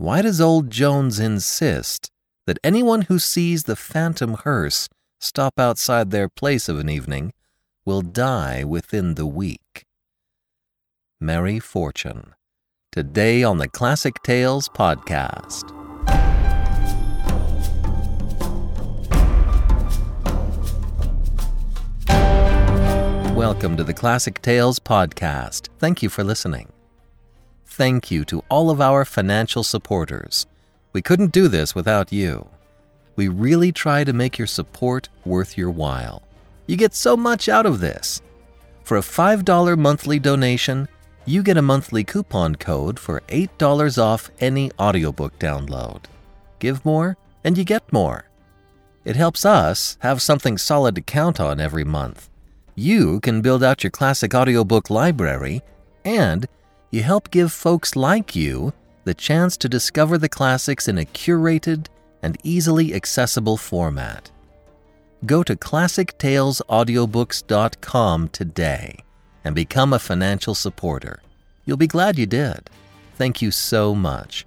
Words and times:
Why 0.00 0.22
does 0.22 0.40
old 0.40 0.70
Jones 0.70 1.20
insist 1.20 2.10
that 2.46 2.58
anyone 2.64 3.02
who 3.02 3.18
sees 3.18 3.64
the 3.64 3.76
phantom 3.76 4.32
hearse 4.32 4.88
stop 5.20 5.60
outside 5.60 6.10
their 6.10 6.26
place 6.26 6.70
of 6.70 6.78
an 6.78 6.88
evening 6.88 7.34
will 7.84 8.00
die 8.00 8.64
within 8.64 9.16
the 9.16 9.26
week? 9.26 9.84
Mary 11.20 11.58
Fortune. 11.60 12.32
Today 12.90 13.42
on 13.42 13.58
the 13.58 13.68
Classic 13.68 14.14
Tales 14.22 14.70
podcast. 14.70 15.68
Welcome 23.36 23.76
to 23.76 23.84
the 23.84 23.92
Classic 23.92 24.40
Tales 24.40 24.78
podcast. 24.78 25.68
Thank 25.78 26.02
you 26.02 26.08
for 26.08 26.24
listening. 26.24 26.72
Thank 27.70 28.10
you 28.10 28.24
to 28.24 28.42
all 28.48 28.68
of 28.68 28.80
our 28.80 29.04
financial 29.04 29.62
supporters. 29.62 30.46
We 30.92 31.02
couldn't 31.02 31.30
do 31.30 31.46
this 31.46 31.72
without 31.72 32.12
you. 32.12 32.48
We 33.14 33.28
really 33.28 33.70
try 33.70 34.02
to 34.02 34.12
make 34.12 34.38
your 34.38 34.48
support 34.48 35.08
worth 35.24 35.56
your 35.56 35.70
while. 35.70 36.22
You 36.66 36.76
get 36.76 36.94
so 36.94 37.16
much 37.16 37.48
out 37.48 37.66
of 37.66 37.78
this. 37.78 38.22
For 38.82 38.96
a 38.98 39.02
$5 39.02 39.78
monthly 39.78 40.18
donation, 40.18 40.88
you 41.24 41.44
get 41.44 41.56
a 41.56 41.62
monthly 41.62 42.02
coupon 42.02 42.56
code 42.56 42.98
for 42.98 43.22
$8 43.28 44.02
off 44.02 44.32
any 44.40 44.72
audiobook 44.78 45.38
download. 45.38 46.02
Give 46.58 46.84
more, 46.84 47.16
and 47.44 47.56
you 47.56 47.62
get 47.62 47.92
more. 47.92 48.24
It 49.04 49.14
helps 49.14 49.46
us 49.46 49.96
have 50.00 50.20
something 50.20 50.58
solid 50.58 50.96
to 50.96 51.02
count 51.02 51.38
on 51.38 51.60
every 51.60 51.84
month. 51.84 52.28
You 52.74 53.20
can 53.20 53.42
build 53.42 53.62
out 53.62 53.84
your 53.84 53.92
classic 53.92 54.34
audiobook 54.34 54.90
library, 54.90 55.62
and 56.04 56.48
you 56.90 57.02
help 57.02 57.30
give 57.30 57.52
folks 57.52 57.96
like 57.96 58.36
you 58.36 58.74
the 59.04 59.14
chance 59.14 59.56
to 59.56 59.68
discover 59.68 60.18
the 60.18 60.28
classics 60.28 60.88
in 60.88 60.98
a 60.98 61.04
curated 61.04 61.86
and 62.22 62.36
easily 62.42 62.94
accessible 62.94 63.56
format. 63.56 64.30
Go 65.26 65.42
to 65.42 65.56
classictalesaudiobooks.com 65.56 68.28
today 68.28 69.04
and 69.44 69.54
become 69.54 69.92
a 69.92 69.98
financial 69.98 70.54
supporter. 70.54 71.20
You'll 71.64 71.76
be 71.76 71.86
glad 71.86 72.18
you 72.18 72.26
did. 72.26 72.70
Thank 73.16 73.42
you 73.42 73.50
so 73.50 73.94
much. 73.94 74.46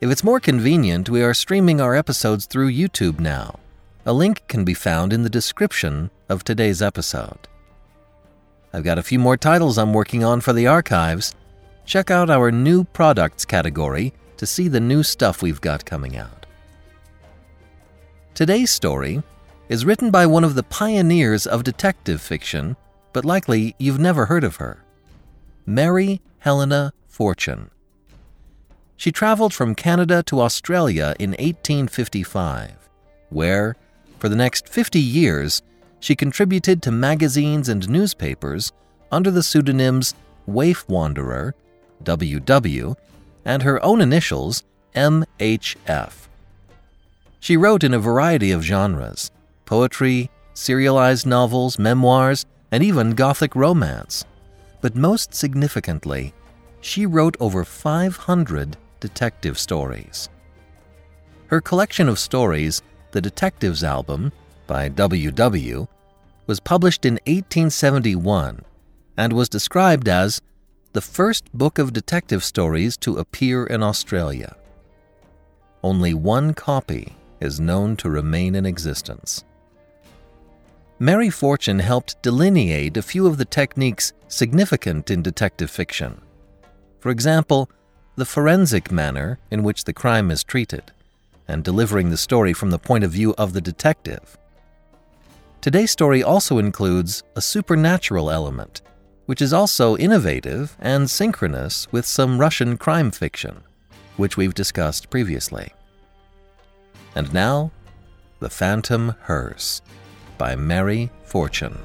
If 0.00 0.10
it's 0.10 0.24
more 0.24 0.40
convenient, 0.40 1.08
we 1.08 1.22
are 1.22 1.32
streaming 1.32 1.80
our 1.80 1.94
episodes 1.94 2.46
through 2.46 2.70
YouTube 2.70 3.18
now. 3.18 3.58
A 4.04 4.12
link 4.12 4.42
can 4.46 4.64
be 4.64 4.74
found 4.74 5.12
in 5.12 5.22
the 5.22 5.30
description 5.30 6.10
of 6.28 6.44
today's 6.44 6.82
episode. 6.82 7.48
I've 8.76 8.84
got 8.84 8.98
a 8.98 9.02
few 9.02 9.18
more 9.18 9.38
titles 9.38 9.78
I'm 9.78 9.94
working 9.94 10.22
on 10.22 10.42
for 10.42 10.52
the 10.52 10.66
archives. 10.66 11.34
Check 11.86 12.10
out 12.10 12.28
our 12.28 12.52
new 12.52 12.84
products 12.84 13.46
category 13.46 14.12
to 14.36 14.44
see 14.44 14.68
the 14.68 14.80
new 14.80 15.02
stuff 15.02 15.40
we've 15.40 15.62
got 15.62 15.86
coming 15.86 16.14
out. 16.18 16.44
Today's 18.34 18.70
story 18.70 19.22
is 19.70 19.86
written 19.86 20.10
by 20.10 20.26
one 20.26 20.44
of 20.44 20.54
the 20.54 20.62
pioneers 20.62 21.46
of 21.46 21.64
detective 21.64 22.20
fiction, 22.20 22.76
but 23.14 23.24
likely 23.24 23.74
you've 23.78 23.98
never 23.98 24.26
heard 24.26 24.44
of 24.44 24.56
her 24.56 24.84
Mary 25.64 26.20
Helena 26.40 26.92
Fortune. 27.08 27.70
She 28.98 29.10
traveled 29.10 29.54
from 29.54 29.74
Canada 29.74 30.22
to 30.24 30.42
Australia 30.42 31.14
in 31.18 31.30
1855, 31.30 32.90
where, 33.30 33.74
for 34.18 34.28
the 34.28 34.36
next 34.36 34.68
50 34.68 35.00
years, 35.00 35.62
she 36.00 36.14
contributed 36.14 36.82
to 36.82 36.90
magazines 36.90 37.68
and 37.68 37.88
newspapers 37.88 38.72
under 39.10 39.30
the 39.30 39.42
pseudonyms 39.42 40.14
Waif 40.46 40.88
Wanderer, 40.88 41.54
WW, 42.04 42.96
and 43.44 43.62
her 43.62 43.82
own 43.84 44.00
initials, 44.00 44.64
MHF. 44.94 46.12
She 47.40 47.56
wrote 47.56 47.84
in 47.84 47.94
a 47.94 47.98
variety 47.98 48.50
of 48.50 48.62
genres 48.62 49.30
poetry, 49.64 50.30
serialized 50.54 51.26
novels, 51.26 51.78
memoirs, 51.78 52.46
and 52.70 52.82
even 52.82 53.10
Gothic 53.10 53.54
romance. 53.56 54.24
But 54.80 54.94
most 54.94 55.34
significantly, 55.34 56.32
she 56.80 57.04
wrote 57.04 57.36
over 57.40 57.64
500 57.64 58.76
detective 59.00 59.58
stories. 59.58 60.28
Her 61.48 61.60
collection 61.60 62.08
of 62.08 62.18
stories, 62.18 62.82
The 63.10 63.20
Detectives 63.20 63.82
Album, 63.82 64.32
by 64.66 64.88
WW, 64.88 65.88
was 66.46 66.60
published 66.60 67.04
in 67.04 67.14
1871 67.26 68.62
and 69.16 69.32
was 69.32 69.48
described 69.48 70.08
as 70.08 70.40
the 70.92 71.00
first 71.00 71.52
book 71.52 71.78
of 71.78 71.92
detective 71.92 72.44
stories 72.44 72.96
to 72.96 73.18
appear 73.18 73.64
in 73.64 73.82
Australia. 73.82 74.56
Only 75.82 76.14
one 76.14 76.54
copy 76.54 77.14
is 77.40 77.60
known 77.60 77.96
to 77.96 78.10
remain 78.10 78.54
in 78.54 78.66
existence. 78.66 79.44
Mary 80.98 81.28
Fortune 81.28 81.80
helped 81.80 82.22
delineate 82.22 82.96
a 82.96 83.02
few 83.02 83.26
of 83.26 83.36
the 83.36 83.44
techniques 83.44 84.14
significant 84.28 85.10
in 85.10 85.22
detective 85.22 85.70
fiction. 85.70 86.20
For 87.00 87.10
example, 87.10 87.70
the 88.16 88.24
forensic 88.24 88.90
manner 88.90 89.38
in 89.50 89.62
which 89.62 89.84
the 89.84 89.92
crime 89.92 90.30
is 90.30 90.42
treated, 90.42 90.92
and 91.46 91.62
delivering 91.62 92.08
the 92.08 92.16
story 92.16 92.54
from 92.54 92.70
the 92.70 92.78
point 92.78 93.04
of 93.04 93.10
view 93.10 93.34
of 93.36 93.52
the 93.52 93.60
detective. 93.60 94.38
Today's 95.60 95.90
story 95.90 96.22
also 96.22 96.58
includes 96.58 97.22
a 97.34 97.40
supernatural 97.40 98.30
element, 98.30 98.82
which 99.26 99.42
is 99.42 99.52
also 99.52 99.96
innovative 99.96 100.76
and 100.78 101.10
synchronous 101.10 101.90
with 101.90 102.06
some 102.06 102.38
Russian 102.38 102.76
crime 102.76 103.10
fiction, 103.10 103.62
which 104.16 104.36
we've 104.36 104.54
discussed 104.54 105.10
previously. 105.10 105.72
And 107.16 107.32
now, 107.34 107.72
The 108.38 108.50
Phantom 108.50 109.14
Hearse 109.22 109.82
by 110.38 110.54
Mary 110.54 111.10
Fortune. 111.24 111.78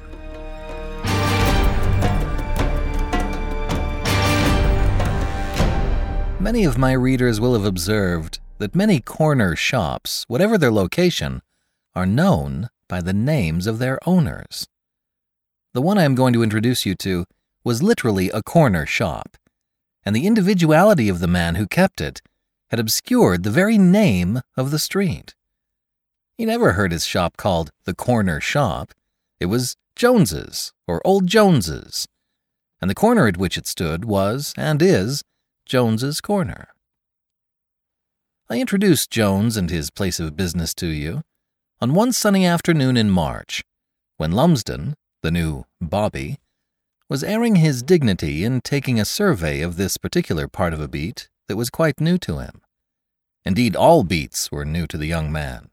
Many 6.38 6.64
of 6.64 6.76
my 6.76 6.92
readers 6.92 7.40
will 7.40 7.54
have 7.54 7.64
observed 7.64 8.40
that 8.58 8.74
many 8.74 9.00
corner 9.00 9.56
shops, 9.56 10.24
whatever 10.28 10.58
their 10.58 10.72
location, 10.72 11.40
are 11.94 12.06
known 12.06 12.68
by 12.92 13.00
the 13.00 13.14
names 13.14 13.66
of 13.66 13.78
their 13.78 13.98
owners. 14.06 14.66
The 15.72 15.80
one 15.80 15.96
I 15.96 16.04
am 16.04 16.14
going 16.14 16.34
to 16.34 16.42
introduce 16.42 16.84
you 16.84 16.94
to 16.96 17.24
was 17.64 17.82
literally 17.82 18.28
a 18.28 18.42
corner 18.42 18.84
shop, 18.84 19.38
and 20.04 20.14
the 20.14 20.26
individuality 20.26 21.08
of 21.08 21.18
the 21.18 21.26
man 21.26 21.54
who 21.54 21.66
kept 21.66 22.02
it 22.02 22.20
had 22.68 22.78
obscured 22.78 23.44
the 23.44 23.50
very 23.50 23.78
name 23.78 24.42
of 24.58 24.70
the 24.70 24.78
street. 24.78 25.34
He 26.36 26.44
never 26.44 26.72
heard 26.74 26.92
his 26.92 27.06
shop 27.06 27.38
called 27.38 27.70
the 27.86 27.94
corner 27.94 28.42
shop. 28.42 28.92
It 29.40 29.46
was 29.46 29.74
Jones's 29.96 30.74
or 30.86 31.00
Old 31.02 31.26
Jones's, 31.26 32.06
and 32.78 32.90
the 32.90 32.94
corner 32.94 33.26
at 33.26 33.38
which 33.38 33.56
it 33.56 33.66
stood 33.66 34.04
was 34.04 34.52
and 34.58 34.82
is 34.82 35.22
Jones's 35.64 36.20
Corner. 36.20 36.68
I 38.50 38.60
introduced 38.60 39.10
Jones 39.10 39.56
and 39.56 39.70
his 39.70 39.88
place 39.88 40.20
of 40.20 40.36
business 40.36 40.74
to 40.74 40.88
you 40.88 41.22
on 41.82 41.94
one 41.94 42.12
sunny 42.12 42.46
afternoon 42.46 42.96
in 42.96 43.10
March, 43.10 43.64
when 44.16 44.30
Lumsden, 44.30 44.94
the 45.24 45.32
new 45.32 45.64
Bobby, 45.80 46.38
was 47.08 47.24
airing 47.24 47.56
his 47.56 47.82
dignity 47.82 48.44
in 48.44 48.60
taking 48.60 49.00
a 49.00 49.04
survey 49.04 49.62
of 49.62 49.76
this 49.76 49.96
particular 49.96 50.46
part 50.46 50.72
of 50.72 50.80
a 50.80 50.86
beat 50.86 51.28
that 51.48 51.56
was 51.56 51.70
quite 51.70 52.00
new 52.00 52.16
to 52.18 52.38
him. 52.38 52.60
Indeed, 53.44 53.74
all 53.74 54.04
beats 54.04 54.52
were 54.52 54.64
new 54.64 54.86
to 54.86 54.96
the 54.96 55.08
young 55.08 55.32
man, 55.32 55.70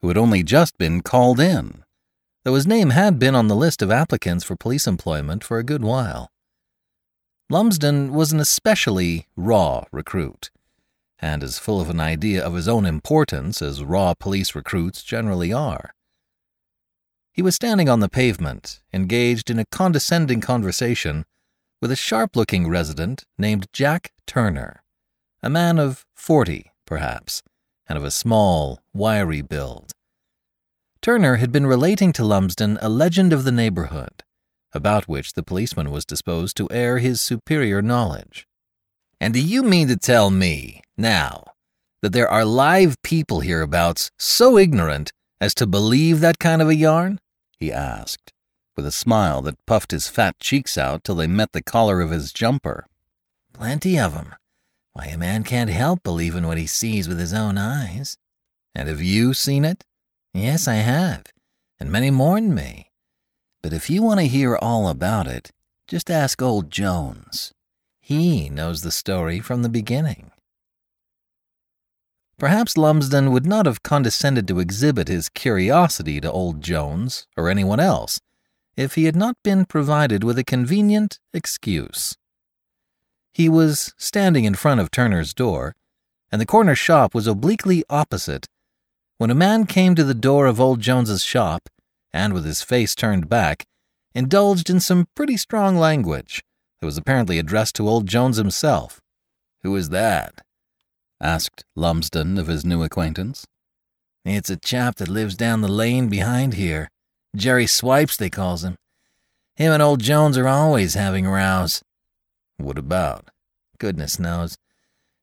who 0.00 0.08
had 0.08 0.16
only 0.16 0.42
just 0.42 0.78
been 0.78 1.02
called 1.02 1.38
in, 1.38 1.84
though 2.44 2.54
his 2.54 2.66
name 2.66 2.88
had 2.88 3.18
been 3.18 3.34
on 3.34 3.48
the 3.48 3.54
list 3.54 3.82
of 3.82 3.90
applicants 3.90 4.44
for 4.44 4.56
police 4.56 4.86
employment 4.86 5.44
for 5.44 5.58
a 5.58 5.62
good 5.62 5.84
while. 5.84 6.30
Lumsden 7.50 8.14
was 8.14 8.32
an 8.32 8.40
especially 8.40 9.26
raw 9.36 9.84
recruit, 9.92 10.50
and 11.22 11.44
as 11.44 11.58
full 11.58 11.80
of 11.80 11.88
an 11.88 12.00
idea 12.00 12.44
of 12.44 12.54
his 12.54 12.68
own 12.68 12.84
importance 12.84 13.62
as 13.62 13.84
raw 13.84 14.12
police 14.12 14.54
recruits 14.54 15.02
generally 15.04 15.52
are. 15.52 15.94
He 17.32 17.40
was 17.40 17.54
standing 17.54 17.88
on 17.88 18.00
the 18.00 18.08
pavement, 18.08 18.80
engaged 18.92 19.48
in 19.48 19.58
a 19.58 19.64
condescending 19.64 20.40
conversation 20.40 21.24
with 21.80 21.90
a 21.92 21.96
sharp 21.96 22.36
looking 22.36 22.68
resident 22.68 23.24
named 23.38 23.68
Jack 23.72 24.12
Turner, 24.26 24.82
a 25.42 25.48
man 25.48 25.78
of 25.78 26.04
forty, 26.14 26.72
perhaps, 26.86 27.42
and 27.88 27.96
of 27.96 28.04
a 28.04 28.10
small, 28.10 28.80
wiry 28.92 29.42
build. 29.42 29.92
Turner 31.00 31.36
had 31.36 31.50
been 31.50 31.66
relating 31.66 32.12
to 32.12 32.24
Lumsden 32.24 32.78
a 32.82 32.88
legend 32.88 33.32
of 33.32 33.44
the 33.44 33.50
neighborhood, 33.52 34.22
about 34.72 35.08
which 35.08 35.32
the 35.32 35.42
policeman 35.42 35.90
was 35.90 36.04
disposed 36.04 36.56
to 36.56 36.70
air 36.70 36.98
his 36.98 37.20
superior 37.20 37.80
knowledge. 37.80 38.46
And 39.20 39.34
do 39.34 39.40
you 39.40 39.62
mean 39.62 39.88
to 39.88 39.96
tell 39.96 40.30
me, 40.30 40.82
now, 41.02 41.44
that 42.00 42.12
there 42.12 42.28
are 42.28 42.44
live 42.44 42.96
people 43.02 43.40
hereabouts 43.40 44.10
so 44.18 44.56
ignorant 44.56 45.12
as 45.40 45.54
to 45.56 45.66
believe 45.66 46.20
that 46.20 46.38
kind 46.38 46.62
of 46.62 46.68
a 46.68 46.74
yarn? 46.74 47.18
he 47.58 47.70
asked, 47.70 48.32
with 48.76 48.86
a 48.86 48.92
smile 48.92 49.42
that 49.42 49.66
puffed 49.66 49.90
his 49.90 50.08
fat 50.08 50.38
cheeks 50.38 50.78
out 50.78 51.04
till 51.04 51.16
they 51.16 51.26
met 51.26 51.52
the 51.52 51.62
collar 51.62 52.00
of 52.00 52.10
his 52.10 52.32
jumper. 52.32 52.86
Plenty 53.52 53.98
of 53.98 54.16
'em. 54.16 54.34
Why, 54.94 55.06
a 55.06 55.18
man 55.18 55.42
can't 55.44 55.70
help 55.70 56.02
believing 56.02 56.46
what 56.46 56.58
he 56.58 56.66
sees 56.66 57.08
with 57.08 57.18
his 57.18 57.32
own 57.32 57.58
eyes. 57.58 58.16
And 58.74 58.88
have 58.88 59.02
you 59.02 59.34
seen 59.34 59.64
it? 59.64 59.84
Yes, 60.32 60.66
I 60.66 60.76
have, 60.76 61.24
and 61.78 61.90
many 61.90 62.10
more'n 62.10 62.54
me. 62.54 62.90
But 63.62 63.72
if 63.72 63.90
you 63.90 64.02
want 64.02 64.20
to 64.20 64.26
hear 64.26 64.56
all 64.56 64.88
about 64.88 65.26
it, 65.26 65.50
just 65.86 66.10
ask 66.10 66.40
old 66.40 66.70
Jones. 66.70 67.52
He 68.00 68.48
knows 68.48 68.82
the 68.82 68.90
story 68.90 69.40
from 69.40 69.62
the 69.62 69.68
beginning. 69.68 70.30
Perhaps 72.38 72.76
Lumsden 72.76 73.30
would 73.30 73.46
not 73.46 73.66
have 73.66 73.82
condescended 73.82 74.48
to 74.48 74.58
exhibit 74.58 75.08
his 75.08 75.28
curiosity 75.28 76.20
to 76.20 76.30
old 76.30 76.60
Jones 76.60 77.26
or 77.36 77.48
anyone 77.48 77.80
else 77.80 78.20
if 78.76 78.94
he 78.94 79.04
had 79.04 79.16
not 79.16 79.36
been 79.42 79.64
provided 79.64 80.24
with 80.24 80.38
a 80.38 80.44
convenient 80.44 81.20
excuse. 81.34 82.16
He 83.32 83.48
was 83.48 83.94
standing 83.96 84.44
in 84.44 84.54
front 84.54 84.80
of 84.80 84.90
Turner's 84.90 85.34
door, 85.34 85.74
and 86.30 86.40
the 86.40 86.46
corner 86.46 86.74
shop 86.74 87.14
was 87.14 87.26
obliquely 87.26 87.84
opposite, 87.90 88.46
when 89.18 89.30
a 89.30 89.34
man 89.34 89.66
came 89.66 89.94
to 89.94 90.04
the 90.04 90.14
door 90.14 90.46
of 90.46 90.60
old 90.60 90.80
Jones's 90.80 91.22
shop 91.22 91.68
and, 92.12 92.32
with 92.32 92.44
his 92.44 92.62
face 92.62 92.94
turned 92.94 93.28
back, 93.28 93.64
indulged 94.14 94.68
in 94.68 94.80
some 94.80 95.06
pretty 95.14 95.36
strong 95.36 95.76
language 95.76 96.42
that 96.80 96.86
was 96.86 96.98
apparently 96.98 97.38
addressed 97.38 97.76
to 97.76 97.88
old 97.88 98.06
Jones 98.06 98.36
himself. 98.36 99.00
Who 99.62 99.76
is 99.76 99.90
that? 99.90 100.40
Asked 101.22 101.64
Lumsden 101.76 102.36
of 102.36 102.48
his 102.48 102.64
new 102.64 102.82
acquaintance. 102.82 103.46
It's 104.24 104.50
a 104.50 104.56
chap 104.56 104.96
that 104.96 105.08
lives 105.08 105.36
down 105.36 105.60
the 105.60 105.68
lane 105.68 106.08
behind 106.08 106.54
here. 106.54 106.88
Jerry 107.34 107.66
Swipes, 107.66 108.16
they 108.16 108.28
calls 108.28 108.64
him. 108.64 108.76
Him 109.56 109.72
and 109.72 109.82
old 109.82 110.00
Jones 110.00 110.36
are 110.36 110.48
always 110.48 110.94
having 110.94 111.26
rows. 111.26 111.82
What 112.56 112.78
about? 112.78 113.28
Goodness 113.78 114.18
knows. 114.18 114.56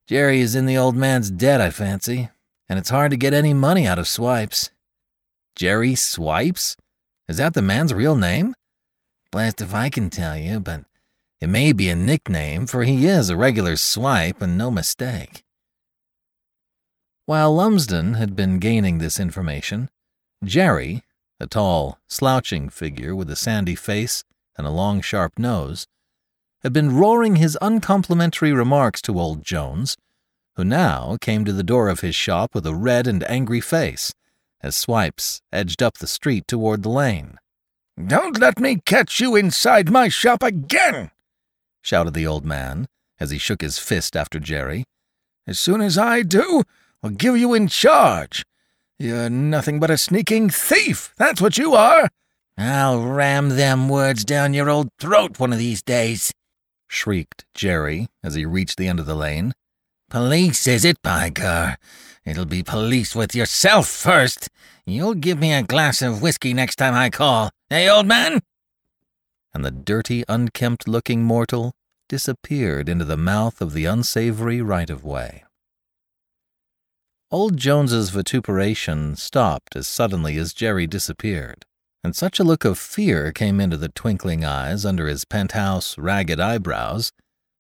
Jerry 0.08 0.42
is 0.42 0.56
in 0.56 0.66
the 0.66 0.78
old 0.78 0.96
man's 0.96 1.30
debt, 1.30 1.62
I 1.62 1.70
fancy, 1.70 2.30
and 2.68 2.80
it's 2.80 2.90
hard 2.90 3.12
to 3.12 3.18
get 3.18 3.34
any 3.34 3.54
money 3.54 3.86
out 3.86 4.00
of 4.00 4.08
Swipes. 4.08 4.72
Jerry 5.56 5.96
Swipes? 5.96 6.76
Is 7.28 7.38
that 7.38 7.54
the 7.54 7.62
man's 7.62 7.94
real 7.94 8.16
name? 8.16 8.56
Blast 9.32 9.62
if 9.62 9.74
I 9.74 9.90
can 9.90 10.10
tell 10.10 10.36
you, 10.36 10.60
but 10.60 10.86
it 11.40 11.48
may 11.48 11.72
be 11.74 11.90
a 11.90 11.96
nickname, 11.96 12.66
for 12.66 12.84
he 12.84 13.06
is 13.06 13.30
a 13.30 13.38
regular 13.38 13.76
swipe 13.76 14.42
and 14.42 14.58
no 14.58 14.72
mistake. 14.72 15.44
While 17.30 17.54
Lumsden 17.54 18.16
had 18.16 18.36
been 18.36 18.58
gaining 18.58 18.98
this 18.98 19.20
information, 19.20 19.92
Jerry, 20.44 21.04
a 21.40 21.46
tall, 21.46 22.00
slouching 22.08 22.70
figure 22.70 23.16
with 23.16 23.30
a 23.30 23.36
sandy 23.36 23.76
face 23.76 24.24
and 24.58 24.66
a 24.66 24.72
long, 24.72 25.00
sharp 25.02 25.38
nose, 25.38 25.86
had 26.64 26.74
been 26.74 26.96
roaring 26.96 27.36
his 27.36 27.56
uncomplimentary 27.62 28.52
remarks 28.52 29.00
to 29.04 29.20
old 29.20 29.44
Jones, 29.44 29.96
who 30.56 30.64
now 30.64 31.18
came 31.22 31.46
to 31.46 31.54
the 31.54 31.62
door 31.62 31.88
of 31.88 32.00
his 32.00 32.16
shop 32.16 32.56
with 32.56 32.66
a 32.66 32.74
red 32.74 33.06
and 33.06 33.24
angry 33.30 33.62
face, 33.62 34.12
as 34.62 34.76
Swipes 34.76 35.44
edged 35.54 35.84
up 35.84 36.00
the 36.00 36.08
street 36.08 36.48
toward 36.48 36.82
the 36.82 36.90
lane. 36.90 37.38
Don't 38.04 38.40
let 38.40 38.58
me 38.58 38.82
catch 38.88 39.20
you 39.20 39.36
inside 39.36 39.92
my 39.92 40.08
shop 40.08 40.42
again! 40.42 41.12
shouted 41.84 42.16
the 42.16 42.26
old 42.26 42.44
man 42.44 42.88
as 43.20 43.30
he 43.30 43.38
shook 43.38 43.62
his 43.62 43.78
fist 43.78 44.16
after 44.16 44.40
Jerry. 44.40 44.86
As 45.46 45.60
soon 45.60 45.82
as 45.82 45.96
I 45.96 46.24
do, 46.24 46.64
I'll 47.02 47.12
give 47.12 47.38
you 47.38 47.54
in 47.54 47.68
charge. 47.68 48.46
You're 48.98 49.30
nothing 49.30 49.80
but 49.80 49.90
a 49.90 49.98
sneaking 49.98 50.50
thief, 50.50 51.14
that's 51.18 51.42
what 51.42 51.58
you 51.58 51.74
are. 51.74 52.10
I'll 52.58 53.02
ram 53.02 53.50
them 53.50 53.88
words 53.88 54.26
down 54.26 54.54
your 54.54 54.70
old 54.70 54.90
throat 55.00 55.40
one 55.40 55.54
of 55.54 55.60
these 55.60 55.82
days, 55.82 56.34
shrieked 56.90 57.46
Jerry 57.54 58.08
as 58.22 58.36
he 58.36 58.46
reached 58.46 58.78
the 58.78 58.90
end 58.90 59.00
of 59.00 59.06
the 59.06 59.16
lane. 59.16 59.54
Police, 60.10 60.68
is 60.68 60.84
it, 60.84 61.02
by? 61.02 61.32
It'll 62.26 62.46
be 62.46 62.64
police 62.64 63.16
with 63.16 63.34
yourself 63.34 63.88
first. 63.88 64.50
You'll 64.86 65.14
give 65.14 65.40
me 65.40 65.54
a 65.54 65.64
glass 65.64 66.02
of 66.02 66.22
whiskey 66.22 66.54
next 66.54 66.76
time 66.76 66.96
I 66.96 67.10
call, 67.10 67.52
eh, 67.72 67.88
old 67.88 68.08
man? 68.08 68.42
And 69.54 69.64
the 69.64 69.72
dirty, 69.72 70.26
unkempt 70.28 70.88
looking 70.88 71.24
mortal 71.24 71.72
disappeared 72.10 72.90
into 72.90 73.06
the 73.06 73.18
mouth 73.18 73.62
of 73.62 73.74
the 73.74 73.86
unsavory 73.86 74.62
right 74.62 74.90
of 74.90 75.06
way. 75.06 75.44
Old 77.32 77.58
Jones's 77.58 78.10
vituperation 78.10 79.16
stopped 79.16 79.76
as 79.76 79.88
suddenly 79.88 80.36
as 80.38 80.52
Jerry 80.52 80.88
disappeared, 80.88 81.64
and 82.04 82.16
such 82.16 82.40
a 82.40 82.44
look 82.44 82.66
of 82.66 82.80
fear 82.80 83.32
came 83.32 83.60
into 83.60 83.78
the 83.78 83.90
twinkling 83.90 84.44
eyes 84.44 84.84
under 84.84 85.08
his 85.08 85.26
penthouse, 85.26 85.96
ragged 85.96 86.40
eyebrows 86.40 87.12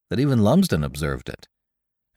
that 0.10 0.19
even 0.19 0.42
Lumsden 0.42 0.83
observed 0.83 1.30
it, 1.30 1.48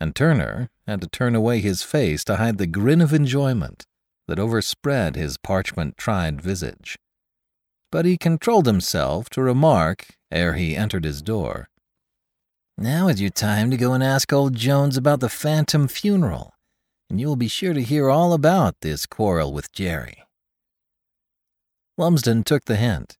and 0.00 0.16
Turner 0.16 0.70
had 0.86 1.02
to 1.02 1.08
turn 1.08 1.34
away 1.34 1.60
his 1.60 1.82
face 1.82 2.24
to 2.24 2.36
hide 2.36 2.56
the 2.56 2.66
grin 2.66 3.02
of 3.02 3.12
enjoyment 3.12 3.84
that 4.28 4.38
overspread 4.38 5.14
his 5.14 5.36
parchment-tried 5.36 6.40
visage. 6.40 6.96
But 7.90 8.06
he 8.06 8.16
controlled 8.16 8.64
himself 8.64 9.28
to 9.28 9.42
remark, 9.42 10.16
ere 10.30 10.54
he 10.54 10.74
entered 10.74 11.04
his 11.04 11.20
door, 11.20 11.68
Now 12.78 13.08
is 13.08 13.20
your 13.20 13.28
time 13.28 13.70
to 13.70 13.76
go 13.76 13.92
and 13.92 14.02
ask 14.02 14.32
old 14.32 14.56
Jones 14.56 14.96
about 14.96 15.20
the 15.20 15.28
phantom 15.28 15.86
funeral 15.86 16.54
and 17.12 17.20
you 17.20 17.26
will 17.26 17.36
be 17.36 17.46
sure 17.46 17.74
to 17.74 17.82
hear 17.82 18.08
all 18.08 18.32
about 18.32 18.80
this 18.80 19.04
quarrel 19.04 19.52
with 19.52 19.70
Jerry. 19.70 20.24
Lumsden 21.98 22.42
took 22.42 22.64
the 22.64 22.76
hint, 22.76 23.18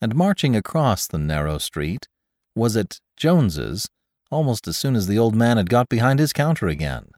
and 0.00 0.16
marching 0.16 0.56
across 0.56 1.06
the 1.06 1.20
narrow 1.20 1.58
street, 1.58 2.08
was 2.56 2.76
at 2.76 2.98
Jones's 3.16 3.88
almost 4.32 4.66
as 4.66 4.76
soon 4.76 4.96
as 4.96 5.06
the 5.06 5.20
old 5.20 5.36
man 5.36 5.56
had 5.56 5.70
got 5.70 5.88
behind 5.88 6.18
his 6.18 6.32
counter 6.32 6.66
again. 6.66 7.12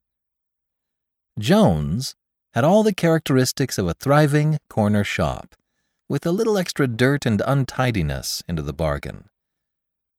Jones 1.38 2.16
had 2.52 2.64
all 2.64 2.82
the 2.82 2.92
characteristics 2.92 3.78
of 3.78 3.88
a 3.88 3.94
thriving 3.94 4.58
corner 4.68 5.04
shop, 5.04 5.54
with 6.06 6.26
a 6.26 6.32
little 6.32 6.58
extra 6.58 6.86
dirt 6.86 7.24
and 7.24 7.40
untidiness 7.46 8.42
into 8.46 8.60
the 8.60 8.74
bargain. 8.74 9.30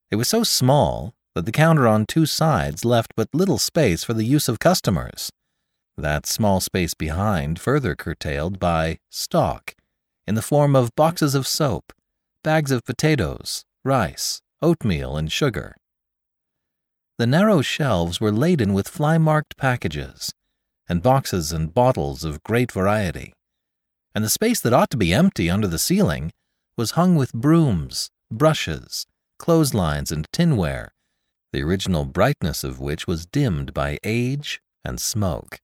It 0.09 0.15
was 0.15 0.29
so 0.29 0.41
small 0.41 1.13
that 1.35 1.45
the 1.45 1.51
counter 1.51 1.87
on 1.87 2.07
two 2.07 2.25
sides 2.25 2.83
left 2.83 3.13
but 3.15 3.29
little 3.35 3.59
space 3.59 4.03
for 4.03 4.15
the 4.15 4.25
use 4.25 4.49
of 4.49 4.57
customers 4.57 5.29
that 5.97 6.25
small 6.25 6.59
space 6.59 6.93
behind 6.93 7.59
further 7.59 7.95
curtailed 7.95 8.59
by 8.59 8.99
stock 9.09 9.75
in 10.27 10.35
the 10.35 10.41
form 10.41 10.75
of 10.75 10.95
boxes 10.95 11.35
of 11.35 11.47
soap, 11.47 11.93
bags 12.43 12.71
of 12.71 12.83
potatoes, 12.83 13.63
rice, 13.83 14.41
oatmeal, 14.61 15.15
and 15.17 15.31
sugar. 15.31 15.75
The 17.17 17.27
narrow 17.27 17.61
shelves 17.61 18.19
were 18.19 18.31
laden 18.31 18.73
with 18.73 18.89
fly 18.89 19.17
marked 19.17 19.55
packages, 19.57 20.33
and 20.89 21.01
boxes 21.01 21.51
and 21.51 21.73
bottles 21.73 22.23
of 22.23 22.43
great 22.43 22.71
variety, 22.71 23.33
and 24.13 24.23
the 24.23 24.29
space 24.29 24.59
that 24.61 24.73
ought 24.73 24.89
to 24.91 24.97
be 24.97 25.13
empty 25.13 25.49
under 25.49 25.67
the 25.67 25.79
ceiling 25.79 26.31
was 26.77 26.91
hung 26.91 27.15
with 27.15 27.33
brooms, 27.33 28.09
brushes, 28.31 29.05
clotheslines, 29.39 30.11
and 30.11 30.27
tinware, 30.31 30.89
the 31.53 31.61
original 31.61 32.05
brightness 32.05 32.63
of 32.63 32.79
which 32.79 33.07
was 33.07 33.25
dimmed 33.25 33.73
by 33.73 33.97
age 34.03 34.61
and 34.83 34.99
smoke. 34.99 35.59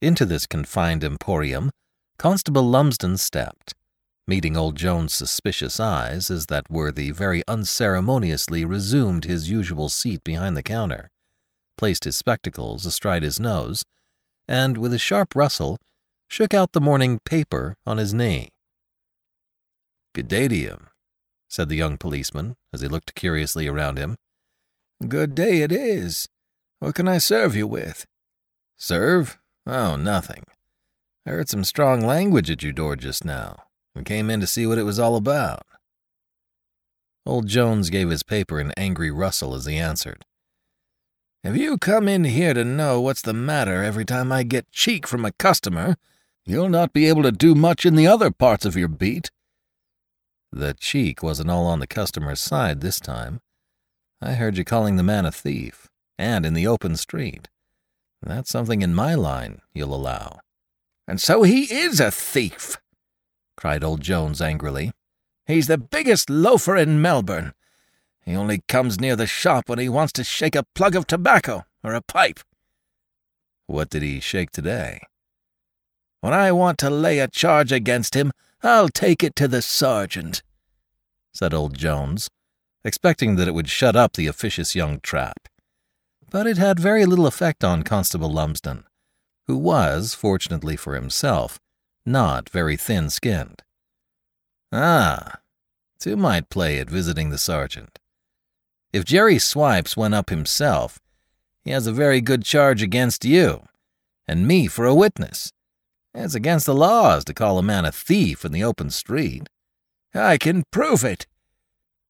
Into 0.00 0.24
this 0.24 0.46
confined 0.46 1.04
emporium, 1.04 1.70
Constable 2.18 2.62
Lumsden 2.62 3.18
stepped, 3.18 3.74
meeting 4.26 4.56
old 4.56 4.76
Jones's 4.76 5.18
suspicious 5.18 5.78
eyes 5.78 6.30
as 6.30 6.46
that 6.46 6.70
worthy 6.70 7.10
very 7.10 7.42
unceremoniously 7.48 8.64
resumed 8.64 9.24
his 9.24 9.50
usual 9.50 9.88
seat 9.88 10.22
behind 10.24 10.56
the 10.56 10.62
counter, 10.62 11.10
placed 11.76 12.04
his 12.04 12.16
spectacles 12.16 12.86
astride 12.86 13.22
his 13.22 13.40
nose, 13.40 13.84
and 14.48 14.78
with 14.78 14.94
a 14.94 14.98
sharp 14.98 15.34
rustle, 15.34 15.78
shook 16.28 16.54
out 16.54 16.72
the 16.72 16.80
morning 16.80 17.18
paper 17.24 17.76
on 17.84 17.98
his 17.98 18.14
knee. 18.14 18.50
Good 20.14 20.28
day 20.28 20.46
to 20.48 20.56
you, 20.56 20.78
said 21.48 21.68
the 21.68 21.76
young 21.76 21.98
policeman 21.98 22.56
as 22.72 22.80
he 22.80 22.88
looked 22.88 23.14
curiously 23.14 23.66
around 23.66 23.98
him. 23.98 24.16
Good 25.06 25.34
day 25.34 25.62
it 25.62 25.72
is. 25.72 26.28
What 26.78 26.94
can 26.94 27.08
I 27.08 27.18
serve 27.18 27.56
you 27.56 27.66
with? 27.66 28.06
Serve? 28.76 29.39
Oh, 29.72 29.94
nothing. 29.94 30.42
I 31.24 31.30
heard 31.30 31.48
some 31.48 31.62
strong 31.62 32.00
language 32.00 32.50
at 32.50 32.64
your 32.64 32.72
door 32.72 32.96
just 32.96 33.24
now, 33.24 33.66
and 33.94 34.04
came 34.04 34.28
in 34.28 34.40
to 34.40 34.46
see 34.48 34.66
what 34.66 34.78
it 34.78 34.82
was 34.82 34.98
all 34.98 35.14
about. 35.14 35.62
Old 37.24 37.46
Jones 37.46 37.88
gave 37.88 38.10
his 38.10 38.24
paper 38.24 38.58
an 38.58 38.72
angry 38.76 39.12
rustle 39.12 39.54
as 39.54 39.66
he 39.66 39.76
answered. 39.76 40.24
If 41.44 41.56
you 41.56 41.78
come 41.78 42.08
in 42.08 42.24
here 42.24 42.52
to 42.52 42.64
know 42.64 43.00
what's 43.00 43.22
the 43.22 43.32
matter 43.32 43.84
every 43.84 44.04
time 44.04 44.32
I 44.32 44.42
get 44.42 44.72
cheek 44.72 45.06
from 45.06 45.24
a 45.24 45.30
customer, 45.30 45.96
you'll 46.44 46.68
not 46.68 46.92
be 46.92 47.06
able 47.06 47.22
to 47.22 47.30
do 47.30 47.54
much 47.54 47.86
in 47.86 47.94
the 47.94 48.08
other 48.08 48.32
parts 48.32 48.64
of 48.66 48.74
your 48.76 48.88
beat. 48.88 49.30
The 50.50 50.74
cheek 50.74 51.22
wasn't 51.22 51.48
all 51.48 51.66
on 51.66 51.78
the 51.78 51.86
customer's 51.86 52.40
side 52.40 52.80
this 52.80 52.98
time. 52.98 53.40
I 54.20 54.32
heard 54.32 54.58
you 54.58 54.64
calling 54.64 54.96
the 54.96 55.04
man 55.04 55.26
a 55.26 55.30
thief, 55.30 55.86
and 56.18 56.44
in 56.44 56.54
the 56.54 56.66
open 56.66 56.96
street. 56.96 57.48
That's 58.22 58.50
something 58.50 58.82
in 58.82 58.94
my 58.94 59.14
line, 59.14 59.60
you'll 59.72 59.94
allow. 59.94 60.40
And 61.08 61.20
so 61.20 61.42
he 61.42 61.62
is 61.72 62.00
a 62.00 62.10
thief, 62.10 62.76
cried 63.56 63.82
old 63.82 64.00
Jones 64.00 64.40
angrily. 64.40 64.92
He's 65.46 65.66
the 65.66 65.78
biggest 65.78 66.30
loafer 66.30 66.76
in 66.76 67.02
Melbourne. 67.02 67.52
He 68.24 68.36
only 68.36 68.62
comes 68.68 69.00
near 69.00 69.16
the 69.16 69.26
shop 69.26 69.68
when 69.68 69.78
he 69.78 69.88
wants 69.88 70.12
to 70.14 70.24
shake 70.24 70.54
a 70.54 70.66
plug 70.74 70.94
of 70.94 71.06
tobacco 71.06 71.64
or 71.82 71.94
a 71.94 72.02
pipe. 72.02 72.40
What 73.66 73.90
did 73.90 74.02
he 74.02 74.20
shake 74.20 74.50
today? 74.50 75.00
When 76.20 76.34
I 76.34 76.52
want 76.52 76.78
to 76.78 76.90
lay 76.90 77.18
a 77.18 77.28
charge 77.28 77.72
against 77.72 78.14
him, 78.14 78.30
I'll 78.62 78.88
take 78.90 79.24
it 79.24 79.34
to 79.36 79.48
the 79.48 79.62
sergeant, 79.62 80.42
said 81.32 81.54
old 81.54 81.76
Jones, 81.76 82.28
expecting 82.84 83.36
that 83.36 83.48
it 83.48 83.54
would 83.54 83.70
shut 83.70 83.96
up 83.96 84.12
the 84.12 84.26
officious 84.26 84.74
young 84.74 85.00
trap. 85.00 85.48
But 86.30 86.46
it 86.46 86.58
had 86.58 86.78
very 86.78 87.06
little 87.06 87.26
effect 87.26 87.64
on 87.64 87.82
Constable 87.82 88.30
Lumsden, 88.30 88.84
who 89.48 89.58
was, 89.58 90.14
fortunately 90.14 90.76
for 90.76 90.94
himself, 90.94 91.58
not 92.06 92.48
very 92.48 92.76
thin 92.76 93.10
skinned. 93.10 93.64
Ah, 94.70 95.40
two 95.98 96.16
might 96.16 96.48
play 96.48 96.78
at 96.78 96.88
visiting 96.88 97.30
the 97.30 97.38
sergeant. 97.38 97.98
If 98.92 99.04
Jerry 99.04 99.40
Swipes 99.40 99.96
went 99.96 100.14
up 100.14 100.30
himself, 100.30 101.00
he 101.64 101.72
has 101.72 101.88
a 101.88 101.92
very 101.92 102.20
good 102.20 102.44
charge 102.44 102.80
against 102.80 103.24
you, 103.24 103.64
and 104.28 104.46
me 104.46 104.68
for 104.68 104.86
a 104.86 104.94
witness. 104.94 105.52
It's 106.14 106.36
against 106.36 106.66
the 106.66 106.74
laws 106.74 107.24
to 107.24 107.34
call 107.34 107.58
a 107.58 107.62
man 107.62 107.84
a 107.84 107.90
thief 107.90 108.44
in 108.44 108.52
the 108.52 108.62
open 108.62 108.90
street. 108.90 109.48
I 110.14 110.38
can 110.38 110.62
prove 110.70 111.04
it. 111.04 111.26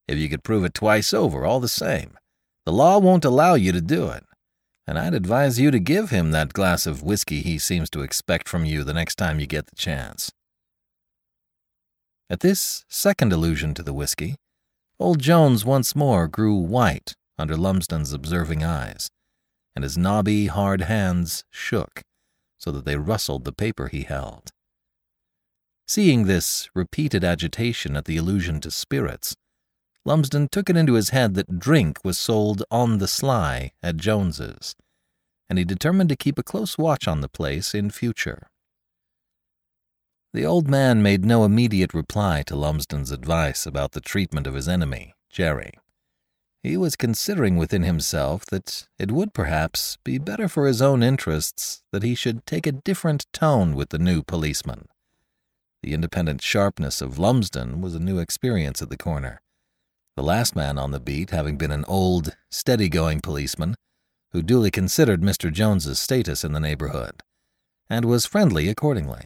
If 0.06 0.18
you 0.18 0.28
could 0.28 0.44
prove 0.44 0.64
it 0.64 0.74
twice 0.74 1.14
over, 1.14 1.46
all 1.46 1.60
the 1.60 1.68
same. 1.68 2.18
The 2.70 2.76
law 2.76 3.00
won't 3.00 3.24
allow 3.24 3.54
you 3.54 3.72
to 3.72 3.80
do 3.80 4.10
it. 4.10 4.24
And 4.86 4.96
I'd 4.96 5.12
advise 5.12 5.58
you 5.58 5.72
to 5.72 5.80
give 5.80 6.10
him 6.10 6.30
that 6.30 6.52
glass 6.52 6.86
of 6.86 7.02
whiskey 7.02 7.42
he 7.42 7.58
seems 7.58 7.90
to 7.90 8.02
expect 8.02 8.48
from 8.48 8.64
you 8.64 8.84
the 8.84 8.94
next 8.94 9.16
time 9.16 9.40
you 9.40 9.46
get 9.48 9.66
the 9.66 9.74
chance. 9.74 10.30
At 12.30 12.38
this 12.38 12.84
second 12.88 13.32
allusion 13.32 13.74
to 13.74 13.82
the 13.82 13.92
whiskey, 13.92 14.36
old 15.00 15.18
Jones 15.18 15.64
once 15.64 15.96
more 15.96 16.28
grew 16.28 16.54
white 16.54 17.14
under 17.36 17.56
Lumsden's 17.56 18.12
observing 18.12 18.62
eyes, 18.62 19.10
and 19.74 19.82
his 19.82 19.98
knobby, 19.98 20.46
hard 20.46 20.82
hands 20.82 21.42
shook 21.50 22.02
so 22.56 22.70
that 22.70 22.84
they 22.84 22.94
rustled 22.94 23.44
the 23.44 23.52
paper 23.52 23.88
he 23.88 24.02
held. 24.02 24.50
Seeing 25.88 26.26
this 26.26 26.70
repeated 26.72 27.24
agitation 27.24 27.96
at 27.96 28.04
the 28.04 28.16
allusion 28.16 28.60
to 28.60 28.70
spirits, 28.70 29.34
Lumsden 30.04 30.49
took 30.49 30.71
it 30.71 30.76
into 30.76 30.95
his 30.95 31.11
head 31.11 31.35
that 31.35 31.59
drink 31.59 31.99
was 32.02 32.19
sold 32.19 32.62
on 32.71 32.99
the 32.99 33.09
sly 33.09 33.73
at 33.83 33.97
Jones's, 33.97 34.75
and 35.49 35.59
he 35.59 35.64
determined 35.64 36.09
to 36.09 36.16
keep 36.16 36.38
a 36.38 36.42
close 36.42 36.78
watch 36.78 37.07
on 37.07 37.21
the 37.21 37.28
place 37.28 37.75
in 37.75 37.90
future. 37.90 38.49
The 40.33 40.47
old 40.47 40.69
man 40.69 41.02
made 41.02 41.25
no 41.25 41.45
immediate 41.45 41.92
reply 41.92 42.45
to 42.47 42.57
Lumsden's 42.57 43.11
advice 43.11 43.66
about 43.66 43.92
the 43.92 44.00
treatment 44.00 44.47
of 44.47 44.54
his 44.54 44.69
enemy, 44.69 45.14
Jerry. 45.28 45.73
He 46.62 46.76
was 46.76 46.95
considering 46.95 47.57
within 47.57 47.83
himself 47.83 48.47
that 48.47 48.87
it 48.99 49.11
would 49.11 49.35
perhaps 49.35 49.99
be 50.04 50.19
better 50.19 50.47
for 50.47 50.66
his 50.66 50.80
own 50.80 51.02
interests 51.02 51.83
that 51.90 52.02
he 52.02 52.14
should 52.14 52.47
take 52.47 52.66
a 52.66 52.73
different 52.73 53.26
tone 53.33 53.75
with 53.75 53.88
the 53.88 53.99
new 53.99 54.23
policeman. 54.23 54.87
The 55.83 55.95
independent 55.95 56.42
sharpness 56.42 57.00
of 57.00 57.19
Lumsden 57.19 57.80
was 57.80 57.95
a 57.95 58.00
new 58.00 58.19
experience 58.19 58.83
at 58.83 58.90
the 58.90 58.99
corner, 58.99 59.40
the 60.20 60.26
last 60.26 60.54
man 60.54 60.76
on 60.76 60.90
the 60.90 61.00
beat 61.00 61.30
having 61.30 61.56
been 61.56 61.70
an 61.70 61.86
old, 61.88 62.36
steady-going 62.50 63.22
policeman 63.22 63.74
who 64.32 64.42
duly 64.42 64.70
considered 64.70 65.22
Mr. 65.22 65.50
Jones's 65.50 65.98
status 65.98 66.44
in 66.44 66.52
the 66.52 66.60
neighborhood, 66.60 67.22
and 67.88 68.04
was 68.04 68.26
friendly 68.26 68.68
accordingly. 68.68 69.24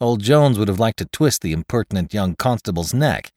Old 0.00 0.20
Jones 0.20 0.58
would 0.58 0.66
have 0.66 0.80
liked 0.80 0.98
to 0.98 1.04
twist 1.04 1.42
the 1.42 1.52
impertinent 1.52 2.12
young 2.12 2.34
constable's 2.34 2.92
neck 2.92 3.30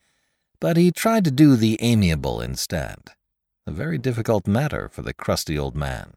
but 0.58 0.76
he 0.76 0.90
tried 0.90 1.24
to 1.26 1.30
do 1.30 1.54
the 1.54 1.78
amiable 1.80 2.40
instead, 2.40 3.10
a 3.64 3.70
very 3.70 3.96
difficult 3.96 4.48
matter 4.48 4.88
for 4.88 5.02
the 5.02 5.14
crusty 5.14 5.56
old 5.56 5.76
man. 5.76 6.14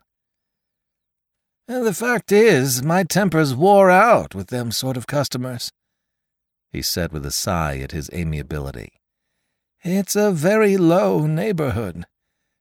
The 1.68 1.94
fact 1.94 2.32
is, 2.32 2.82
my 2.82 3.04
temper's 3.04 3.54
wore 3.54 3.92
out 3.92 4.34
with 4.34 4.48
them 4.48 4.72
sort 4.72 4.98
of 4.98 5.06
customers, 5.06 5.72
he 6.72 6.82
said 6.82 7.12
with 7.12 7.28
a 7.28 7.32
sigh 7.32 7.78
at 7.78 7.92
his 7.92 8.10
amiability. 8.12 9.01
It's 9.84 10.16
a 10.16 10.32
very 10.32 10.78
low 10.78 11.26
neighborhood, 11.26 12.06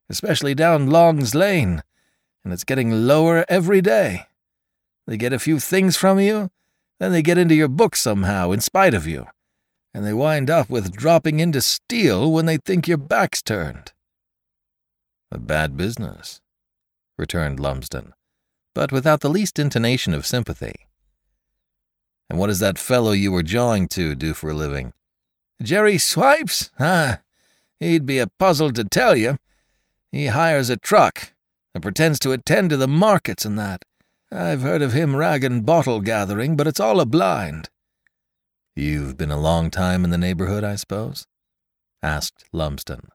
especially 0.08 0.54
down 0.54 0.90
Long's 0.90 1.34
Lane, 1.34 1.82
and 2.44 2.52
it's 2.52 2.64
getting 2.64 3.06
lower 3.06 3.44
every 3.48 3.80
day. 3.80 4.26
They 5.06 5.16
get 5.16 5.32
a 5.32 5.38
few 5.38 5.58
things 5.58 5.96
from 5.96 6.18
you, 6.18 6.50
then 6.98 7.12
they 7.12 7.22
get 7.22 7.38
into 7.38 7.54
your 7.54 7.68
book 7.68 7.96
somehow 7.96 8.52
in 8.52 8.60
spite 8.60 8.94
of 8.94 9.06
you 9.06 9.26
and 9.92 10.06
they 10.06 10.12
wind 10.12 10.48
up 10.48 10.70
with 10.70 10.96
dropping 10.96 11.40
in 11.40 11.52
to 11.52 11.60
steal 11.60 12.30
when 12.30 12.46
they 12.46 12.56
think 12.56 12.86
your 12.86 12.96
back's 12.98 13.42
turned. 13.42 13.92
A 15.32 15.38
bad 15.38 15.76
business, 15.76 16.40
returned 17.18 17.60
Lumsden, 17.60 18.12
but 18.74 18.92
without 18.92 19.20
the 19.20 19.30
least 19.30 19.58
intonation 19.58 20.14
of 20.14 20.26
sympathy. 20.26 20.86
And 22.28 22.38
what 22.38 22.46
does 22.46 22.60
that 22.60 22.78
fellow 22.78 23.12
you 23.12 23.32
were 23.32 23.42
jawing 23.42 23.88
to 23.88 24.14
do 24.14 24.34
for 24.34 24.50
a 24.50 24.54
living? 24.54 24.92
Jerry 25.62 25.98
Swipes? 25.98 26.70
Ah, 26.78 27.20
he'd 27.78 28.06
be 28.06 28.18
a 28.18 28.26
puzzle 28.26 28.72
to 28.72 28.84
tell 28.84 29.16
you. 29.16 29.38
He 30.10 30.26
hires 30.26 30.70
a 30.70 30.76
truck 30.76 31.32
and 31.74 31.82
pretends 31.82 32.18
to 32.20 32.32
attend 32.32 32.70
to 32.70 32.76
the 32.76 32.88
markets 32.88 33.44
and 33.44 33.58
that. 33.58 33.84
I've 34.32 34.62
heard 34.62 34.82
of 34.82 34.92
him 34.92 35.16
rag 35.16 35.44
and 35.44 35.66
bottle 35.66 36.00
gathering, 36.00 36.56
but 36.56 36.66
it's 36.66 36.80
all 36.80 37.00
a 37.00 37.06
blind. 37.06 37.68
You've 38.76 39.16
been 39.16 39.30
a 39.30 39.40
long 39.40 39.70
time 39.70 40.04
in 40.04 40.10
the 40.10 40.18
neighborhood, 40.18 40.64
I 40.64 40.76
suppose? 40.76 41.26
asked 42.02 42.44
Lumsden. 42.52 43.08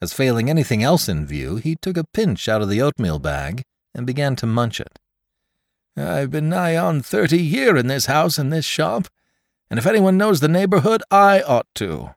As 0.00 0.12
failing 0.12 0.50
anything 0.50 0.82
else 0.82 1.08
in 1.08 1.26
view, 1.26 1.56
he 1.56 1.76
took 1.76 1.96
a 1.96 2.04
pinch 2.12 2.48
out 2.48 2.62
of 2.62 2.68
the 2.68 2.82
oatmeal 2.82 3.18
bag 3.18 3.62
and 3.94 4.06
began 4.06 4.36
to 4.36 4.46
munch 4.46 4.80
it. 4.80 4.98
I've 5.96 6.30
been 6.30 6.48
nigh 6.48 6.76
on 6.76 7.02
thirty 7.02 7.42
year 7.42 7.76
in 7.76 7.86
this 7.86 8.06
house 8.06 8.38
and 8.38 8.52
this 8.52 8.64
shop, 8.64 9.08
and 9.72 9.78
if 9.78 9.86
anyone 9.86 10.18
knows 10.18 10.40
the 10.40 10.48
neighborhood, 10.48 11.02
I 11.10 11.40
ought 11.40 11.66
to. 11.76 12.10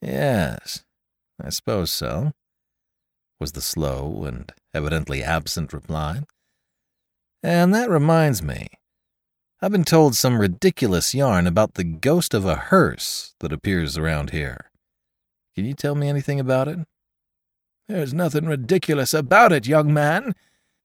Yes, 0.00 0.84
I 1.42 1.48
suppose 1.48 1.90
so, 1.90 2.30
was 3.40 3.50
the 3.50 3.60
slow 3.60 4.22
and 4.22 4.52
evidently 4.72 5.20
absent 5.20 5.72
reply. 5.72 6.20
And 7.42 7.74
that 7.74 7.90
reminds 7.90 8.40
me, 8.40 8.68
I've 9.60 9.72
been 9.72 9.82
told 9.82 10.14
some 10.14 10.38
ridiculous 10.38 11.12
yarn 11.12 11.48
about 11.48 11.74
the 11.74 11.82
ghost 11.82 12.32
of 12.34 12.44
a 12.44 12.54
hearse 12.54 13.34
that 13.40 13.52
appears 13.52 13.98
around 13.98 14.30
here. 14.30 14.70
Can 15.56 15.64
you 15.64 15.74
tell 15.74 15.96
me 15.96 16.08
anything 16.08 16.38
about 16.38 16.68
it? 16.68 16.78
There's 17.88 18.14
nothing 18.14 18.46
ridiculous 18.46 19.12
about 19.12 19.50
it, 19.50 19.66
young 19.66 19.92
man. 19.92 20.36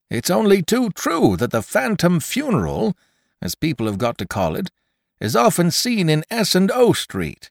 It's 0.09 0.31
only 0.31 0.63
too 0.63 0.89
true 0.89 1.37
that 1.37 1.51
the 1.51 1.61
phantom 1.61 2.21
funeral, 2.21 2.97
as 3.39 3.53
people 3.53 3.85
have 3.85 3.99
got 3.99 4.17
to 4.17 4.25
call 4.25 4.55
it, 4.55 4.71
is 5.19 5.35
often 5.35 5.71
seen 5.71 6.09
in 6.09 6.23
S 6.29 6.55
and 6.55 6.71
O 6.71 6.93
Street. 6.93 7.49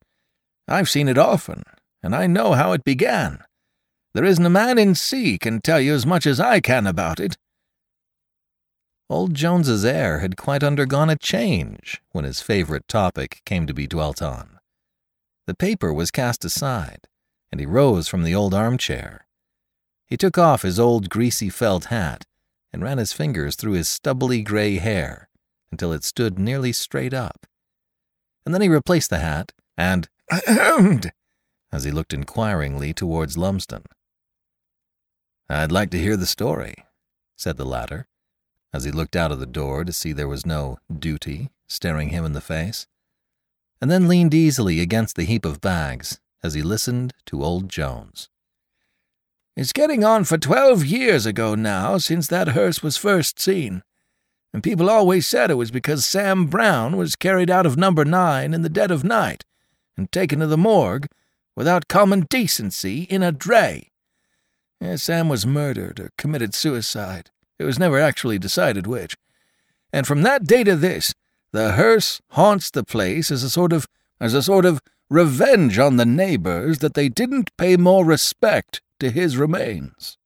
I've 0.68 0.90
seen 0.90 1.08
it 1.08 1.18
often, 1.18 1.62
and 2.02 2.14
I 2.14 2.26
know 2.26 2.52
how 2.52 2.72
it 2.72 2.84
began. 2.84 3.44
There 4.14 4.24
isn't 4.24 4.44
a 4.44 4.50
man 4.50 4.78
in 4.78 4.94
C 4.94 5.38
can 5.38 5.60
tell 5.60 5.80
you 5.80 5.94
as 5.94 6.04
much 6.04 6.26
as 6.26 6.38
I 6.38 6.60
can 6.60 6.86
about 6.86 7.18
it. 7.18 7.36
Old 9.08 9.34
Jones's 9.34 9.84
air 9.84 10.20
had 10.20 10.36
quite 10.36 10.62
undergone 10.62 11.10
a 11.10 11.16
change 11.16 12.00
when 12.12 12.24
his 12.24 12.40
favorite 12.40 12.88
topic 12.88 13.42
came 13.44 13.66
to 13.66 13.74
be 13.74 13.86
dwelt 13.86 14.22
on. 14.22 14.58
The 15.46 15.54
paper 15.54 15.92
was 15.92 16.10
cast 16.10 16.44
aside, 16.44 17.08
and 17.50 17.60
he 17.60 17.66
rose 17.66 18.08
from 18.08 18.22
the 18.22 18.34
old 18.34 18.54
armchair. 18.54 19.26
He 20.06 20.16
took 20.16 20.38
off 20.38 20.62
his 20.62 20.78
old 20.78 21.10
greasy 21.10 21.50
felt 21.50 21.86
hat 21.86 22.24
and 22.72 22.82
ran 22.82 22.98
his 22.98 23.12
fingers 23.12 23.56
through 23.56 23.72
his 23.72 23.88
stubbly 23.88 24.42
gray 24.42 24.76
hair 24.76 25.28
until 25.70 25.92
it 25.92 26.04
stood 26.04 26.38
nearly 26.38 26.72
straight 26.72 27.14
up. 27.14 27.46
And 28.44 28.54
then 28.54 28.62
he 28.62 28.68
replaced 28.68 29.10
the 29.10 29.18
hat 29.18 29.52
and 29.76 30.08
ahemed 30.30 31.12
as 31.72 31.84
he 31.84 31.90
looked 31.90 32.12
inquiringly 32.12 32.92
towards 32.92 33.38
Lumsden. 33.38 33.84
I'd 35.48 35.72
like 35.72 35.90
to 35.90 35.98
hear 35.98 36.16
the 36.16 36.26
story, 36.26 36.74
said 37.36 37.56
the 37.56 37.64
latter, 37.64 38.06
as 38.72 38.84
he 38.84 38.90
looked 38.90 39.16
out 39.16 39.32
of 39.32 39.38
the 39.40 39.46
door 39.46 39.84
to 39.84 39.92
see 39.92 40.12
there 40.12 40.28
was 40.28 40.46
no 40.46 40.78
duty 40.96 41.50
staring 41.68 42.08
him 42.08 42.24
in 42.24 42.32
the 42.32 42.40
face, 42.40 42.86
and 43.80 43.90
then 43.90 44.08
leaned 44.08 44.34
easily 44.34 44.80
against 44.80 45.16
the 45.16 45.24
heap 45.24 45.44
of 45.44 45.60
bags 45.60 46.20
as 46.42 46.54
he 46.54 46.62
listened 46.62 47.12
to 47.26 47.42
old 47.42 47.68
Jones. 47.68 48.28
It's 49.56 49.72
getting 49.72 50.04
on 50.04 50.24
for 50.24 50.38
twelve 50.38 50.84
years 50.84 51.26
ago 51.26 51.54
now 51.54 51.98
since 51.98 52.26
that 52.28 52.48
hearse 52.48 52.82
was 52.82 52.96
first 52.96 53.40
seen, 53.40 53.82
and 54.52 54.62
people 54.62 54.90
always 54.90 55.26
said 55.26 55.50
it 55.50 55.54
was 55.54 55.70
because 55.70 56.04
Sam 56.04 56.46
Brown 56.46 56.96
was 56.96 57.16
carried 57.16 57.50
out 57.50 57.66
of 57.66 57.78
number 57.78 58.04
nine 58.04 58.52
in 58.52 58.62
the 58.62 58.68
dead 58.68 58.90
of 58.90 59.02
night 59.02 59.44
and 59.96 60.12
taken 60.12 60.40
to 60.40 60.46
the 60.46 60.58
morgue 60.58 61.08
without 61.56 61.88
common 61.88 62.22
decency 62.22 63.02
in 63.04 63.22
a 63.22 63.32
dray. 63.32 63.90
Yeah, 64.80 64.96
Sam 64.96 65.28
was 65.28 65.46
murdered 65.46 66.00
or 66.00 66.10
committed 66.18 66.54
suicide. 66.54 67.30
It 67.58 67.64
was 67.64 67.78
never 67.78 67.98
actually 67.98 68.38
decided 68.38 68.86
which. 68.86 69.16
And 69.92 70.06
from 70.06 70.22
that 70.22 70.44
day 70.44 70.64
to 70.64 70.76
this, 70.76 71.14
the 71.52 71.72
hearse 71.72 72.20
haunts 72.30 72.70
the 72.70 72.84
place 72.84 73.30
as 73.30 73.42
a 73.42 73.50
sort 73.50 73.72
of 73.72 73.86
as 74.20 74.34
a 74.34 74.42
sort 74.42 74.64
of 74.64 74.80
revenge 75.10 75.78
on 75.78 75.96
the 75.96 76.06
neighbors 76.06 76.78
that 76.78 76.94
they 76.94 77.08
didn't 77.08 77.54
pay 77.56 77.76
more 77.76 78.04
respect 78.04 78.80
to 78.98 79.10
his 79.10 79.36
remains. 79.36 80.16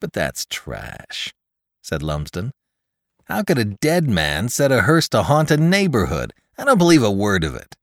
But 0.00 0.12
that's 0.12 0.46
trash, 0.46 1.34
said 1.82 2.02
Lumsden. 2.02 2.52
How 3.26 3.42
could 3.42 3.58
a 3.58 3.64
dead 3.64 4.08
man 4.08 4.48
set 4.48 4.70
a 4.70 4.82
hearse 4.82 5.08
to 5.08 5.24
haunt 5.24 5.50
a 5.50 5.56
neighborhood? 5.56 6.32
I 6.56 6.64
don't 6.64 6.78
believe 6.78 7.02
a 7.02 7.10
word 7.10 7.42
of 7.42 7.56
it. 7.56 7.76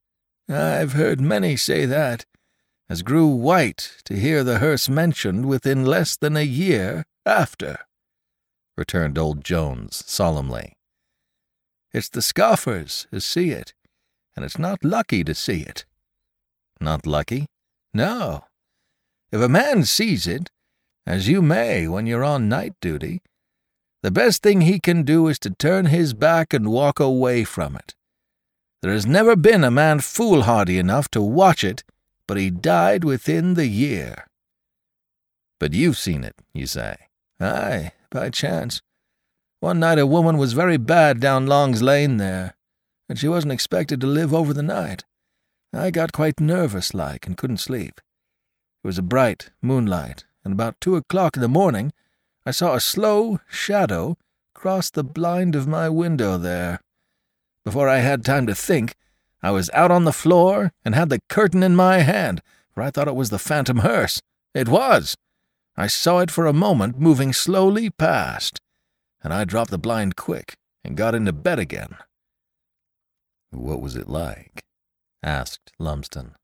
I've 0.47 0.93
heard 0.93 1.19
many 1.19 1.57
say 1.57 1.85
that, 1.85 2.25
as 2.89 3.01
grew 3.01 3.27
white 3.27 3.97
to 4.05 4.15
hear 4.15 4.43
the 4.43 4.59
hearse 4.59 4.87
mentioned 4.87 5.45
within 5.45 5.85
less 5.85 6.15
than 6.15 6.37
a 6.37 6.43
year 6.43 7.05
after, 7.25 7.79
returned 8.77 9.17
old 9.17 9.43
Jones 9.43 10.03
solemnly. 10.05 10.77
It's 11.91 12.09
the 12.09 12.21
scoffers 12.21 13.07
who 13.11 13.19
see 13.19 13.51
it, 13.51 13.73
and 14.35 14.45
it's 14.45 14.57
not 14.57 14.83
lucky 14.83 15.23
to 15.25 15.35
see 15.35 15.61
it. 15.61 15.85
Not 16.79 17.05
lucky? 17.05 17.47
No. 17.93 18.45
If 19.31 19.41
a 19.41 19.49
man 19.49 19.83
sees 19.83 20.25
it, 20.25 20.49
as 21.05 21.27
you 21.27 21.41
may 21.41 21.87
when 21.87 22.07
you're 22.07 22.23
on 22.23 22.49
night 22.49 22.73
duty, 22.81 23.21
the 24.03 24.11
best 24.11 24.43
thing 24.43 24.61
he 24.61 24.79
can 24.79 25.03
do 25.03 25.27
is 25.29 25.39
to 25.39 25.49
turn 25.49 25.85
his 25.87 26.13
back 26.13 26.53
and 26.53 26.69
walk 26.69 26.99
away 26.99 27.45
from 27.45 27.75
it. 27.75 27.95
There 28.81 28.91
has 28.91 29.05
never 29.05 29.37
been 29.37 29.63
a 29.63 29.71
man 29.71 30.01
foolhardy 30.01 30.77
enough 30.77 31.09
to 31.11 31.21
watch 31.21 31.63
it, 31.63 31.85
but 32.27 32.35
he 32.35 32.49
died 32.49 33.05
within 33.05 33.53
the 33.53 33.67
year. 33.67 34.27
But 35.57 35.73
you've 35.73 35.97
seen 35.97 36.25
it, 36.25 36.35
you 36.53 36.65
say? 36.65 36.97
Aye, 37.39 37.93
by 38.11 38.29
chance. 38.29 38.81
One 39.61 39.79
night 39.79 39.99
a 39.99 40.05
woman 40.05 40.37
was 40.37 40.51
very 40.51 40.75
bad 40.75 41.21
down 41.21 41.47
Long's 41.47 41.81
Lane 41.81 42.17
there, 42.17 42.55
and 43.07 43.17
she 43.17 43.29
wasn't 43.29 43.53
expected 43.53 44.01
to 44.01 44.07
live 44.07 44.33
over 44.33 44.53
the 44.53 44.61
night. 44.61 45.05
I 45.73 45.91
got 45.91 46.11
quite 46.11 46.41
nervous 46.41 46.93
like 46.93 47.25
and 47.25 47.37
couldn't 47.37 47.57
sleep. 47.57 48.01
It 48.83 48.87
was 48.87 48.97
a 48.97 49.01
bright 49.01 49.51
moonlight, 49.61 50.25
and 50.43 50.51
about 50.51 50.81
two 50.81 50.97
o'clock 50.97 51.37
in 51.37 51.41
the 51.41 51.47
morning 51.47 51.93
I 52.45 52.51
saw 52.51 52.75
a 52.75 52.81
slow 52.81 53.39
shadow 53.49 54.17
cross 54.53 54.89
the 54.89 55.03
blind 55.03 55.55
of 55.55 55.67
my 55.67 55.89
window 55.89 56.37
there. 56.37 56.79
Before 57.63 57.87
I 57.87 57.99
had 57.99 58.25
time 58.25 58.47
to 58.47 58.55
think, 58.55 58.95
I 59.41 59.51
was 59.51 59.69
out 59.73 59.91
on 59.91 60.03
the 60.03 60.13
floor 60.13 60.71
and 60.83 60.95
had 60.95 61.09
the 61.09 61.19
curtain 61.29 61.63
in 61.63 61.75
my 61.75 61.99
hand, 61.99 62.41
for 62.71 62.81
I 62.81 62.91
thought 62.91 63.07
it 63.07 63.15
was 63.15 63.29
the 63.29 63.39
phantom 63.39 63.79
hearse. 63.79 64.21
It 64.53 64.67
was. 64.67 65.15
I 65.75 65.87
saw 65.87 66.19
it 66.19 66.31
for 66.31 66.45
a 66.45 66.53
moment 66.53 66.99
moving 66.99 67.33
slowly 67.33 67.89
past, 67.89 68.59
and 69.23 69.33
I 69.33 69.43
dropped 69.43 69.71
the 69.71 69.77
blind 69.77 70.15
quick 70.15 70.55
and 70.83 70.97
got 70.97 71.15
into 71.15 71.33
bed 71.33 71.59
again. 71.59 71.97
What 73.51 73.81
was 73.81 73.95
it 73.95 74.09
like? 74.09 74.63
asked 75.21 75.71
Lumsden. 75.79 76.35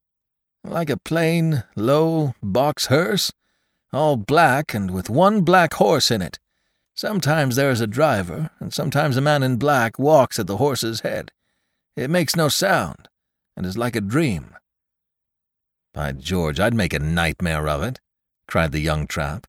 Like 0.64 0.90
a 0.90 0.98
plain, 0.98 1.64
low 1.76 2.34
box 2.42 2.88
hearse, 2.88 3.32
all 3.92 4.18
black 4.18 4.74
and 4.74 4.92
with 4.92 5.10
one 5.10 5.42
black 5.42 5.74
horse 5.76 6.12
in 6.12 6.22
it. 6.22 6.40
Sometimes 6.96 7.56
there 7.56 7.72
is 7.72 7.82
a 7.82 7.88
driver, 7.88 8.50
and 8.60 8.74
sometimes 8.74 9.16
a 9.16 9.22
man 9.22 9.42
in 9.42 9.56
black 9.58 9.98
walks 9.98 10.38
at 10.38 10.48
the 10.48 10.58
horse's 10.58 11.02
head. 11.02 11.32
It 11.96 12.10
makes 12.10 12.36
no 12.36 12.50
sound, 12.50 13.08
and 13.56 13.66
is 13.66 13.78
like 13.78 13.96
a 13.96 14.02
dream. 14.02 14.56
By 15.94 16.12
George, 16.12 16.60
I'd 16.60 16.74
make 16.74 16.94
a 16.94 17.00
nightmare 17.00 17.68
of 17.68 17.84
it, 17.84 18.00
cried 18.48 18.72
the 18.72 18.80
young 18.80 19.08
trap. 19.08 19.48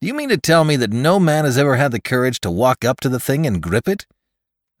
Do 0.00 0.08
you 0.08 0.14
mean 0.14 0.28
to 0.30 0.36
tell 0.36 0.64
me 0.64 0.76
that 0.76 0.92
no 0.92 1.20
man 1.20 1.44
has 1.44 1.56
ever 1.56 1.76
had 1.76 1.92
the 1.92 2.00
courage 2.00 2.40
to 2.40 2.50
walk 2.50 2.84
up 2.84 3.00
to 3.00 3.08
the 3.08 3.20
thing 3.20 3.46
and 3.46 3.62
grip 3.62 3.88
it? 3.88 4.06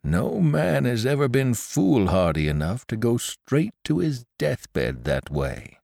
No 0.04 0.40
man 0.40 0.84
has 0.84 1.06
ever 1.06 1.28
been 1.28 1.54
foolhardy 1.54 2.48
enough 2.48 2.84
to 2.88 2.96
go 2.96 3.16
straight 3.16 3.74
to 3.84 3.98
his 3.98 4.24
deathbed 4.36 5.04
that 5.04 5.30
way, 5.30 5.78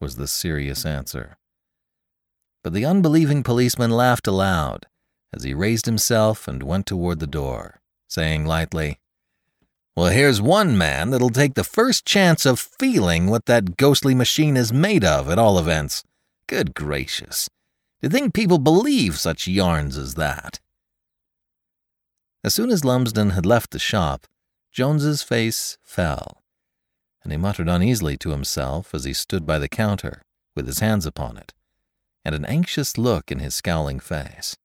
was 0.00 0.14
the 0.14 0.28
serious 0.28 0.86
answer. 0.86 1.36
But 2.66 2.72
the 2.72 2.84
unbelieving 2.84 3.44
policeman 3.44 3.92
laughed 3.92 4.26
aloud 4.26 4.86
as 5.32 5.44
he 5.44 5.54
raised 5.54 5.86
himself 5.86 6.48
and 6.48 6.64
went 6.64 6.84
toward 6.84 7.20
the 7.20 7.26
door, 7.28 7.80
saying 8.08 8.44
lightly, 8.44 8.98
Well, 9.94 10.08
here's 10.08 10.42
one 10.42 10.76
man 10.76 11.10
that'll 11.10 11.30
take 11.30 11.54
the 11.54 11.62
first 11.62 12.04
chance 12.04 12.44
of 12.44 12.58
feeling 12.58 13.28
what 13.28 13.46
that 13.46 13.76
ghostly 13.76 14.16
machine 14.16 14.56
is 14.56 14.72
made 14.72 15.04
of, 15.04 15.30
at 15.30 15.38
all 15.38 15.60
events. 15.60 16.02
Good 16.48 16.74
gracious. 16.74 17.48
To 18.02 18.10
think 18.10 18.34
people 18.34 18.58
believe 18.58 19.16
such 19.16 19.46
yarns 19.46 19.96
as 19.96 20.14
that. 20.14 20.58
As 22.42 22.52
soon 22.52 22.70
as 22.70 22.84
Lumsden 22.84 23.30
had 23.30 23.46
left 23.46 23.70
the 23.70 23.78
shop, 23.78 24.26
Jones's 24.72 25.22
face 25.22 25.78
fell, 25.84 26.42
and 27.22 27.30
he 27.30 27.38
muttered 27.38 27.68
uneasily 27.68 28.16
to 28.16 28.30
himself 28.30 28.92
as 28.92 29.04
he 29.04 29.12
stood 29.12 29.46
by 29.46 29.60
the 29.60 29.68
counter, 29.68 30.22
with 30.56 30.66
his 30.66 30.80
hands 30.80 31.06
upon 31.06 31.36
it, 31.36 31.52
and 32.26 32.34
an 32.34 32.44
anxious 32.46 32.98
look 32.98 33.30
in 33.30 33.38
his 33.38 33.54
scowling 33.54 34.00
face. 34.00 34.56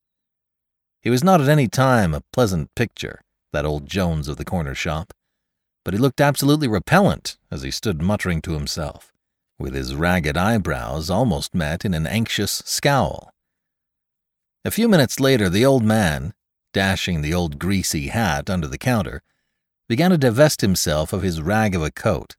He 1.00 1.12
was 1.12 1.24
not 1.24 1.42
at 1.42 1.48
any 1.48 1.68
time 1.68 2.12
a 2.16 2.24
pleasant 2.34 2.74
picture, 2.74 3.22
that 3.54 3.66
old 3.66 3.86
Jones 3.86 4.28
of 4.28 4.38
the 4.38 4.44
corner 4.44 4.74
shop, 4.74 5.14
but 5.86 5.94
he 5.94 6.00
looked 6.00 6.20
absolutely 6.20 6.68
repellent 6.68 7.38
as 7.52 7.62
he 7.62 7.70
stood 7.70 8.02
muttering 8.02 8.42
to 8.42 8.54
himself, 8.54 9.14
with 9.60 9.76
his 9.76 9.94
ragged 9.94 10.38
eyebrows 10.38 11.12
almost 11.12 11.54
met 11.54 11.86
in 11.86 11.94
an 11.94 12.08
anxious 12.08 12.64
scowl. 12.66 13.32
A 14.66 14.72
few 14.72 14.90
minutes 14.90 15.20
later, 15.20 15.48
the 15.48 15.66
old 15.66 15.84
man, 15.84 16.34
dashing 16.74 17.22
the 17.22 17.34
old 17.36 17.60
greasy 17.60 18.08
hat 18.08 18.50
under 18.50 18.68
the 18.68 18.80
counter, 18.80 19.22
began 19.88 20.10
to 20.10 20.18
divest 20.18 20.62
himself 20.62 21.14
of 21.14 21.22
his 21.22 21.44
rag 21.44 21.76
of 21.76 21.84
a 21.84 21.92
coat, 21.92 22.36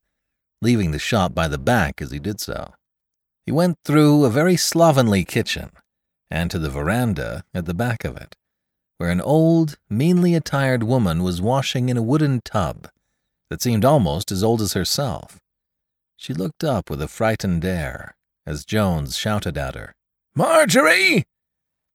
leaving 0.60 0.90
the 0.90 0.98
shop 0.98 1.32
by 1.32 1.46
the 1.46 1.58
back 1.58 2.02
as 2.02 2.10
he 2.10 2.18
did 2.18 2.40
so. 2.40 2.74
He 3.44 3.52
went 3.52 3.78
through 3.84 4.24
a 4.24 4.30
very 4.30 4.56
slovenly 4.56 5.24
kitchen 5.24 5.70
and 6.30 6.50
to 6.50 6.58
the 6.58 6.70
veranda 6.70 7.44
at 7.52 7.66
the 7.66 7.74
back 7.74 8.04
of 8.04 8.16
it, 8.16 8.36
where 8.98 9.10
an 9.10 9.20
old, 9.20 9.76
meanly 9.90 10.34
attired 10.34 10.82
woman 10.82 11.22
was 11.22 11.42
washing 11.42 11.88
in 11.88 11.96
a 11.96 12.02
wooden 12.02 12.40
tub 12.44 12.88
that 13.50 13.60
seemed 13.60 13.84
almost 13.84 14.30
as 14.32 14.42
old 14.42 14.62
as 14.62 14.72
herself. 14.72 15.38
She 16.16 16.32
looked 16.32 16.62
up 16.62 16.88
with 16.88 17.02
a 17.02 17.08
frightened 17.08 17.64
air 17.64 18.14
as 18.46 18.64
Jones 18.64 19.16
shouted 19.16 19.58
at 19.58 19.74
her, 19.74 19.94
Marjorie! 20.34 21.24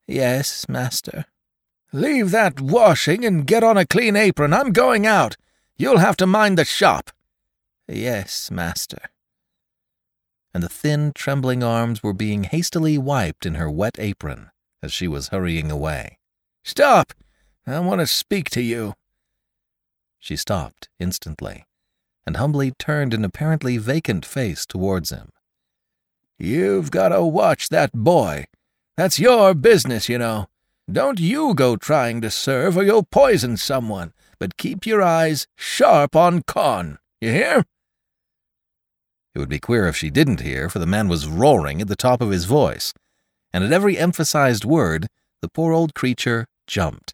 Yes, 0.05 0.69
master. 0.69 1.25
Leave 1.91 2.31
that 2.31 2.60
washing 2.60 3.25
and 3.25 3.47
get 3.47 3.63
on 3.63 3.77
a 3.77 3.86
clean 3.86 4.15
apron. 4.15 4.53
I'm 4.53 4.71
going 4.71 5.05
out. 5.05 5.38
You'll 5.77 5.97
have 5.97 6.17
to 6.17 6.27
mind 6.27 6.57
the 6.57 6.65
shop. 6.65 7.12
Yes, 7.88 8.51
master. 8.51 9.10
And 10.57 10.63
the 10.63 10.69
thin, 10.69 11.11
trembling 11.13 11.61
arms 11.61 12.01
were 12.01 12.13
being 12.13 12.45
hastily 12.45 12.97
wiped 12.97 13.45
in 13.45 13.53
her 13.53 13.69
wet 13.69 13.97
apron 13.99 14.49
as 14.81 14.91
she 14.91 15.07
was 15.07 15.27
hurrying 15.27 15.69
away. 15.69 16.17
Stop! 16.63 17.13
I 17.67 17.79
want 17.81 18.01
to 18.01 18.07
speak 18.07 18.49
to 18.49 18.63
you. 18.63 18.95
She 20.17 20.35
stopped 20.35 20.89
instantly 20.99 21.67
and 22.25 22.37
humbly 22.37 22.71
turned 22.71 23.13
an 23.13 23.23
apparently 23.23 23.77
vacant 23.77 24.25
face 24.25 24.65
towards 24.65 25.11
him. 25.11 25.29
You've 26.39 26.89
got 26.89 27.09
to 27.09 27.23
watch 27.23 27.69
that 27.69 27.93
boy. 27.93 28.45
That's 28.95 29.19
your 29.19 29.53
business, 29.53 30.09
you 30.09 30.17
know. 30.17 30.47
Don't 30.91 31.19
you 31.19 31.53
go 31.53 31.75
trying 31.75 32.19
to 32.21 32.31
serve 32.31 32.77
or 32.77 32.83
you'll 32.83 33.03
poison 33.03 33.57
someone, 33.57 34.11
but 34.39 34.57
keep 34.57 34.87
your 34.87 35.03
eyes 35.03 35.45
sharp 35.55 36.15
on 36.15 36.41
Con. 36.41 36.97
You 37.21 37.31
hear? 37.31 37.65
It 39.38 39.39
would 39.39 39.50
be 39.50 39.60
queer 39.60 39.86
if 39.86 39.95
she 39.95 40.10
didn't 40.10 40.39
hear, 40.39 40.67
for 40.67 40.80
the 40.80 40.88
man 40.88 41.08
was 41.08 41.28
roaring 41.28 41.80
at 41.80 41.88
the 41.88 41.95
top 41.95 42.21
of 42.21 42.32
his 42.32 42.45
voice, 42.45 42.91
and 43.54 43.63
at 43.63 43.71
every 43.71 43.95
emphasized 43.95 44.65
word, 44.65 45.06
the 45.43 45.47
poor 45.47 45.73
old 45.73 45.93
creature 45.93 46.47
jumped. 46.65 47.13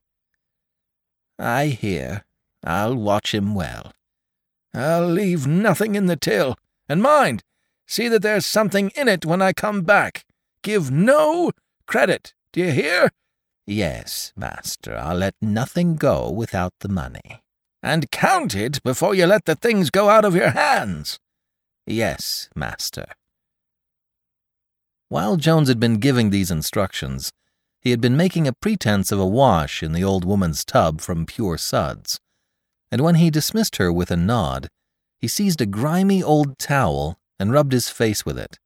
I 1.37 1.65
hear. 1.65 2.23
I'll 2.63 2.95
watch 2.95 3.33
him 3.33 3.55
well. 3.55 3.91
I'll 4.73 5.05
leave 5.05 5.45
nothing 5.45 5.95
in 5.95 6.05
the 6.05 6.15
till. 6.15 6.55
And 6.87 7.01
mind, 7.01 7.43
see 7.87 8.07
that 8.07 8.21
there's 8.21 8.45
something 8.45 8.91
in 8.95 9.09
it 9.09 9.25
when 9.25 9.41
I 9.41 9.51
come 9.51 9.81
back. 9.81 10.23
Give 10.61 10.89
no 10.89 11.51
credit. 11.87 12.33
Do 12.53 12.61
you 12.61 12.71
hear? 12.71 13.11
Yes, 13.67 14.31
master. 14.37 14.95
I'll 14.95 15.17
let 15.17 15.35
nothing 15.41 15.97
go 15.97 16.31
without 16.31 16.71
the 16.79 16.87
money. 16.87 17.43
And 17.81 18.09
count 18.11 18.55
it 18.55 18.81
before 18.81 19.13
you 19.13 19.25
let 19.25 19.43
the 19.43 19.55
things 19.55 19.89
go 19.89 20.07
out 20.07 20.23
of 20.23 20.37
your 20.37 20.51
hands. 20.51 21.19
Yes, 21.85 22.49
master. 22.55 23.05
While 25.09 25.37
Jones 25.37 25.67
had 25.67 25.79
been 25.79 25.99
giving 25.99 26.29
these 26.29 26.49
instructions, 26.49 27.31
he 27.81 27.91
had 27.91 27.99
been 27.99 28.15
making 28.15 28.47
a 28.47 28.53
pretense 28.53 29.11
of 29.11 29.19
a 29.19 29.27
wash 29.27 29.83
in 29.83 29.91
the 29.91 30.03
old 30.03 30.23
woman's 30.23 30.63
tub 30.63 31.01
from 31.01 31.25
pure 31.25 31.57
suds, 31.57 32.19
and 32.89 33.01
when 33.01 33.15
he 33.15 33.29
dismissed 33.29 33.75
her 33.75 33.91
with 33.91 34.09
a 34.11 34.15
nod, 34.15 34.69
he 35.19 35.27
seized 35.27 35.59
a 35.59 35.65
grimy 35.65 36.23
old 36.23 36.57
towel 36.57 37.17
and 37.37 37.51
rubbed 37.51 37.73
his 37.73 37.89
face 37.89 38.25
with 38.25 38.37
it. 38.37 38.59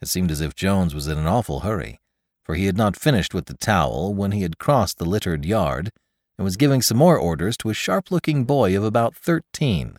It 0.00 0.08
seemed 0.08 0.30
as 0.30 0.40
if 0.40 0.54
Jones 0.54 0.94
was 0.94 1.08
in 1.08 1.18
an 1.18 1.26
awful 1.26 1.60
hurry, 1.60 1.98
for 2.44 2.54
he 2.54 2.66
had 2.66 2.76
not 2.76 2.96
finished 2.96 3.34
with 3.34 3.46
the 3.46 3.56
towel 3.56 4.14
when 4.14 4.30
he 4.30 4.42
had 4.42 4.58
crossed 4.58 4.98
the 4.98 5.04
littered 5.04 5.44
yard 5.44 5.90
and 6.38 6.44
was 6.44 6.56
giving 6.56 6.82
some 6.82 6.96
more 6.96 7.18
orders 7.18 7.56
to 7.58 7.70
a 7.70 7.74
sharp 7.74 8.12
looking 8.12 8.44
boy 8.44 8.76
of 8.76 8.84
about 8.84 9.16
thirteen, 9.16 9.98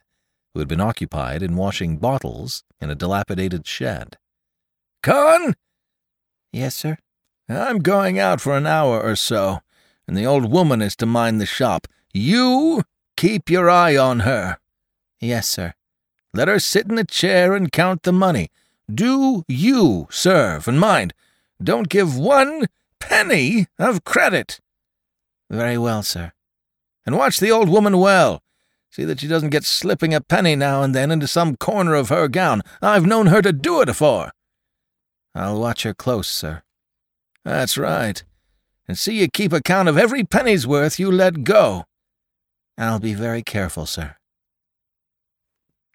who 0.59 0.61
had 0.61 0.67
been 0.67 0.81
occupied 0.81 1.41
in 1.41 1.55
washing 1.55 1.95
bottles 1.95 2.65
in 2.81 2.89
a 2.89 2.95
dilapidated 2.95 3.65
shed. 3.65 4.17
Con? 5.01 5.55
Yes, 6.51 6.75
sir. 6.75 6.97
I'm 7.47 7.79
going 7.79 8.19
out 8.19 8.41
for 8.41 8.57
an 8.57 8.67
hour 8.67 9.01
or 9.01 9.15
so, 9.15 9.61
and 10.05 10.17
the 10.17 10.25
old 10.25 10.51
woman 10.51 10.81
is 10.81 10.97
to 10.97 11.05
mind 11.05 11.39
the 11.39 11.45
shop. 11.45 11.87
You 12.13 12.83
keep 13.15 13.49
your 13.49 13.69
eye 13.69 13.95
on 13.95 14.19
her. 14.21 14.57
Yes, 15.21 15.47
sir. 15.47 15.75
Let 16.33 16.49
her 16.49 16.59
sit 16.59 16.91
in 16.91 16.97
a 16.97 17.05
chair 17.05 17.53
and 17.53 17.71
count 17.71 18.03
the 18.03 18.11
money. 18.11 18.49
Do 18.93 19.45
you 19.47 20.09
serve, 20.11 20.67
and 20.67 20.77
mind, 20.77 21.13
don't 21.63 21.87
give 21.87 22.17
one 22.17 22.65
penny 22.99 23.67
of 23.79 24.03
credit. 24.03 24.59
Very 25.49 25.77
well, 25.77 26.03
sir. 26.03 26.33
And 27.05 27.15
watch 27.15 27.39
the 27.39 27.49
old 27.49 27.69
woman 27.69 27.97
well. 27.97 28.43
See 28.91 29.05
that 29.05 29.19
she 29.19 29.27
doesn't 29.27 29.51
get 29.51 29.63
slipping 29.63 30.13
a 30.13 30.21
penny 30.21 30.55
now 30.55 30.81
and 30.81 30.95
then 30.95 31.11
into 31.11 31.27
some 31.27 31.55
corner 31.55 31.93
of 31.93 32.09
her 32.09 32.27
gown. 32.27 32.61
I've 32.81 33.05
known 33.05 33.27
her 33.27 33.41
to 33.41 33.53
do 33.53 33.81
it 33.81 33.89
afore. 33.89 34.31
I'll 35.35 35.59
watch 35.59 35.83
her 35.83 35.93
close, 35.93 36.27
sir. 36.27 36.63
That's 37.45 37.77
right. 37.77 38.23
And 38.87 38.97
see 38.97 39.19
you 39.19 39.27
keep 39.27 39.53
account 39.53 39.87
of 39.87 39.97
every 39.97 40.23
penny's 40.23 40.65
worth 40.65 40.99
you 40.99 41.11
let 41.11 41.43
go. 41.43 41.85
I'll 42.77 42.99
be 42.99 43.13
very 43.13 43.43
careful, 43.43 43.85
sir. 43.85 44.15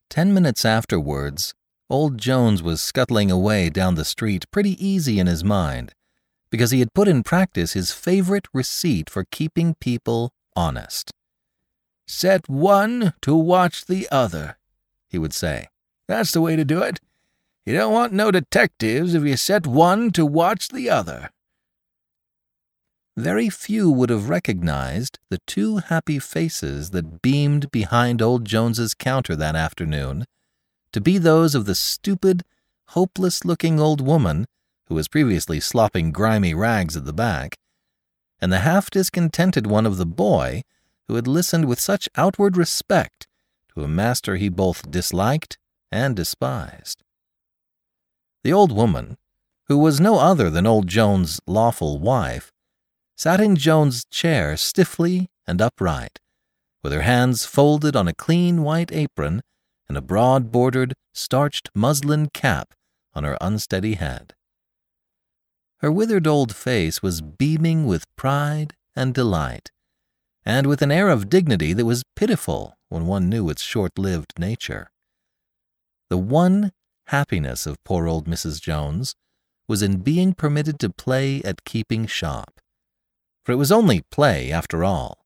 Ten 0.09 0.33
minutes 0.33 0.65
afterwards, 0.65 1.53
old 1.91 2.19
Jones 2.19 2.63
was 2.63 2.81
scuttling 2.81 3.31
away 3.31 3.71
down 3.71 3.97
the 3.97 4.05
street 4.05 4.45
pretty 4.53 4.85
easy 4.85 5.19
in 5.19 5.27
his 5.27 5.43
mind, 5.43 5.93
because 6.51 6.71
he 6.71 6.79
had 6.79 6.95
put 6.95 7.09
in 7.09 7.25
practice 7.25 7.73
his 7.73 7.91
favorite 7.91 8.47
receipt 8.55 9.11
for 9.11 9.25
keeping 9.33 9.75
people 9.81 10.31
honest. 10.55 11.11
Set 12.07 12.49
one 12.49 13.15
to 13.23 13.35
watch 13.35 13.87
the 13.87 14.09
other, 14.11 14.57
he 15.09 15.19
would 15.19 15.33
say. 15.33 15.69
That's 16.07 16.33
the 16.33 16.41
way 16.41 16.57
to 16.57 16.65
do 16.65 16.83
it. 16.83 17.01
You 17.65 17.75
don't 17.75 17.93
want 17.93 18.13
no 18.13 18.31
detectives 18.31 19.15
if 19.15 19.25
you 19.25 19.37
set 19.37 19.67
one 19.67 20.11
to 20.13 20.27
watch 20.27 20.69
the 20.69 20.91
other. 20.91 21.31
Very 23.17 23.49
few 23.49 23.91
would 23.91 24.11
have 24.11 24.29
recognized 24.29 25.19
the 25.31 25.39
two 25.47 25.79
happy 25.79 26.19
faces 26.19 26.91
that 26.91 27.23
beamed 27.23 27.71
behind 27.71 28.21
old 28.21 28.45
Jones's 28.45 28.93
counter 28.93 29.37
that 29.37 29.55
afternoon 29.55 30.27
to 30.93 31.01
be 31.01 31.19
those 31.19 31.55
of 31.55 31.65
the 31.65 31.75
stupid, 31.75 32.45
hopeless 32.89 33.45
looking 33.45 33.81
old 33.81 34.01
woman 34.01 34.47
who 34.89 34.95
was 34.95 35.09
previously 35.09 35.59
slopping 35.59 36.13
grimy 36.13 36.55
rags 36.55 36.97
at 36.97 37.05
the 37.05 37.13
back, 37.13 37.57
and 38.41 38.53
the 38.53 38.61
half 38.61 38.91
discontented 38.91 39.67
one 39.67 39.87
of 39.87 39.97
the 39.97 40.07
boy 40.07 40.63
who 41.09 41.15
had 41.15 41.27
listened 41.27 41.67
with 41.67 41.81
such 41.81 42.09
outward 42.17 42.57
respect 42.57 43.27
to 43.75 43.85
a 43.85 43.89
master 43.89 44.37
he 44.37 44.49
both 44.49 44.91
disliked 44.91 45.59
and 45.91 46.17
despised. 46.17 47.03
The 48.43 48.53
old 48.53 48.73
woman, 48.73 49.17
who 49.69 49.79
was 49.79 50.01
no 50.01 50.19
other 50.19 50.51
than 50.51 50.67
old 50.67 50.87
Jones's 50.87 51.41
lawful 51.47 51.99
wife, 51.99 52.53
sat 53.17 53.41
in 53.41 53.57
Jones's 53.57 54.05
chair 54.07 54.57
stiffly 54.57 55.29
and 55.47 55.61
upright, 55.61 56.21
with 56.83 56.93
her 56.93 57.03
hands 57.03 57.47
folded 57.47 57.97
on 57.97 58.09
a 58.09 58.15
clean 58.15 58.63
white 58.63 58.93
apron 58.93 59.43
and 59.89 59.97
a 59.97 60.03
broad 60.03 60.51
bordered, 60.51 60.95
starched 61.13 61.71
muslin 61.75 62.29
cap 62.29 62.75
on 63.15 63.25
her 63.25 63.39
unsteady 63.41 63.95
head. 63.95 64.35
Her 65.79 65.93
withered 65.93 66.27
old 66.27 66.55
face 66.55 67.03
was 67.03 67.21
beaming 67.21 67.87
with 67.87 68.05
pride 68.17 68.75
and 68.97 69.15
delight, 69.15 69.71
and 70.45 70.67
with 70.67 70.83
an 70.83 70.91
air 70.91 71.09
of 71.09 71.31
dignity 71.31 71.73
that 71.73 71.87
was 71.87 72.05
pitiful 72.17 72.77
when 72.89 73.07
one 73.07 73.29
knew 73.29 73.49
its 73.49 73.63
short 73.63 73.99
lived 73.99 74.39
nature. 74.39 74.91
The 76.11 76.19
one 76.19 76.73
happiness 77.07 77.67
of 77.67 77.83
poor 77.85 78.07
old 78.07 78.27
Mrs. 78.27 78.61
Jones 78.61 79.15
was 79.67 79.83
in 79.83 79.99
being 79.99 80.35
permitted 80.35 80.79
to 80.81 80.91
play 80.91 81.43
at 81.43 81.65
keeping 81.65 82.07
shop. 82.07 82.61
For 83.45 83.53
it 83.53 83.57
was 83.57 83.73
only 83.73 84.03
play, 84.11 84.53
after 84.53 84.85
all. 84.85 85.25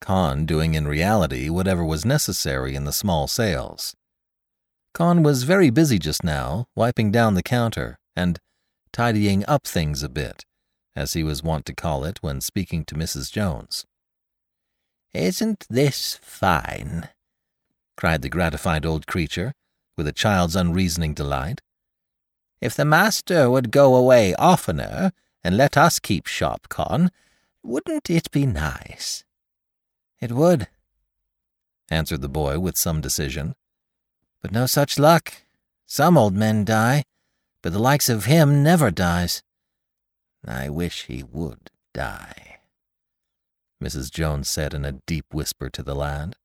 Con 0.00 0.44
doing 0.46 0.74
in 0.74 0.86
reality 0.86 1.48
whatever 1.48 1.84
was 1.84 2.04
necessary 2.04 2.74
in 2.74 2.84
the 2.84 2.92
small 2.92 3.26
sales. 3.26 3.94
Con 4.92 5.22
was 5.22 5.42
very 5.42 5.70
busy 5.70 5.98
just 5.98 6.22
now, 6.22 6.66
wiping 6.76 7.10
down 7.10 7.34
the 7.34 7.42
counter 7.42 7.98
and 8.14 8.38
tidying 8.92 9.44
up 9.48 9.66
things 9.66 10.02
a 10.02 10.08
bit, 10.08 10.44
as 10.94 11.14
he 11.14 11.22
was 11.24 11.42
wont 11.42 11.66
to 11.66 11.74
call 11.74 12.04
it 12.04 12.18
when 12.22 12.40
speaking 12.40 12.84
to 12.84 12.94
Mrs. 12.94 13.32
Jones. 13.32 13.84
Isn't 15.14 15.64
this 15.70 16.18
fine? 16.20 17.08
cried 17.96 18.22
the 18.22 18.28
gratified 18.28 18.84
old 18.84 19.06
creature, 19.06 19.54
with 19.96 20.08
a 20.08 20.12
child's 20.12 20.56
unreasoning 20.56 21.14
delight. 21.14 21.60
If 22.60 22.74
the 22.74 22.84
master 22.84 23.48
would 23.48 23.70
go 23.70 23.94
away 23.94 24.34
oftener 24.34 25.12
and 25.44 25.56
let 25.56 25.76
us 25.76 26.00
keep 26.00 26.26
shop, 26.26 26.68
Con, 26.68 27.12
wouldn't 27.62 28.10
it 28.10 28.30
be 28.32 28.44
nice? 28.44 29.24
It 30.20 30.32
would, 30.32 30.68
answered 31.90 32.20
the 32.20 32.28
boy 32.28 32.58
with 32.58 32.76
some 32.76 33.00
decision. 33.00 33.54
But 34.42 34.52
no 34.52 34.66
such 34.66 34.98
luck. 34.98 35.32
Some 35.86 36.18
old 36.18 36.34
men 36.34 36.64
die, 36.64 37.04
but 37.62 37.72
the 37.72 37.78
likes 37.78 38.08
of 38.08 38.24
him 38.24 38.62
never 38.62 38.90
dies. 38.90 39.42
I 40.46 40.68
wish 40.68 41.04
he 41.04 41.22
would 41.22 41.70
die, 41.92 42.43
Mrs. 43.82 44.10
Jones 44.10 44.48
said 44.48 44.74
in 44.74 44.84
a 44.84 45.00
deep 45.06 45.26
whisper 45.32 45.68
to 45.70 45.82
the 45.82 45.94
lad. 45.94 46.36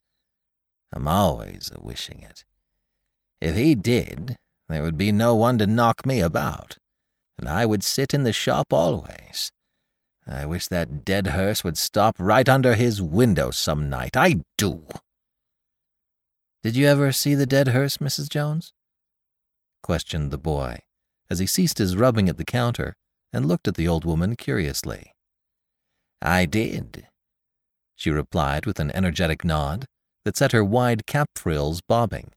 I'm 0.94 1.08
always 1.08 1.72
a 1.74 1.82
wishing 1.82 2.22
it. 2.22 2.44
If 3.42 3.56
he 3.56 3.76
did, 3.76 4.38
there 4.68 4.84
would 4.84 4.98
be 4.98 5.12
no 5.12 5.36
one 5.36 5.58
to 5.60 5.68
knock 5.68 6.06
me 6.06 6.20
about, 6.20 6.78
and 7.38 7.48
I 7.48 7.66
would 7.66 7.84
sit 7.84 8.14
in 8.14 8.24
the 8.24 8.34
shop 8.34 8.74
always. 8.74 9.52
I 10.28 10.46
wish 10.46 10.68
that 10.68 11.06
dead 11.06 11.28
hearse 11.28 11.64
would 11.64 11.78
stop 11.78 12.16
right 12.20 12.48
under 12.48 12.76
his 12.76 13.02
window 13.02 13.50
some 13.52 13.90
night. 13.90 14.16
I 14.16 14.42
do. 14.58 14.86
Did 16.62 16.76
you 16.76 16.88
ever 16.88 17.12
see 17.12 17.36
the 17.36 17.46
dead 17.46 17.70
hearse, 17.70 17.98
Mrs. 17.98 18.30
Jones? 18.30 18.74
questioned 19.82 20.30
the 20.30 20.38
boy, 20.38 20.80
as 21.30 21.40
he 21.40 21.48
ceased 21.48 21.78
his 21.78 21.96
rubbing 21.96 22.28
at 22.30 22.38
the 22.38 22.46
counter 22.46 22.96
and 23.32 23.48
looked 23.48 23.68
at 23.68 23.76
the 23.76 23.88
old 23.88 24.06
woman 24.06 24.36
curiously. 24.36 25.14
I 26.22 26.46
did, 26.46 27.08
she 28.00 28.10
replied 28.10 28.66
with 28.66 28.80
an 28.80 28.90
energetic 28.92 29.44
nod 29.44 29.86
that 30.24 30.38
set 30.38 30.54
her 30.54 30.64
wide 30.64 31.06
cap 31.06 31.30
frills 31.36 31.82
bobbing. 31.82 32.32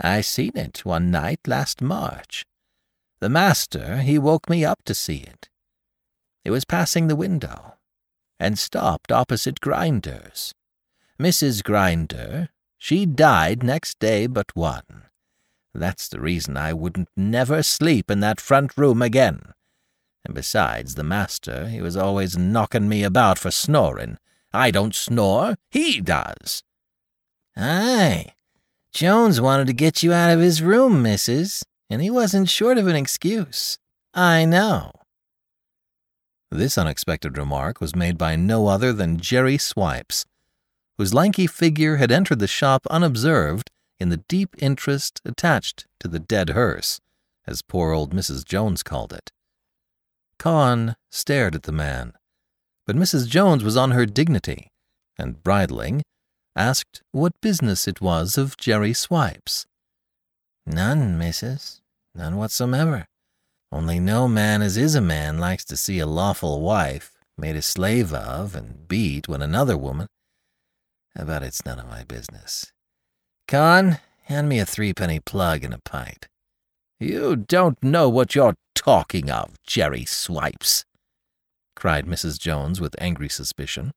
I 0.00 0.20
seen 0.20 0.52
it 0.54 0.84
one 0.84 1.10
night 1.10 1.40
last 1.48 1.82
March. 1.82 2.44
The 3.18 3.28
master, 3.28 3.98
he 3.98 4.16
woke 4.16 4.48
me 4.48 4.64
up 4.64 4.84
to 4.84 4.94
see 4.94 5.18
it. 5.18 5.48
It 6.44 6.52
was 6.52 6.64
passing 6.64 7.08
the 7.08 7.16
window, 7.16 7.74
and 8.38 8.56
stopped 8.56 9.10
opposite 9.10 9.60
Grinder's. 9.60 10.54
Mrs. 11.18 11.64
Grinder, 11.64 12.50
she 12.78 13.06
died 13.06 13.64
next 13.64 13.98
day 13.98 14.28
but 14.28 14.54
one. 14.54 15.04
That's 15.74 16.06
the 16.06 16.20
reason 16.20 16.56
I 16.56 16.72
wouldn't 16.72 17.08
never 17.16 17.64
sleep 17.64 18.08
in 18.08 18.20
that 18.20 18.40
front 18.40 18.76
room 18.76 19.02
again. 19.02 19.52
And 20.24 20.32
besides, 20.32 20.94
the 20.94 21.02
master, 21.02 21.68
he 21.68 21.80
was 21.80 21.96
always 21.96 22.38
knocking 22.38 22.88
me 22.88 23.02
about 23.02 23.36
for 23.36 23.50
snoring. 23.50 24.18
I 24.54 24.70
don't 24.70 24.94
snore, 24.94 25.56
he 25.72 26.00
does. 26.00 26.62
Aye, 27.56 28.34
Jones 28.92 29.40
wanted 29.40 29.66
to 29.66 29.72
get 29.72 30.04
you 30.04 30.12
out 30.12 30.30
of 30.30 30.38
his 30.38 30.62
room, 30.62 31.02
missus, 31.02 31.64
and 31.90 32.00
he 32.00 32.08
wasn't 32.08 32.48
short 32.48 32.78
of 32.78 32.86
an 32.86 32.94
excuse. 32.94 33.78
I 34.14 34.44
know. 34.44 34.92
This 36.52 36.78
unexpected 36.78 37.36
remark 37.36 37.80
was 37.80 37.96
made 37.96 38.16
by 38.16 38.36
no 38.36 38.68
other 38.68 38.92
than 38.92 39.18
Jerry 39.18 39.58
Swipes, 39.58 40.24
whose 40.98 41.12
lanky 41.12 41.48
figure 41.48 41.96
had 41.96 42.12
entered 42.12 42.38
the 42.38 42.46
shop 42.46 42.86
unobserved 42.88 43.72
in 43.98 44.08
the 44.10 44.22
deep 44.28 44.54
interest 44.58 45.20
attached 45.24 45.88
to 45.98 46.06
the 46.06 46.20
dead 46.20 46.50
hearse, 46.50 47.00
as 47.44 47.60
poor 47.60 47.90
old 47.92 48.14
Mrs. 48.14 48.44
Jones 48.44 48.84
called 48.84 49.12
it. 49.12 49.32
Con 50.38 50.94
stared 51.10 51.56
at 51.56 51.64
the 51.64 51.72
man, 51.72 52.12
but 52.86 52.96
Mrs. 52.96 53.28
Jones 53.28 53.64
was 53.64 53.76
on 53.76 53.92
her 53.92 54.06
dignity, 54.06 54.68
and 55.18 55.42
bridling, 55.42 56.02
asked 56.56 57.02
what 57.12 57.40
business 57.40 57.88
it 57.88 58.00
was 58.00 58.38
of 58.38 58.56
Jerry 58.56 58.92
Swipes. 58.92 59.66
None, 60.66 61.18
missus, 61.18 61.80
none 62.14 62.36
whatsoever. 62.36 63.06
Only 63.72 63.98
no 63.98 64.28
man 64.28 64.62
as 64.62 64.76
is 64.76 64.94
a 64.94 65.00
man 65.00 65.38
likes 65.38 65.64
to 65.66 65.76
see 65.76 65.98
a 65.98 66.06
lawful 66.06 66.60
wife 66.60 67.18
made 67.36 67.56
a 67.56 67.62
slave 67.62 68.12
of 68.14 68.54
and 68.54 68.86
beat 68.86 69.28
when 69.28 69.42
another 69.42 69.76
woman. 69.76 70.06
But 71.14 71.42
it's 71.42 71.64
none 71.64 71.78
of 71.78 71.88
my 71.88 72.04
business. 72.04 72.72
Con, 73.48 73.98
hand 74.22 74.48
me 74.48 74.58
a 74.58 74.66
threepenny 74.66 75.20
plug 75.20 75.64
and 75.64 75.74
a 75.74 75.80
pipe. 75.80 76.26
You 77.00 77.36
don't 77.36 77.82
know 77.82 78.08
what 78.08 78.34
you're 78.34 78.56
talking 78.74 79.30
of, 79.30 79.60
Jerry 79.66 80.04
Swipes, 80.04 80.84
cried 81.74 82.06
Mrs. 82.06 82.38
Jones 82.38 82.80
with 82.80 82.94
angry 83.00 83.28
suspicion. 83.28 83.92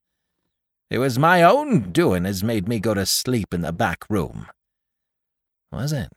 It 0.89 0.99
was 0.99 1.19
my 1.19 1.43
own 1.43 1.91
doing 1.91 2.25
as 2.25 2.43
made 2.43 2.67
me 2.67 2.79
go 2.79 2.93
to 2.93 3.05
sleep 3.05 3.53
in 3.53 3.61
the 3.61 3.73
back 3.73 4.05
room. 4.09 4.47
Was 5.71 5.91
it? 5.91 6.13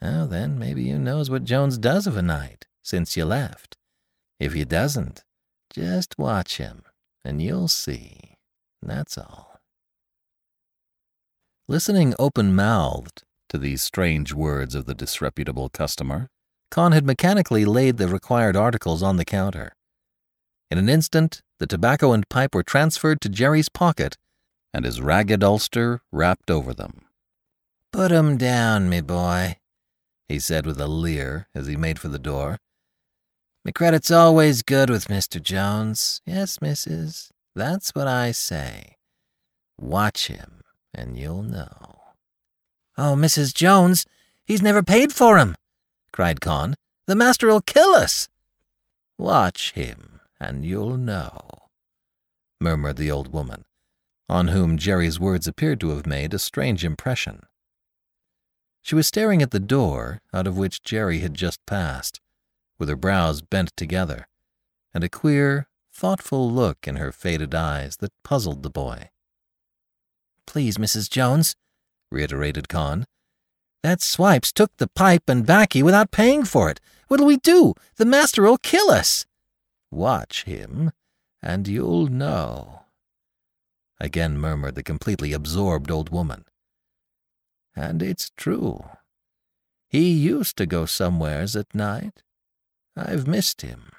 Well, 0.00 0.26
then, 0.26 0.58
maybe 0.58 0.82
you 0.84 0.98
knows 0.98 1.30
what 1.30 1.44
Jones 1.44 1.78
does 1.78 2.06
of 2.06 2.16
a 2.16 2.22
night, 2.22 2.66
since 2.82 3.16
you 3.16 3.24
left. 3.24 3.76
If 4.38 4.52
he 4.52 4.64
doesn't, 4.64 5.24
just 5.70 6.18
watch 6.18 6.58
him, 6.58 6.82
and 7.24 7.40
you'll 7.40 7.68
see. 7.68 8.36
That's 8.82 9.16
all. 9.16 9.60
Listening 11.66 12.14
open-mouthed 12.18 13.22
to 13.48 13.58
these 13.58 13.82
strange 13.82 14.34
words 14.34 14.74
of 14.74 14.84
the 14.84 14.94
disreputable 14.94 15.68
customer, 15.70 16.28
Con 16.70 16.92
had 16.92 17.06
mechanically 17.06 17.64
laid 17.64 17.96
the 17.96 18.08
required 18.08 18.56
articles 18.56 19.02
on 19.02 19.16
the 19.16 19.24
counter. 19.24 19.72
In 20.70 20.78
an 20.78 20.88
instant, 20.88 21.42
the 21.58 21.66
tobacco 21.66 22.12
and 22.12 22.28
pipe 22.28 22.54
were 22.54 22.62
transferred 22.62 23.20
to 23.20 23.28
Jerry's 23.28 23.68
pocket, 23.68 24.16
and 24.72 24.84
his 24.84 25.00
ragged 25.00 25.44
ulster 25.44 26.02
wrapped 26.10 26.50
over 26.50 26.74
them. 26.74 27.02
Put 27.92 28.10
'em 28.10 28.36
down, 28.36 28.88
me 28.88 29.00
boy, 29.00 29.58
he 30.28 30.40
said 30.40 30.66
with 30.66 30.80
a 30.80 30.88
leer 30.88 31.48
as 31.54 31.66
he 31.66 31.76
made 31.76 31.98
for 31.98 32.08
the 32.08 32.18
door. 32.18 32.58
Me 33.64 33.72
credit's 33.72 34.10
always 34.10 34.62
good 34.62 34.90
with 34.90 35.06
Mr. 35.06 35.40
Jones. 35.40 36.20
Yes, 36.26 36.60
missus, 36.60 37.32
that's 37.54 37.94
what 37.94 38.08
I 38.08 38.32
say. 38.32 38.96
Watch 39.78 40.26
him, 40.26 40.62
and 40.92 41.16
you'll 41.16 41.42
know. 41.42 42.00
Oh, 42.98 43.14
Mrs. 43.16 43.54
Jones, 43.54 44.06
he's 44.44 44.62
never 44.62 44.82
paid 44.82 45.12
for 45.12 45.38
'em, 45.38 45.56
cried 46.12 46.40
Con. 46.40 46.74
The 47.06 47.14
master'll 47.14 47.60
kill 47.60 47.94
us. 47.94 48.28
Watch 49.18 49.72
him, 49.72 50.13
and 50.40 50.64
you'll 50.64 50.96
know, 50.96 51.68
murmured 52.60 52.96
the 52.96 53.10
old 53.10 53.32
woman, 53.32 53.64
on 54.28 54.48
whom 54.48 54.78
Jerry's 54.78 55.20
words 55.20 55.46
appeared 55.46 55.80
to 55.80 55.90
have 55.90 56.06
made 56.06 56.34
a 56.34 56.38
strange 56.38 56.84
impression. 56.84 57.42
She 58.82 58.94
was 58.94 59.06
staring 59.06 59.42
at 59.42 59.50
the 59.50 59.60
door 59.60 60.20
out 60.32 60.46
of 60.46 60.58
which 60.58 60.82
Jerry 60.82 61.20
had 61.20 61.34
just 61.34 61.64
passed, 61.66 62.20
with 62.78 62.88
her 62.88 62.96
brows 62.96 63.40
bent 63.40 63.72
together, 63.76 64.28
and 64.92 65.02
a 65.02 65.08
queer, 65.08 65.68
thoughtful 65.92 66.50
look 66.50 66.86
in 66.86 66.96
her 66.96 67.12
faded 67.12 67.54
eyes 67.54 67.96
that 67.98 68.12
puzzled 68.22 68.62
the 68.62 68.70
boy. 68.70 69.10
Please, 70.46 70.76
Mrs. 70.76 71.08
Jones, 71.08 71.56
reiterated 72.10 72.68
Con. 72.68 73.06
That 73.82 74.02
Swipes 74.02 74.52
took 74.52 74.76
the 74.76 74.88
pipe 74.88 75.28
and 75.28 75.46
baccy 75.46 75.82
without 75.82 76.10
paying 76.10 76.44
for 76.44 76.70
it. 76.70 76.80
What'll 77.08 77.26
we 77.26 77.36
do? 77.36 77.74
The 77.96 78.06
master'll 78.06 78.58
kill 78.58 78.90
us. 78.90 79.26
Watch 79.94 80.42
him, 80.42 80.90
and 81.40 81.68
you'll 81.68 82.08
know, 82.08 82.82
again 84.00 84.36
murmured 84.36 84.74
the 84.74 84.82
completely 84.82 85.32
absorbed 85.32 85.88
old 85.88 86.10
woman. 86.10 86.46
And 87.76 88.02
it's 88.02 88.32
true. 88.36 88.84
He 89.88 90.10
used 90.10 90.56
to 90.56 90.66
go 90.66 90.84
somewheres 90.84 91.54
at 91.54 91.72
night. 91.76 92.24
I've 92.96 93.28
missed 93.28 93.62
him. 93.62 93.92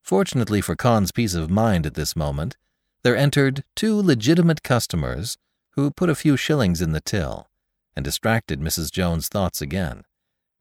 Fortunately 0.00 0.60
for 0.60 0.76
Con's 0.76 1.10
peace 1.10 1.34
of 1.34 1.50
mind 1.50 1.84
at 1.84 1.94
this 1.94 2.14
moment, 2.14 2.56
there 3.02 3.16
entered 3.16 3.64
two 3.74 4.00
legitimate 4.00 4.62
customers 4.62 5.36
who 5.72 5.90
put 5.90 6.08
a 6.08 6.14
few 6.14 6.36
shillings 6.36 6.80
in 6.80 6.92
the 6.92 7.00
till 7.00 7.48
and 7.96 8.04
distracted 8.04 8.60
Mrs. 8.60 8.92
Jones' 8.92 9.28
thoughts 9.28 9.60
again. 9.60 10.04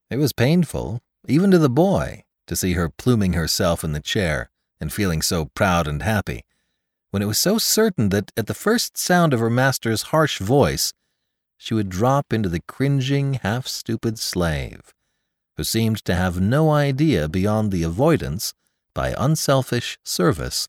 It 0.10 0.17
was 0.17 0.34
painful, 0.34 1.02
even 1.28 1.52
to 1.52 1.60
the 1.60 1.69
boy, 1.69 2.23
to 2.47 2.55
see 2.55 2.73
her 2.73 2.89
pluming 2.89 3.33
herself 3.33 3.83
in 3.83 3.91
the 3.91 3.99
chair 3.99 4.49
and 4.79 4.91
feeling 4.91 5.21
so 5.21 5.45
proud 5.45 5.88
and 5.88 6.01
happy, 6.01 6.43
when 7.12 7.21
it 7.21 7.27
was 7.27 7.39
so 7.39 7.57
certain 7.57 8.10
that 8.10 8.31
at 8.36 8.47
the 8.47 8.53
first 8.53 8.97
sound 8.97 9.33
of 9.33 9.39
her 9.39 9.49
master's 9.49 10.03
harsh 10.03 10.39
voice, 10.39 10.93
she 11.57 11.73
would 11.73 11.89
drop 11.89 12.33
into 12.33 12.49
the 12.49 12.62
cringing, 12.67 13.36
half 13.36 13.67
stupid 13.67 14.19
slave, 14.19 14.93
who 15.55 15.63
seemed 15.63 16.03
to 16.05 16.15
have 16.15 16.39
no 16.39 16.69
idea 16.69 17.27
beyond 17.27 17.71
the 17.71 17.83
avoidance, 17.83 18.53
by 18.93 19.13
unselfish 19.17 19.97
service, 20.03 20.67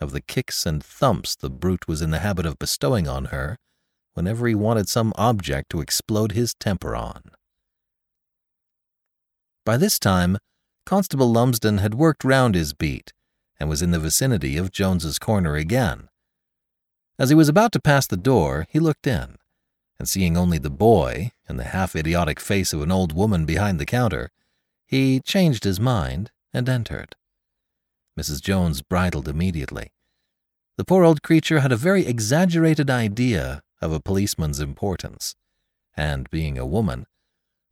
of 0.00 0.12
the 0.12 0.20
kicks 0.20 0.64
and 0.64 0.82
thumps 0.82 1.36
the 1.36 1.50
brute 1.50 1.86
was 1.86 2.00
in 2.00 2.10
the 2.10 2.20
habit 2.20 2.46
of 2.46 2.58
bestowing 2.58 3.06
on 3.06 3.26
her 3.26 3.58
whenever 4.14 4.48
he 4.48 4.54
wanted 4.54 4.88
some 4.88 5.12
object 5.16 5.70
to 5.70 5.80
explode 5.80 6.32
his 6.32 6.54
temper 6.54 6.96
on. 6.96 7.22
By 9.64 9.76
this 9.76 9.98
time, 9.98 10.38
Constable 10.90 11.30
Lumsden 11.30 11.78
had 11.78 11.94
worked 11.94 12.24
round 12.24 12.56
his 12.56 12.72
beat 12.72 13.12
and 13.60 13.68
was 13.68 13.80
in 13.80 13.92
the 13.92 14.00
vicinity 14.00 14.56
of 14.56 14.72
Jones's 14.72 15.20
corner 15.20 15.54
again. 15.54 16.08
As 17.16 17.28
he 17.28 17.36
was 17.36 17.48
about 17.48 17.70
to 17.74 17.80
pass 17.80 18.08
the 18.08 18.16
door, 18.16 18.66
he 18.68 18.80
looked 18.80 19.06
in 19.06 19.36
and 20.00 20.08
seeing 20.08 20.36
only 20.36 20.58
the 20.58 20.68
boy 20.68 21.30
and 21.46 21.60
the 21.60 21.70
half 21.70 21.94
idiotic 21.94 22.40
face 22.40 22.72
of 22.72 22.82
an 22.82 22.90
old 22.90 23.12
woman 23.12 23.46
behind 23.46 23.78
the 23.78 23.86
counter, 23.86 24.32
he 24.84 25.20
changed 25.20 25.62
his 25.62 25.78
mind 25.78 26.32
and 26.52 26.68
entered. 26.68 27.14
Mrs. 28.18 28.42
Jones 28.42 28.82
bridled 28.82 29.28
immediately. 29.28 29.92
The 30.76 30.84
poor 30.84 31.04
old 31.04 31.22
creature 31.22 31.60
had 31.60 31.70
a 31.70 31.76
very 31.76 32.04
exaggerated 32.04 32.90
idea 32.90 33.62
of 33.80 33.92
a 33.92 34.00
policeman's 34.00 34.58
importance, 34.58 35.36
and, 35.96 36.28
being 36.30 36.58
a 36.58 36.66
woman, 36.66 37.06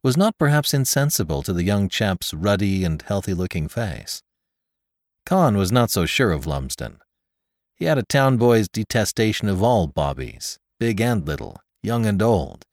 was 0.03 0.17
not 0.17 0.39
perhaps 0.39 0.73
insensible 0.73 1.43
to 1.43 1.53
the 1.53 1.65
young 1.65 1.89
chap's 1.89 2.33
ruddy 2.33 2.85
and 2.85 3.03
healthy 3.03 3.35
looking 3.35 3.69
face. 3.69 4.23
Con 5.27 5.57
was 5.57 5.73
not 5.73 5.91
so 5.91 6.07
sure 6.07 6.33
of 6.33 6.47
Lumsden. 6.47 6.99
He 7.75 7.85
had 7.85 7.99
a 7.99 8.03
town 8.03 8.37
boy's 8.37 8.69
detestation 8.69 9.49
of 9.49 9.63
all 9.63 9.87
bobbies, 9.87 10.59
big 10.81 11.01
and 11.01 11.27
little, 11.27 11.61
young 11.83 12.07
and 12.07 12.23
old, 12.23 12.65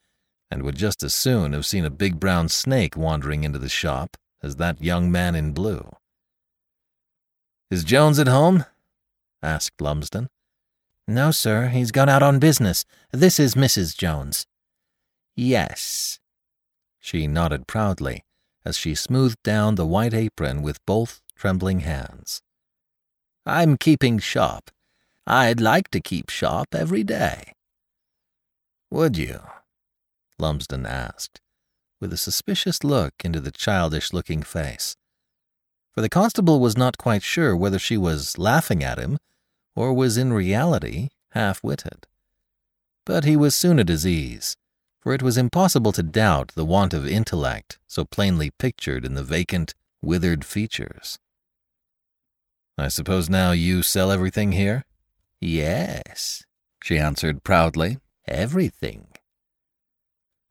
and 0.49 0.63
would 0.63 0.75
just 0.75 1.03
as 1.03 1.13
soon 1.13 1.53
have 1.53 1.65
seen 1.65 1.85
a 1.85 1.89
big 1.89 2.19
brown 2.19 2.49
snake 2.49 2.95
wandering 2.95 3.43
into 3.43 3.59
the 3.59 3.69
shop 3.69 4.17
as 4.41 4.55
that 4.55 4.81
young 4.81 5.11
man 5.11 5.35
in 5.35 5.51
blue. 5.51 5.91
Is 7.69 7.83
Jones 7.83 8.19
at 8.19 8.27
home? 8.27 8.65
asked 9.41 9.81
Lumsden. 9.81 10.29
No, 11.07 11.31
sir, 11.31 11.67
he's 11.67 11.91
gone 11.91 12.09
out 12.09 12.23
on 12.23 12.39
business. 12.39 12.85
This 13.11 13.39
is 13.39 13.55
Mrs. 13.55 13.95
Jones. 13.95 14.47
Yes. 15.35 16.19
She 17.05 17.27
nodded 17.27 17.67
proudly 17.67 18.23
as 18.65 18.75
she 18.75 18.95
smoothed 18.95 19.37
down 19.43 19.75
the 19.75 19.85
white 19.85 20.15
apron 20.15 20.63
with 20.63 20.83
both 20.87 21.21
trembling 21.35 21.81
hands. 21.81 22.41
I'm 23.45 23.77
keeping 23.77 24.17
shop. 24.17 24.71
I'd 25.27 25.61
like 25.61 25.91
to 25.91 26.01
keep 26.01 26.31
shop 26.31 26.73
every 26.73 27.03
day. 27.03 27.53
Would 28.89 29.17
you? 29.17 29.41
Lumsden 30.39 30.87
asked, 30.87 31.39
with 32.01 32.11
a 32.11 32.17
suspicious 32.17 32.83
look 32.83 33.13
into 33.23 33.39
the 33.39 33.51
childish 33.51 34.11
looking 34.11 34.41
face. 34.41 34.95
For 35.93 36.01
the 36.01 36.09
constable 36.09 36.59
was 36.59 36.75
not 36.75 36.97
quite 36.97 37.21
sure 37.21 37.55
whether 37.55 37.77
she 37.77 37.97
was 37.97 38.39
laughing 38.39 38.83
at 38.83 38.97
him 38.97 39.19
or 39.75 39.93
was 39.93 40.17
in 40.17 40.33
reality 40.33 41.09
half 41.33 41.63
witted. 41.63 42.07
But 43.05 43.25
he 43.25 43.37
was 43.37 43.55
soon 43.55 43.77
at 43.77 43.89
his 43.89 44.07
ease, 44.07 44.57
for 45.05 45.13
it 45.13 45.21
was 45.21 45.37
impossible 45.37 45.91
to 45.91 46.01
doubt 46.01 46.51
the 46.55 46.65
want 46.65 46.91
of 46.91 47.05
intellect 47.05 47.77
so 47.85 48.03
plainly 48.03 48.49
pictured 48.49 49.05
in 49.05 49.13
the 49.13 49.21
vacant, 49.21 49.75
withered 50.01 50.43
features. 50.43 51.19
I 52.75 52.87
suppose 52.87 53.29
now 53.29 53.51
you 53.51 53.83
sell 53.83 54.09
everything 54.09 54.53
here? 54.53 54.83
Yes, 55.39 56.43
she 56.81 56.97
answered 56.97 57.43
proudly. 57.43 57.99
Everything. 58.27 59.09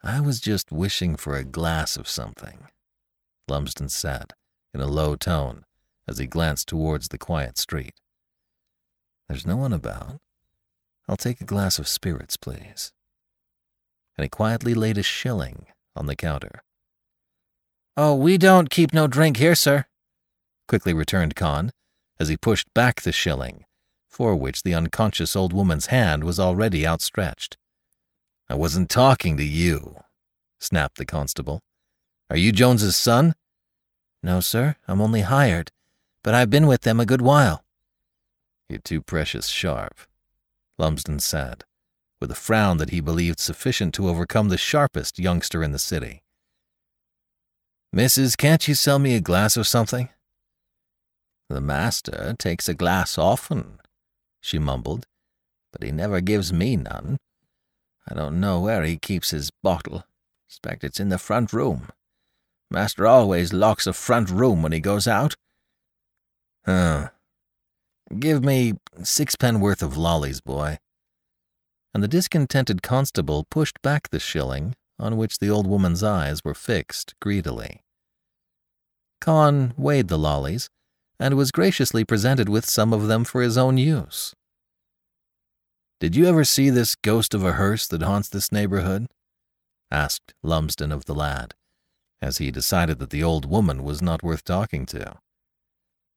I 0.04 0.20
was 0.20 0.38
just 0.38 0.70
wishing 0.70 1.16
for 1.16 1.34
a 1.34 1.42
glass 1.42 1.96
of 1.96 2.06
something. 2.06 2.68
Lumsden 3.48 3.88
said, 3.88 4.34
in 4.72 4.80
a 4.80 4.86
low 4.86 5.16
tone, 5.16 5.64
as 6.06 6.18
he 6.18 6.28
glanced 6.28 6.68
towards 6.68 7.08
the 7.08 7.18
quiet 7.18 7.58
street. 7.58 7.94
There's 9.28 9.48
no 9.48 9.56
one 9.56 9.72
about. 9.72 10.20
I'll 11.08 11.16
take 11.16 11.40
a 11.40 11.44
glass 11.44 11.80
of 11.80 11.88
spirits, 11.88 12.36
please. 12.36 12.92
And 14.16 14.24
he 14.24 14.28
quietly 14.28 14.74
laid 14.74 14.98
a 14.98 15.02
shilling 15.02 15.66
on 15.96 16.06
the 16.06 16.16
counter. 16.16 16.62
Oh, 17.96 18.14
we 18.14 18.38
don't 18.38 18.70
keep 18.70 18.92
no 18.92 19.06
drink 19.06 19.36
here, 19.36 19.54
sir, 19.54 19.86
quickly 20.66 20.92
returned 20.92 21.36
Con, 21.36 21.70
as 22.18 22.28
he 22.28 22.36
pushed 22.36 22.72
back 22.74 23.02
the 23.02 23.12
shilling, 23.12 23.64
for 24.08 24.34
which 24.34 24.62
the 24.62 24.74
unconscious 24.74 25.36
old 25.36 25.52
woman's 25.52 25.86
hand 25.86 26.24
was 26.24 26.40
already 26.40 26.86
outstretched. 26.86 27.56
I 28.48 28.54
wasn't 28.54 28.90
talking 28.90 29.36
to 29.36 29.44
you, 29.44 29.96
snapped 30.58 30.98
the 30.98 31.04
constable. 31.04 31.60
Are 32.30 32.36
you 32.36 32.52
Jones's 32.52 32.96
son? 32.96 33.34
No, 34.22 34.40
sir, 34.40 34.76
I'm 34.88 35.00
only 35.00 35.20
hired, 35.22 35.70
but 36.22 36.34
I've 36.34 36.50
been 36.50 36.66
with 36.66 36.82
them 36.82 36.98
a 36.98 37.06
good 37.06 37.22
while. 37.22 37.64
You're 38.68 38.78
too 38.78 39.02
precious 39.02 39.48
sharp, 39.48 39.98
Lumsden 40.78 41.20
said, 41.20 41.64
with 42.24 42.30
a 42.30 42.34
frown 42.34 42.78
that 42.78 42.88
he 42.88 43.02
believed 43.02 43.38
sufficient 43.38 43.92
to 43.92 44.08
overcome 44.08 44.48
the 44.48 44.56
sharpest 44.56 45.18
youngster 45.18 45.62
in 45.62 45.72
the 45.72 45.78
city. 45.78 46.22
Missus, 47.92 48.34
can't 48.34 48.66
you 48.66 48.74
sell 48.74 48.98
me 48.98 49.14
a 49.14 49.20
glass 49.20 49.58
or 49.58 49.64
something? 49.64 50.08
The 51.50 51.60
master 51.60 52.34
takes 52.38 52.66
a 52.66 52.72
glass 52.72 53.18
often, 53.18 53.78
she 54.40 54.58
mumbled, 54.58 55.04
but 55.70 55.82
he 55.82 55.92
never 55.92 56.22
gives 56.22 56.50
me 56.50 56.78
none. 56.78 57.18
I 58.08 58.14
don't 58.14 58.40
know 58.40 58.58
where 58.58 58.84
he 58.84 58.96
keeps 58.96 59.30
his 59.30 59.50
bottle. 59.62 60.04
Expect 60.48 60.82
it's 60.82 60.98
in 60.98 61.10
the 61.10 61.18
front 61.18 61.52
room. 61.52 61.90
Master 62.70 63.06
always 63.06 63.52
locks 63.52 63.84
the 63.84 63.92
front 63.92 64.30
room 64.30 64.62
when 64.62 64.72
he 64.72 64.80
goes 64.80 65.06
out. 65.06 65.34
Huh. 66.64 67.10
Give 68.18 68.42
me 68.42 68.78
sixpence 69.02 69.58
worth 69.58 69.82
of 69.82 69.98
lollies, 69.98 70.40
boy. 70.40 70.78
And 71.94 72.02
the 72.02 72.08
discontented 72.08 72.82
constable 72.82 73.44
pushed 73.44 73.80
back 73.80 74.10
the 74.10 74.18
shilling, 74.18 74.74
on 74.98 75.16
which 75.16 75.38
the 75.38 75.48
old 75.48 75.66
woman's 75.66 76.02
eyes 76.02 76.44
were 76.44 76.54
fixed 76.54 77.14
greedily. 77.20 77.80
Con 79.20 79.72
weighed 79.76 80.08
the 80.08 80.18
lollies, 80.18 80.68
and 81.18 81.36
was 81.36 81.52
graciously 81.52 82.04
presented 82.04 82.48
with 82.48 82.68
some 82.68 82.92
of 82.92 83.06
them 83.06 83.24
for 83.24 83.40
his 83.40 83.56
own 83.56 83.78
use. 83.78 84.34
Did 86.00 86.16
you 86.16 86.26
ever 86.26 86.44
see 86.44 86.68
this 86.68 86.96
ghost 86.96 87.32
of 87.32 87.44
a 87.44 87.52
hearse 87.52 87.86
that 87.86 88.02
haunts 88.02 88.28
this 88.28 88.52
neighborhood? 88.52 89.06
asked 89.90 90.34
Lumsden 90.42 90.90
of 90.90 91.04
the 91.04 91.14
lad, 91.14 91.54
as 92.20 92.38
he 92.38 92.50
decided 92.50 92.98
that 92.98 93.10
the 93.10 93.22
old 93.22 93.46
woman 93.46 93.84
was 93.84 94.02
not 94.02 94.22
worth 94.22 94.44
talking 94.44 94.84
to. 94.86 95.18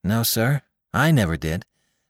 No, 0.02 0.24
sir, 0.24 0.62
I 0.92 1.12
never 1.12 1.36
did, 1.36 1.64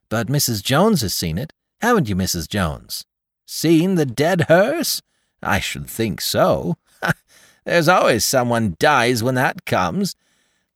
but 0.09 0.28
Mrs. 0.28 0.62
Jones 0.62 1.02
has 1.02 1.14
seen 1.14 1.37
it. 1.37 1.52
Haven't 1.81 2.09
you, 2.09 2.16
Mrs. 2.16 2.48
Jones? 2.48 3.04
Seen 3.51 3.95
the 3.95 4.07
dead 4.07 4.43
hearse? 4.43 5.01
I 5.43 5.59
should 5.59 5.89
think 5.89 6.21
so. 6.21 6.77
There's 7.65 7.89
always 7.89 8.25
someone 8.25 8.77
dies 8.79 9.23
when 9.23 9.35
that 9.37 9.65
comes. 9.65 10.15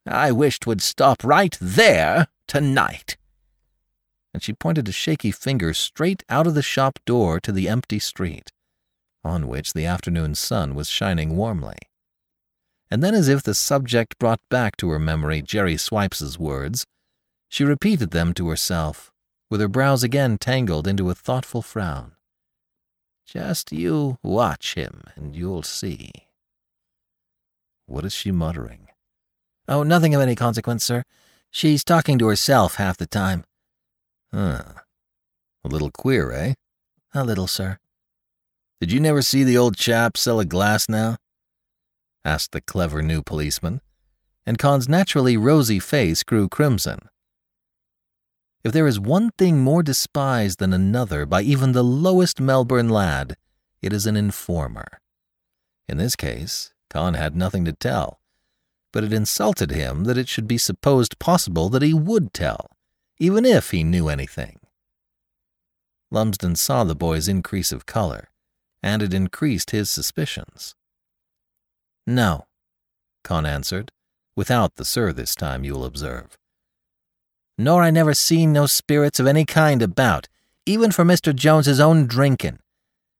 I 0.07 0.31
wish 0.31 0.59
'twould 0.59 0.81
stop 0.81 1.23
right 1.23 1.55
there 1.61 2.27
tonight 2.47 3.17
and 4.33 4.41
she 4.41 4.53
pointed 4.53 4.87
a 4.89 4.91
shaky 4.91 5.31
finger 5.31 5.73
straight 5.73 6.23
out 6.27 6.47
of 6.47 6.55
the 6.55 6.61
shop 6.61 6.99
door 7.05 7.39
to 7.39 7.51
the 7.51 7.69
empty 7.69 7.99
street, 7.99 8.51
on 9.23 9.47
which 9.47 9.73
the 9.73 9.85
afternoon 9.85 10.33
sun 10.33 10.73
was 10.73 10.89
shining 10.89 11.37
warmly. 11.37 11.77
And 12.89 13.03
then, 13.03 13.13
as 13.13 13.27
if 13.27 13.43
the 13.43 13.53
subject 13.53 14.17
brought 14.19 14.41
back 14.49 14.75
to 14.77 14.89
her 14.89 14.99
memory 14.99 15.41
Jerry 15.41 15.77
Swipes's 15.77 16.39
words, 16.39 16.85
she 17.47 17.63
repeated 17.63 18.11
them 18.11 18.33
to 18.33 18.49
herself, 18.49 19.11
with 19.49 19.61
her 19.61 19.67
brows 19.67 20.03
again 20.03 20.37
tangled 20.37 20.87
into 20.87 21.09
a 21.09 21.15
thoughtful 21.15 21.61
frown. 21.61 22.12
Just 23.25 23.71
you 23.71 24.17
watch 24.21 24.75
him, 24.75 25.03
and 25.15 25.35
you'll 25.35 25.63
see. 25.63 26.11
What 27.85 28.05
is 28.05 28.13
she 28.13 28.31
muttering? 28.31 28.87
Oh, 29.67 29.83
nothing 29.83 30.13
of 30.13 30.21
any 30.21 30.35
consequence, 30.35 30.83
sir. 30.83 31.03
She's 31.49 31.83
talking 31.83 32.17
to 32.19 32.27
herself 32.27 32.75
half 32.75 32.97
the 32.97 33.05
time. 33.05 33.43
Huh. 34.33 34.63
A 35.63 35.67
little 35.67 35.91
queer, 35.91 36.31
eh? 36.31 36.53
A 37.13 37.23
little, 37.23 37.47
sir. 37.47 37.77
Did 38.81 38.91
you 38.91 38.99
never 38.99 39.21
see 39.21 39.43
the 39.43 39.57
old 39.57 39.77
chap 39.77 40.17
sell 40.17 40.39
a 40.39 40.45
glass 40.45 40.89
now? 40.89 41.17
asked 42.25 42.51
the 42.51 42.61
clever 42.61 43.01
new 43.01 43.21
policeman, 43.21 43.81
and 44.45 44.57
Con's 44.57 44.89
naturally 44.89 45.37
rosy 45.37 45.79
face 45.79 46.23
grew 46.23 46.49
crimson. 46.49 46.99
If 48.63 48.71
there 48.71 48.87
is 48.87 48.99
one 48.99 49.31
thing 49.31 49.61
more 49.61 49.83
despised 49.83 50.59
than 50.59 50.73
another 50.73 51.25
by 51.25 51.41
even 51.41 51.73
the 51.73 51.83
lowest 51.83 52.39
Melbourne 52.39 52.89
lad, 52.89 53.35
it 53.81 53.91
is 53.91 54.05
an 54.05 54.15
informer. 54.15 54.99
In 55.89 55.97
this 55.97 56.15
case, 56.15 56.73
Con 56.89 57.15
had 57.15 57.35
nothing 57.35 57.65
to 57.65 57.73
tell, 57.73 58.19
but 58.91 59.03
it 59.03 59.11
insulted 59.11 59.71
him 59.71 60.05
that 60.05 60.17
it 60.17 60.29
should 60.29 60.47
be 60.47 60.57
supposed 60.57 61.19
possible 61.19 61.67
that 61.69 61.81
he 61.81 61.93
would 61.93 62.33
tell 62.33 62.69
even 63.19 63.45
if 63.45 63.71
he 63.71 63.83
knew 63.83 64.09
anything. 64.09 64.59
Lumsden 66.11 66.55
saw 66.55 66.83
the 66.83 66.95
boy's 66.95 67.27
increase 67.27 67.71
of 67.71 67.85
color, 67.85 68.29
and 68.81 69.01
it 69.01 69.13
increased 69.13 69.71
his 69.71 69.89
suspicions. 69.89 70.75
No, 72.05 72.47
Con 73.23 73.45
answered, 73.45 73.91
without 74.35 74.75
the 74.75 74.83
sir 74.83 75.13
this 75.13 75.35
time, 75.35 75.63
you'll 75.63 75.85
observe. 75.85 76.37
Nor 77.57 77.83
I 77.83 77.91
never 77.91 78.13
seen 78.13 78.51
no 78.51 78.65
spirits 78.65 79.19
of 79.19 79.27
any 79.27 79.45
kind 79.45 79.81
about, 79.81 80.27
even 80.65 80.91
for 80.91 81.05
Mr. 81.05 81.35
Jones's 81.35 81.79
own 81.79 82.07
drinkin'. 82.07 82.59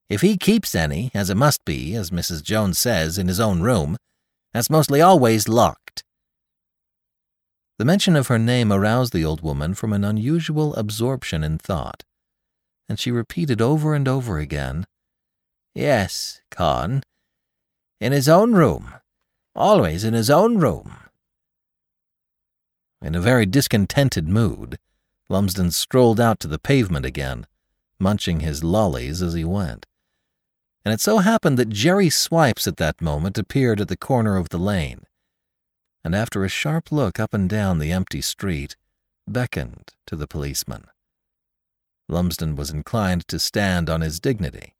If 0.09 0.21
he 0.21 0.37
keeps 0.37 0.75
any, 0.75 1.11
as 1.13 1.29
it 1.29 1.37
must 1.37 1.63
be, 1.65 1.95
as 1.95 2.09
Mrs. 2.09 2.43
Jones 2.43 2.77
says, 2.77 3.17
in 3.17 3.27
his 3.27 3.39
own 3.39 3.61
room, 3.61 3.97
that's 4.53 4.69
mostly 4.69 5.01
always 5.01 5.47
locked. 5.47 6.03
The 7.79 7.85
mention 7.85 8.15
of 8.15 8.27
her 8.27 8.39
name 8.39 8.71
aroused 8.71 9.13
the 9.13 9.25
old 9.25 9.41
woman 9.41 9.73
from 9.73 9.93
an 9.93 10.03
unusual 10.03 10.75
absorption 10.75 11.43
in 11.43 11.57
thought, 11.57 12.03
and 12.87 12.99
she 12.99 13.11
repeated 13.11 13.61
over 13.61 13.95
and 13.95 14.07
over 14.07 14.37
again, 14.37 14.85
Yes, 15.73 16.41
Con. 16.51 17.01
In 17.99 18.11
his 18.11 18.29
own 18.29 18.53
room. 18.53 18.93
Always 19.55 20.03
in 20.03 20.13
his 20.13 20.29
own 20.29 20.59
room. 20.59 20.97
In 23.03 23.13
a 23.13 23.21
very 23.21 23.45
discontented 23.45 24.27
mood, 24.27 24.79
Lumsden 25.29 25.71
strolled 25.71 26.19
out 26.19 26.39
to 26.39 26.47
the 26.47 26.57
pavement 26.57 27.05
again, 27.05 27.45
munching 27.99 28.39
his 28.39 28.63
lollies 28.63 29.21
as 29.21 29.33
he 29.33 29.43
went. 29.43 29.85
And 30.83 30.93
it 30.93 31.01
so 31.01 31.19
happened 31.19 31.59
that 31.59 31.69
Jerry 31.69 32.09
Swipes 32.09 32.65
at 32.67 32.77
that 32.77 33.01
moment 33.01 33.37
appeared 33.37 33.79
at 33.79 33.89
the 33.89 33.97
corner 33.97 34.37
of 34.37 34.49
the 34.49 34.57
lane 34.57 35.05
and 36.03 36.13
after 36.13 36.43
a 36.43 36.49
sharp 36.49 36.91
look 36.91 37.19
up 37.19 37.33
and 37.33 37.49
down 37.49 37.79
the 37.79 37.91
empty 37.91 38.21
street, 38.21 38.75
beckoned 39.27 39.93
to 40.05 40.15
the 40.15 40.27
policeman. 40.27 40.85
Lumsden 42.09 42.55
was 42.55 42.69
inclined 42.69 43.27
to 43.29 43.39
stand 43.39 43.89
on 43.89 44.01
his 44.01 44.19
dignity 44.19 44.75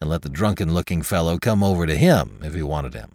and 0.00 0.10
let 0.10 0.22
the 0.22 0.28
drunken 0.28 0.74
looking 0.74 1.02
fellow 1.02 1.38
come 1.38 1.64
over 1.64 1.86
to 1.86 1.96
him 1.96 2.40
if 2.42 2.54
he 2.54 2.62
wanted 2.62 2.92
him. 2.92 3.12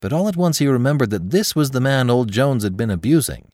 But 0.00 0.12
all 0.12 0.28
at 0.28 0.36
once 0.36 0.58
he 0.58 0.66
remembered 0.66 1.10
that 1.10 1.30
this 1.30 1.54
was 1.54 1.70
the 1.70 1.80
man 1.80 2.08
old 2.08 2.32
Jones 2.32 2.64
had 2.64 2.76
been 2.76 2.90
abusing, 2.90 3.50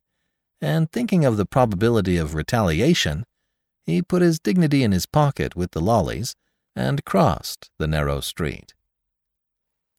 and 0.60 0.90
thinking 0.90 1.24
of 1.24 1.36
the 1.36 1.46
probability 1.46 2.16
of 2.16 2.34
retaliation, 2.34 3.24
he 3.86 4.02
put 4.02 4.22
his 4.22 4.38
dignity 4.38 4.82
in 4.82 4.92
his 4.92 5.06
pocket 5.06 5.56
with 5.56 5.72
the 5.72 5.80
lollies 5.80 6.36
and 6.76 7.04
crossed 7.04 7.70
the 7.78 7.86
narrow 7.86 8.20
street. 8.20 8.74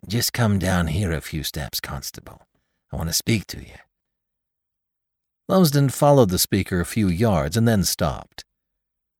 Just 0.07 0.33
come 0.33 0.59
down 0.59 0.87
here 0.87 1.11
a 1.11 1.21
few 1.21 1.43
steps, 1.43 1.79
Constable, 1.79 2.41
I 2.91 2.95
want 2.95 3.09
to 3.09 3.13
speak 3.13 3.45
to 3.47 3.59
you. 3.59 3.75
Lumsden 5.47 5.89
followed 5.89 6.29
the 6.29 6.39
speaker 6.39 6.79
a 6.79 6.85
few 6.85 7.07
yards 7.07 7.57
and 7.57 7.67
then 7.67 7.83
stopped. 7.83 8.45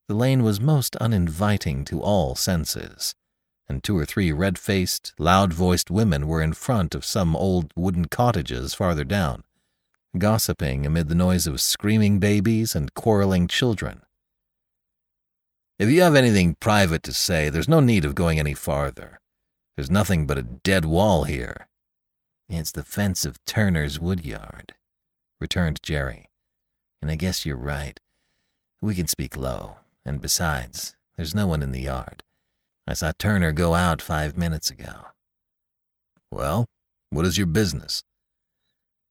The 0.08 0.16
lane 0.16 0.44
was 0.44 0.60
most 0.60 0.96
uninviting 0.98 1.86
to 1.86 2.02
all 2.02 2.36
senses, 2.36 3.16
and 3.68 3.84
two 3.84 3.98
or 3.98 4.06
three 4.06 4.32
red 4.32 4.58
faced, 4.58 5.14
loud 5.18 5.54
voiced 5.54 5.92
women 5.92 6.28
were 6.28 6.42
in 6.42 6.54
front 6.54 6.96
of 6.96 7.06
some 7.06 7.36
old 7.36 7.72
wooden 7.76 8.06
cottages 8.06 8.74
farther 8.74 9.04
down, 9.04 9.44
gossiping 10.18 10.86
amid 10.86 11.08
the 11.08 11.16
noise 11.16 11.48
of 11.48 11.62
screaming 11.62 12.20
babies 12.20 12.76
and 12.76 12.94
quarreling 12.94 13.48
children. 13.48 14.02
If 15.80 15.90
you 15.90 16.02
have 16.02 16.16
anything 16.16 16.56
private 16.60 17.02
to 17.04 17.14
say, 17.14 17.50
there's 17.50 17.70
no 17.70 17.80
need 17.80 18.06
of 18.06 18.14
going 18.14 18.40
any 18.40 18.54
farther. 18.54 19.20
There's 19.76 19.90
nothing 19.90 20.28
but 20.28 20.38
a 20.38 20.44
dead 20.44 20.86
wall 20.86 21.24
here. 21.24 21.68
It's 22.50 22.72
the 22.72 22.84
fence 22.84 23.26
of 23.26 23.44
Turner's 23.46 24.00
woodyard, 24.00 24.76
returned 25.40 25.82
Jerry. 25.82 26.30
And 27.02 27.10
I 27.10 27.16
guess 27.16 27.46
you're 27.46 27.56
right. 27.56 28.00
We 28.82 28.94
can 28.94 29.08
speak 29.08 29.38
low, 29.38 29.78
and 30.06 30.22
besides, 30.22 30.96
there's 31.16 31.34
no 31.34 31.48
one 31.48 31.64
in 31.64 31.72
the 31.72 31.82
yard. 31.82 32.24
I 32.86 32.94
saw 32.94 33.12
Turner 33.18 33.52
go 33.52 33.74
out 33.74 34.02
five 34.02 34.38
minutes 34.38 34.70
ago. 34.70 35.08
Well, 36.30 36.66
what 37.10 37.26
is 37.26 37.38
your 37.38 37.48
business? 37.48 38.04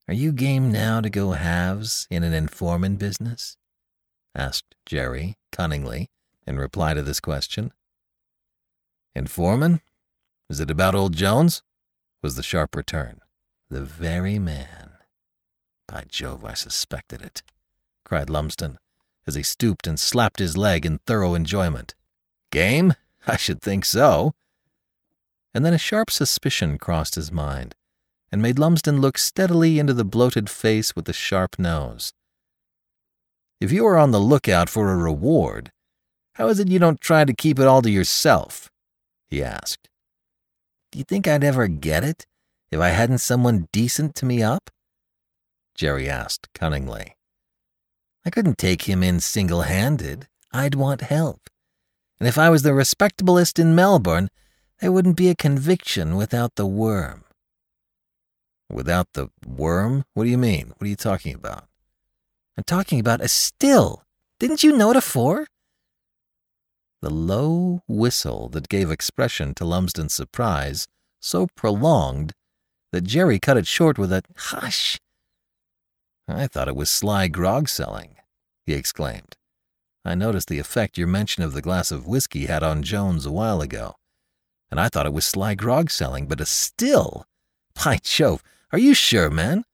Are 0.07 0.13
you 0.13 0.31
game 0.31 0.71
now 0.71 0.99
to 0.99 1.09
go 1.09 1.31
halves 1.31 2.07
in 2.09 2.23
an 2.23 2.33
informant 2.33 2.99
business? 2.99 3.55
asked 4.35 4.75
Jerry 4.85 5.37
cunningly 5.51 6.09
in 6.47 6.57
reply 6.57 6.93
to 6.93 7.01
this 7.01 7.19
question. 7.19 7.71
Informant? 9.15 9.81
Is 10.49 10.59
it 10.59 10.71
about 10.71 10.95
old 10.95 11.13
Jones? 11.15 11.61
was 12.21 12.35
the 12.35 12.43
sharp 12.43 12.75
return. 12.75 13.19
The 13.69 13.83
very 13.83 14.37
man. 14.37 14.91
By 15.87 16.05
Jove, 16.07 16.43
I 16.45 16.55
suspected 16.55 17.21
it, 17.21 17.41
cried 18.03 18.29
Lumsden, 18.29 18.79
as 19.27 19.35
he 19.35 19.43
stooped 19.43 19.87
and 19.87 19.99
slapped 19.99 20.39
his 20.39 20.57
leg 20.57 20.85
in 20.85 20.99
thorough 20.99 21.35
enjoyment. 21.35 21.95
Game? 22.51 22.93
I 23.27 23.37
should 23.37 23.61
think 23.61 23.85
so. 23.85 24.33
And 25.53 25.63
then 25.63 25.73
a 25.73 25.77
sharp 25.77 26.09
suspicion 26.09 26.77
crossed 26.77 27.15
his 27.15 27.31
mind 27.31 27.75
and 28.31 28.41
made 28.41 28.57
Lumsden 28.57 29.01
look 29.01 29.17
steadily 29.17 29.79
into 29.79 29.93
the 29.93 30.05
bloated 30.05 30.49
face 30.49 30.95
with 30.95 31.05
the 31.05 31.13
sharp 31.13 31.59
nose. 31.59 32.13
If 33.59 33.71
you 33.71 33.85
are 33.85 33.97
on 33.97 34.11
the 34.11 34.19
lookout 34.19 34.69
for 34.69 34.91
a 34.91 34.97
reward, 34.97 35.71
how 36.35 36.47
is 36.47 36.59
it 36.59 36.69
you 36.69 36.79
don't 36.79 37.01
try 37.01 37.25
to 37.25 37.33
keep 37.33 37.59
it 37.59 37.67
all 37.67 37.81
to 37.81 37.91
yourself? 37.91 38.69
he 39.27 39.43
asked. 39.43 39.89
Do 40.91 40.99
you 40.99 41.05
think 41.05 41.27
I'd 41.27 41.43
ever 41.43 41.67
get 41.67 42.03
it 42.03 42.25
if 42.71 42.79
I 42.79 42.89
hadn't 42.89 43.19
someone 43.19 43.67
decent 43.71 44.15
to 44.15 44.25
me 44.25 44.41
up? 44.41 44.69
Jerry 45.75 46.09
asked 46.09 46.49
cunningly. 46.53 47.15
I 48.25 48.29
couldn't 48.29 48.57
take 48.57 48.83
him 48.83 49.03
in 49.03 49.19
single 49.19 49.63
handed. 49.63 50.27
I'd 50.51 50.75
want 50.75 51.01
help. 51.01 51.41
And 52.19 52.27
if 52.27 52.37
I 52.37 52.49
was 52.49 52.63
the 52.63 52.71
respectablest 52.71 53.57
in 53.57 53.73
Melbourne, 53.73 54.29
there 54.79 54.91
wouldn't 54.91 55.17
be 55.17 55.29
a 55.29 55.35
conviction 55.35 56.15
without 56.15 56.55
the 56.55 56.67
worm. 56.67 57.23
Without 58.71 59.13
the 59.13 59.29
worm? 59.45 60.05
What 60.13 60.23
do 60.23 60.29
you 60.29 60.37
mean? 60.37 60.73
What 60.77 60.85
are 60.85 60.89
you 60.89 60.95
talking 60.95 61.35
about? 61.35 61.65
I'm 62.57 62.63
talking 62.63 62.99
about 62.99 63.21
a 63.21 63.27
still. 63.27 64.03
Didn't 64.39 64.63
you 64.63 64.75
know 64.75 64.91
it 64.91 64.97
afore? 64.97 65.47
The 67.01 67.09
low 67.09 67.81
whistle 67.87 68.47
that 68.49 68.69
gave 68.69 68.91
expression 68.91 69.53
to 69.55 69.65
Lumsden's 69.65 70.13
surprise 70.13 70.87
so 71.19 71.47
prolonged 71.55 72.33
that 72.91 73.01
Jerry 73.01 73.39
cut 73.39 73.57
it 73.57 73.67
short 73.67 73.97
with 73.97 74.11
a 74.11 74.23
hush. 74.37 74.99
I 76.27 76.47
thought 76.47 76.67
it 76.67 76.75
was 76.75 76.89
sly 76.89 77.27
grog 77.27 77.67
selling, 77.67 78.15
he 78.65 78.73
exclaimed. 78.73 79.35
I 80.05 80.15
noticed 80.15 80.47
the 80.47 80.59
effect 80.59 80.97
your 80.97 81.07
mention 81.07 81.43
of 81.43 81.53
the 81.53 81.61
glass 81.61 81.91
of 81.91 82.07
whiskey 82.07 82.45
had 82.45 82.63
on 82.63 82.83
Jones 82.83 83.25
a 83.25 83.31
while 83.31 83.61
ago, 83.61 83.95
and 84.69 84.79
I 84.79 84.87
thought 84.87 85.05
it 85.05 85.13
was 85.13 85.25
sly 85.25 85.55
grog 85.55 85.89
selling, 85.91 86.27
but 86.27 86.41
a 86.41 86.45
still. 86.45 87.25
By 87.83 87.99
Jove, 88.03 88.43
are 88.71 88.79
you 88.79 88.93
sure, 88.93 89.29
man? 89.29 89.65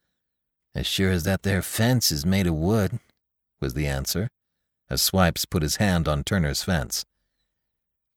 As 0.73 0.85
sure 0.85 1.11
as 1.11 1.23
that 1.23 1.43
there 1.43 1.61
fence 1.61 2.11
is 2.11 2.25
made 2.25 2.47
of 2.47 2.55
wood, 2.55 2.99
was 3.59 3.73
the 3.73 3.87
answer, 3.87 4.29
as 4.89 5.01
Swipes 5.01 5.45
put 5.45 5.63
his 5.63 5.77
hand 5.77 6.07
on 6.07 6.23
Turner's 6.23 6.63
fence. 6.63 7.05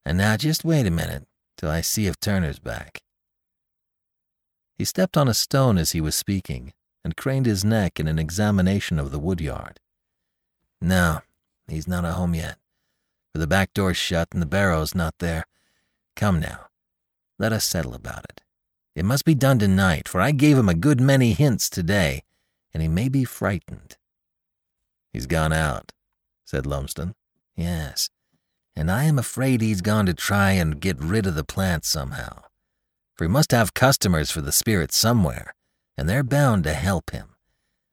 And 0.04 0.18
now 0.18 0.36
just 0.36 0.64
wait 0.64 0.86
a 0.86 0.90
minute 0.90 1.26
till 1.56 1.70
I 1.70 1.80
see 1.80 2.06
if 2.06 2.18
Turner's 2.20 2.58
back. 2.58 3.02
He 4.78 4.84
stepped 4.84 5.16
on 5.16 5.28
a 5.28 5.34
stone 5.34 5.76
as 5.76 5.92
he 5.92 6.00
was 6.00 6.14
speaking 6.14 6.72
and 7.04 7.16
craned 7.16 7.46
his 7.46 7.64
neck 7.64 8.00
in 8.00 8.08
an 8.08 8.18
examination 8.18 8.98
of 8.98 9.10
the 9.10 9.18
woodyard. 9.18 9.78
No, 10.80 11.20
he's 11.68 11.88
not 11.88 12.04
at 12.04 12.14
home 12.14 12.34
yet, 12.34 12.56
for 13.32 13.38
the 13.38 13.46
back 13.46 13.74
door's 13.74 13.96
shut 13.96 14.28
and 14.32 14.40
the 14.40 14.46
barrow's 14.46 14.94
not 14.94 15.14
there. 15.18 15.44
Come 16.16 16.40
now, 16.40 16.68
let 17.38 17.52
us 17.52 17.64
settle 17.64 17.94
about 17.94 18.24
it. 18.24 18.40
It 18.94 19.04
must 19.04 19.24
be 19.24 19.34
done 19.34 19.58
tonight, 19.58 20.08
for 20.08 20.20
I 20.20 20.32
gave 20.32 20.58
him 20.58 20.68
a 20.68 20.74
good 20.74 21.00
many 21.00 21.32
hints 21.32 21.70
today, 21.70 22.22
and 22.74 22.82
he 22.82 22.88
may 22.88 23.08
be 23.08 23.24
frightened. 23.24 23.96
He's 25.12 25.26
gone 25.26 25.52
out, 25.52 25.92
said 26.44 26.66
Lumsden. 26.66 27.14
Yes, 27.56 28.10
and 28.74 28.90
I 28.90 29.04
am 29.04 29.18
afraid 29.18 29.60
he's 29.60 29.80
gone 29.82 30.06
to 30.06 30.14
try 30.14 30.52
and 30.52 30.80
get 30.80 30.98
rid 31.00 31.26
of 31.26 31.34
the 31.34 31.44
plant 31.44 31.84
somehow. 31.84 32.44
For 33.14 33.24
he 33.24 33.28
must 33.28 33.52
have 33.52 33.74
customers 33.74 34.30
for 34.30 34.40
the 34.40 34.52
spirit 34.52 34.92
somewhere, 34.92 35.54
and 35.96 36.08
they're 36.08 36.22
bound 36.22 36.64
to 36.64 36.72
help 36.72 37.10
him. 37.10 37.36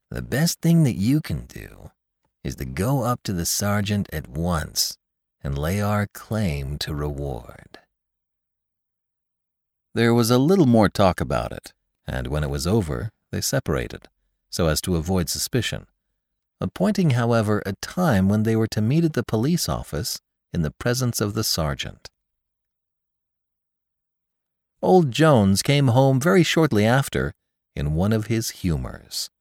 The 0.10 0.22
best 0.22 0.62
thing 0.62 0.84
that 0.84 0.96
you 0.96 1.20
can 1.20 1.46
do 1.48 1.92
is 2.44 2.56
to 2.56 2.66
go 2.66 3.04
up 3.04 3.24
to 3.24 3.34
the 3.34 3.46
sergeant 3.46 4.08
at 4.14 4.30
once 4.30 4.98
and 5.44 5.58
lay 5.58 5.82
our 5.82 6.08
claim 6.08 6.78
to 6.80 6.96
reward. 6.96 7.80
There 9.98 10.14
was 10.14 10.30
a 10.30 10.38
little 10.38 10.68
more 10.68 10.90
talk 10.90 11.20
about 11.20 11.52
it, 11.52 11.74
and 12.06 12.28
when 12.28 12.44
it 12.44 12.52
was 12.52 12.68
over, 12.68 13.10
they 13.32 13.42
separated, 13.42 14.08
so 14.48 14.68
as 14.68 14.80
to 14.82 14.96
avoid 14.96 15.28
suspicion, 15.28 15.88
appointing, 16.62 17.18
however, 17.22 17.64
a 17.66 17.74
time 17.82 18.30
when 18.30 18.44
they 18.44 18.56
were 18.56 18.68
to 18.68 18.80
meet 18.80 19.06
at 19.06 19.14
the 19.14 19.24
police 19.24 19.68
office 19.68 20.20
in 20.54 20.62
the 20.62 20.70
presence 20.70 21.20
of 21.20 21.34
the 21.34 21.44
sergeant. 21.44 22.12
Old 24.84 25.10
Jones 25.10 25.64
came 25.64 25.88
home 25.88 26.22
very 26.22 26.44
shortly 26.44 26.86
after 26.86 27.34
in 27.76 27.96
one 27.96 28.14
of 28.14 28.28
his 28.28 28.52
humors. 28.52 29.32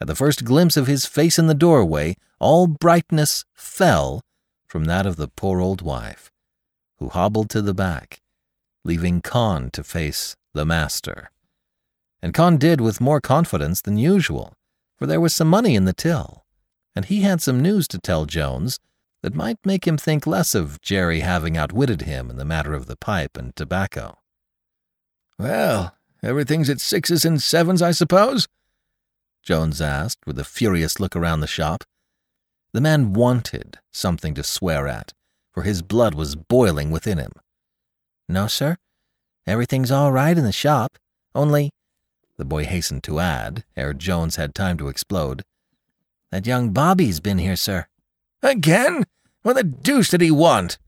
At 0.00 0.06
the 0.06 0.14
first 0.14 0.44
glimpse 0.44 0.76
of 0.76 0.86
his 0.86 1.04
face 1.04 1.36
in 1.36 1.48
the 1.48 1.52
doorway, 1.52 2.14
all 2.38 2.68
brightness 2.68 3.44
fell 3.56 4.22
from 4.68 4.84
that 4.84 5.04
of 5.04 5.16
the 5.16 5.26
poor 5.26 5.60
old 5.60 5.82
wife, 5.82 6.30
who 7.00 7.08
hobbled 7.08 7.50
to 7.50 7.60
the 7.60 7.74
back, 7.74 8.20
leaving 8.88 9.20
Con 9.20 9.70
to 9.70 9.84
face 9.84 10.34
the 10.54 10.64
master. 10.64 11.30
And 12.22 12.32
Con 12.32 12.56
did 12.56 12.80
with 12.80 13.02
more 13.02 13.20
confidence 13.20 13.82
than 13.82 13.98
usual, 13.98 14.54
for 14.96 15.06
there 15.06 15.20
was 15.20 15.34
some 15.34 15.48
money 15.48 15.76
in 15.76 15.84
the 15.84 15.92
till, 15.92 16.46
and 16.96 17.04
he 17.04 17.20
had 17.20 17.42
some 17.42 17.60
news 17.60 17.86
to 17.88 17.98
tell 17.98 18.24
Jones 18.24 18.80
that 19.22 19.34
might 19.34 19.58
make 19.62 19.86
him 19.86 19.98
think 19.98 20.26
less 20.26 20.54
of 20.54 20.80
Jerry 20.80 21.20
having 21.20 21.54
outwitted 21.54 22.02
him 22.02 22.30
in 22.30 22.38
the 22.38 22.46
matter 22.46 22.72
of 22.72 22.86
the 22.86 22.96
pipe 22.96 23.36
and 23.36 23.54
tobacco. 23.54 24.16
Well, 25.38 25.94
everything's 26.22 26.70
at 26.70 26.80
sixes 26.80 27.26
and 27.26 27.42
sevens, 27.42 27.82
I 27.82 27.90
suppose? 27.90 28.48
Jones 29.42 29.82
asked, 29.82 30.26
with 30.26 30.38
a 30.38 30.44
furious 30.44 30.98
look 30.98 31.14
around 31.14 31.40
the 31.40 31.46
shop. 31.46 31.84
The 32.72 32.80
man 32.80 33.12
wanted 33.12 33.80
something 33.92 34.34
to 34.34 34.42
swear 34.42 34.88
at, 34.88 35.12
for 35.52 35.62
his 35.62 35.82
blood 35.82 36.14
was 36.14 36.36
boiling 36.36 36.90
within 36.90 37.18
him. 37.18 37.32
No, 38.28 38.46
sir. 38.46 38.76
Everything's 39.46 39.90
all 39.90 40.12
right 40.12 40.36
in 40.36 40.44
the 40.44 40.52
shop. 40.52 40.98
Only, 41.34 41.70
the 42.36 42.44
boy 42.44 42.64
hastened 42.64 43.02
to 43.04 43.20
add, 43.20 43.64
ere 43.76 43.94
Jones 43.94 44.36
had 44.36 44.54
time 44.54 44.76
to 44.78 44.88
explode, 44.88 45.42
that 46.30 46.46
young 46.46 46.70
Bobby's 46.70 47.20
been 47.20 47.38
here, 47.38 47.56
sir. 47.56 47.86
Again? 48.42 49.04
What 49.42 49.54
the 49.54 49.64
deuce 49.64 50.10
did 50.10 50.20
he 50.20 50.30
want? 50.30 50.78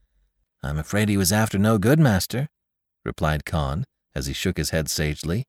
I'm 0.63 0.79
afraid 0.79 1.09
he 1.09 1.17
was 1.17 1.33
after 1.33 1.59
no 1.59 1.79
good, 1.79 1.99
master, 1.99 2.49
replied 3.05 3.47
Con, 3.47 3.85
as 4.15 4.27
he 4.27 4.35
shook 4.35 4.59
his 4.59 4.71
head 4.71 4.91
sagely. 4.91 5.45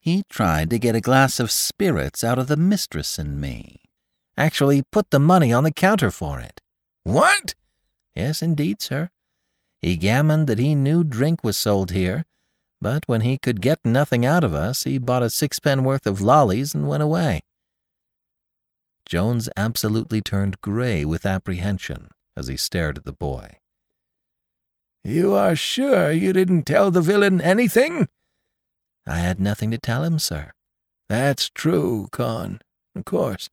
He 0.00 0.24
tried 0.28 0.70
to 0.70 0.78
get 0.78 0.96
a 0.96 1.00
glass 1.00 1.38
of 1.38 1.50
spirits 1.50 2.24
out 2.24 2.38
of 2.38 2.48
the 2.48 2.56
mistress 2.56 3.18
and 3.18 3.40
me. 3.40 3.80
Actually 4.36 4.82
put 4.90 5.10
the 5.10 5.20
money 5.20 5.52
on 5.52 5.64
the 5.64 5.72
counter 5.72 6.10
for 6.10 6.40
it. 6.40 6.60
What? 7.04 7.54
Yes, 8.14 8.42
indeed, 8.42 8.82
sir. 8.82 9.10
He 9.84 9.96
gammoned 9.98 10.46
that 10.46 10.58
he 10.58 10.74
knew 10.74 11.04
drink 11.04 11.44
was 11.44 11.58
sold 11.58 11.90
here, 11.90 12.24
but 12.80 13.06
when 13.06 13.20
he 13.20 13.36
could 13.36 13.60
get 13.60 13.80
nothing 13.84 14.24
out 14.24 14.42
of 14.42 14.54
us, 14.54 14.84
he 14.84 14.96
bought 14.96 15.22
a 15.22 15.28
sixpence 15.28 15.82
worth 15.82 16.06
of 16.06 16.22
lollies 16.22 16.74
and 16.74 16.88
went 16.88 17.02
away. 17.02 17.42
Jones 19.04 19.50
absolutely 19.58 20.22
turned 20.22 20.62
gray 20.62 21.04
with 21.04 21.26
apprehension 21.26 22.08
as 22.34 22.48
he 22.48 22.56
stared 22.56 22.96
at 22.96 23.04
the 23.04 23.12
boy. 23.12 23.58
You 25.04 25.34
are 25.34 25.54
sure 25.54 26.10
you 26.10 26.32
didn't 26.32 26.62
tell 26.62 26.90
the 26.90 27.02
villain 27.02 27.42
anything? 27.42 28.08
I 29.06 29.18
had 29.18 29.38
nothing 29.38 29.70
to 29.70 29.76
tell 29.76 30.02
him, 30.02 30.18
sir. 30.18 30.52
That's 31.10 31.50
true, 31.50 32.08
Con. 32.10 32.62
Of 32.96 33.04
course. 33.04 33.50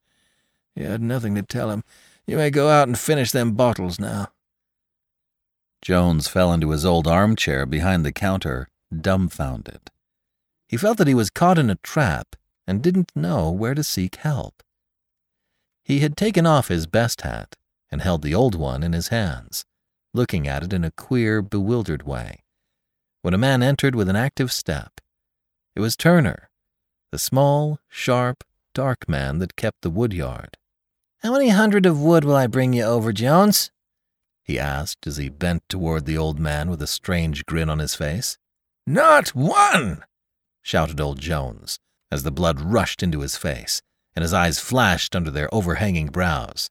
You 0.78 0.86
had 0.86 1.02
nothing 1.02 1.36
to 1.36 1.42
tell 1.42 1.72
him. 1.72 1.84
You 2.26 2.38
may 2.38 2.52
go 2.52 2.70
out 2.70 2.88
and 2.88 2.98
finish 2.98 3.32
them 3.32 3.52
bottles 3.52 4.00
now. 4.00 4.30
Jones 5.82 6.28
fell 6.28 6.54
into 6.54 6.70
his 6.70 6.86
old 6.86 7.08
armchair 7.08 7.66
behind 7.66 8.06
the 8.06 8.12
counter, 8.12 8.68
dumbfounded. 8.96 9.90
He 10.68 10.78
felt 10.78 10.98
that 10.98 11.08
he 11.08 11.14
was 11.14 11.30
caught 11.30 11.58
in 11.58 11.70
a 11.70 11.76
trap 11.76 12.36
and 12.68 12.82
didn't 12.82 13.12
know 13.16 13.52
where 13.52 13.74
to 13.74 13.84
seek 13.84 14.18
help. 14.18 14.64
He 15.84 16.00
had 16.00 16.16
taken 16.16 16.46
off 16.46 16.68
his 16.68 16.88
best 16.88 17.22
hat 17.22 17.56
and 17.92 18.02
held 18.02 18.22
the 18.22 18.36
old 18.36 18.56
one 18.56 18.84
in 18.84 18.94
his 18.94 19.10
hands, 19.10 19.66
looking 20.14 20.48
at 20.48 20.64
it 20.64 20.72
in 20.72 20.84
a 20.84 20.92
queer, 20.92 21.42
bewildered 21.42 22.04
way, 22.04 22.44
when 23.22 23.34
a 23.34 23.40
man 23.40 23.64
entered 23.64 23.96
with 23.96 24.08
an 24.08 24.16
active 24.16 24.52
step. 24.52 25.02
It 25.76 25.80
was 25.80 25.96
Turner, 25.96 26.50
the 27.12 27.20
small, 27.20 27.80
sharp, 27.90 28.44
dark 28.74 29.10
man 29.10 29.40
that 29.40 29.56
kept 29.56 29.82
the 29.82 29.90
woodyard. 29.90 30.58
How 31.20 31.34
many 31.34 31.50
hundred 31.50 31.86
of 31.86 32.02
wood 32.02 32.24
will 32.24 32.36
I 32.36 32.48
bring 32.48 32.74
you 32.74 32.84
over, 32.84 33.12
Jones? 33.12 33.72
He 34.44 34.60
asked 34.60 35.08
as 35.08 35.18
he 35.18 35.30
bent 35.30 35.64
toward 35.70 36.06
the 36.06 36.18
old 36.18 36.40
man 36.40 36.70
with 36.70 36.82
a 36.82 36.88
strange 36.88 37.46
grin 37.46 37.70
on 37.70 37.80
his 37.80 37.96
face. 37.96 38.38
Not 38.86 39.30
one! 39.30 40.04
shouted 40.62 41.00
old 41.00 41.20
Jones, 41.20 41.80
as 42.12 42.24
the 42.24 42.32
blood 42.32 42.60
rushed 42.60 43.02
into 43.04 43.22
his 43.22 43.36
face 43.36 43.82
and 44.16 44.24
his 44.24 44.34
eyes 44.34 44.60
flashed 44.60 45.16
under 45.16 45.32
their 45.32 45.54
overhanging 45.54 46.08
brows. 46.08 46.70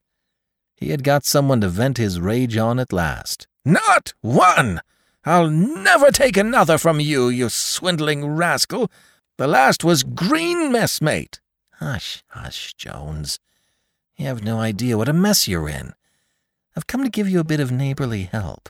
He 0.75 0.89
had 0.89 1.03
got 1.03 1.25
someone 1.25 1.61
to 1.61 1.69
vent 1.69 1.97
his 1.97 2.19
rage 2.19 2.57
on 2.57 2.79
at 2.79 2.93
last. 2.93 3.47
Not 3.63 4.13
one! 4.21 4.81
I'll 5.23 5.49
never 5.49 6.11
take 6.11 6.37
another 6.37 6.77
from 6.77 6.99
you, 6.99 7.29
you 7.29 7.49
swindling 7.49 8.25
rascal. 8.25 8.91
The 9.37 9.47
last 9.47 9.83
was 9.83 10.03
green, 10.03 10.71
messmate. 10.71 11.39
Hush, 11.73 12.23
hush, 12.29 12.73
Jones. 12.73 13.39
You 14.17 14.25
have 14.25 14.43
no 14.43 14.59
idea 14.59 14.97
what 14.97 15.09
a 15.09 15.13
mess 15.13 15.47
you're 15.47 15.69
in. 15.69 15.93
I've 16.75 16.87
come 16.87 17.03
to 17.03 17.09
give 17.09 17.29
you 17.29 17.39
a 17.39 17.45
bit 17.45 17.59
of 17.59 17.71
neighborly 17.71 18.23
help. 18.23 18.69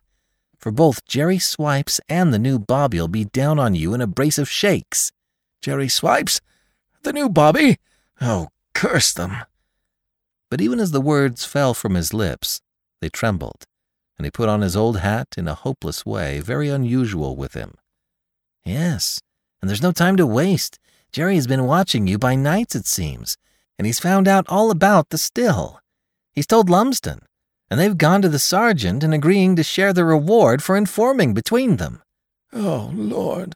For 0.57 0.71
both 0.71 1.05
Jerry 1.05 1.39
Swipes 1.39 1.99
and 2.07 2.33
the 2.33 2.39
new 2.39 2.59
Bobby'll 2.59 3.07
be 3.07 3.25
down 3.25 3.59
on 3.59 3.75
you 3.75 3.93
in 3.93 4.01
a 4.01 4.07
brace 4.07 4.37
of 4.37 4.49
shakes. 4.49 5.11
Jerry 5.61 5.87
Swipes? 5.87 6.41
The 7.03 7.13
new 7.13 7.29
Bobby? 7.29 7.77
Oh, 8.19 8.49
curse 8.73 9.13
them. 9.13 9.37
But 10.49 10.61
even 10.61 10.79
as 10.79 10.91
the 10.91 11.01
words 11.01 11.45
fell 11.45 11.73
from 11.73 11.95
his 11.95 12.13
lips, 12.13 12.61
they 13.01 13.09
trembled, 13.09 13.65
and 14.17 14.25
he 14.25 14.31
put 14.31 14.49
on 14.49 14.61
his 14.61 14.75
old 14.75 14.99
hat 14.99 15.29
in 15.37 15.47
a 15.47 15.55
hopeless 15.55 16.05
way 16.05 16.39
very 16.39 16.69
unusual 16.69 17.35
with 17.35 17.53
him. 17.53 17.75
Yes, 18.63 19.21
and 19.61 19.69
there's 19.69 19.81
no 19.81 19.91
time 19.91 20.17
to 20.17 20.27
waste. 20.27 20.77
Jerry 21.11 21.35
has 21.35 21.47
been 21.47 21.65
watching 21.65 22.07
you 22.07 22.17
by 22.17 22.35
nights, 22.35 22.75
it 22.75 22.85
seems, 22.85 23.37
and 23.79 23.85
he's 23.85 23.99
found 23.99 24.27
out 24.27 24.45
all 24.47 24.71
about 24.71 25.09
the 25.09 25.17
still. 25.17 25.79
He's 26.33 26.47
told 26.47 26.69
Lumsden, 26.69 27.21
and 27.71 27.79
they've 27.79 27.97
gone 27.97 28.21
to 28.21 28.27
the 28.27 28.37
sergeant 28.37 29.01
and 29.01 29.13
agreeing 29.13 29.55
to 29.55 29.63
share 29.63 29.93
the 29.93 30.03
reward 30.03 30.61
for 30.61 30.75
informing 30.75 31.33
between 31.33 31.77
them. 31.77 32.03
Oh, 32.51 32.91
Lord, 32.93 33.55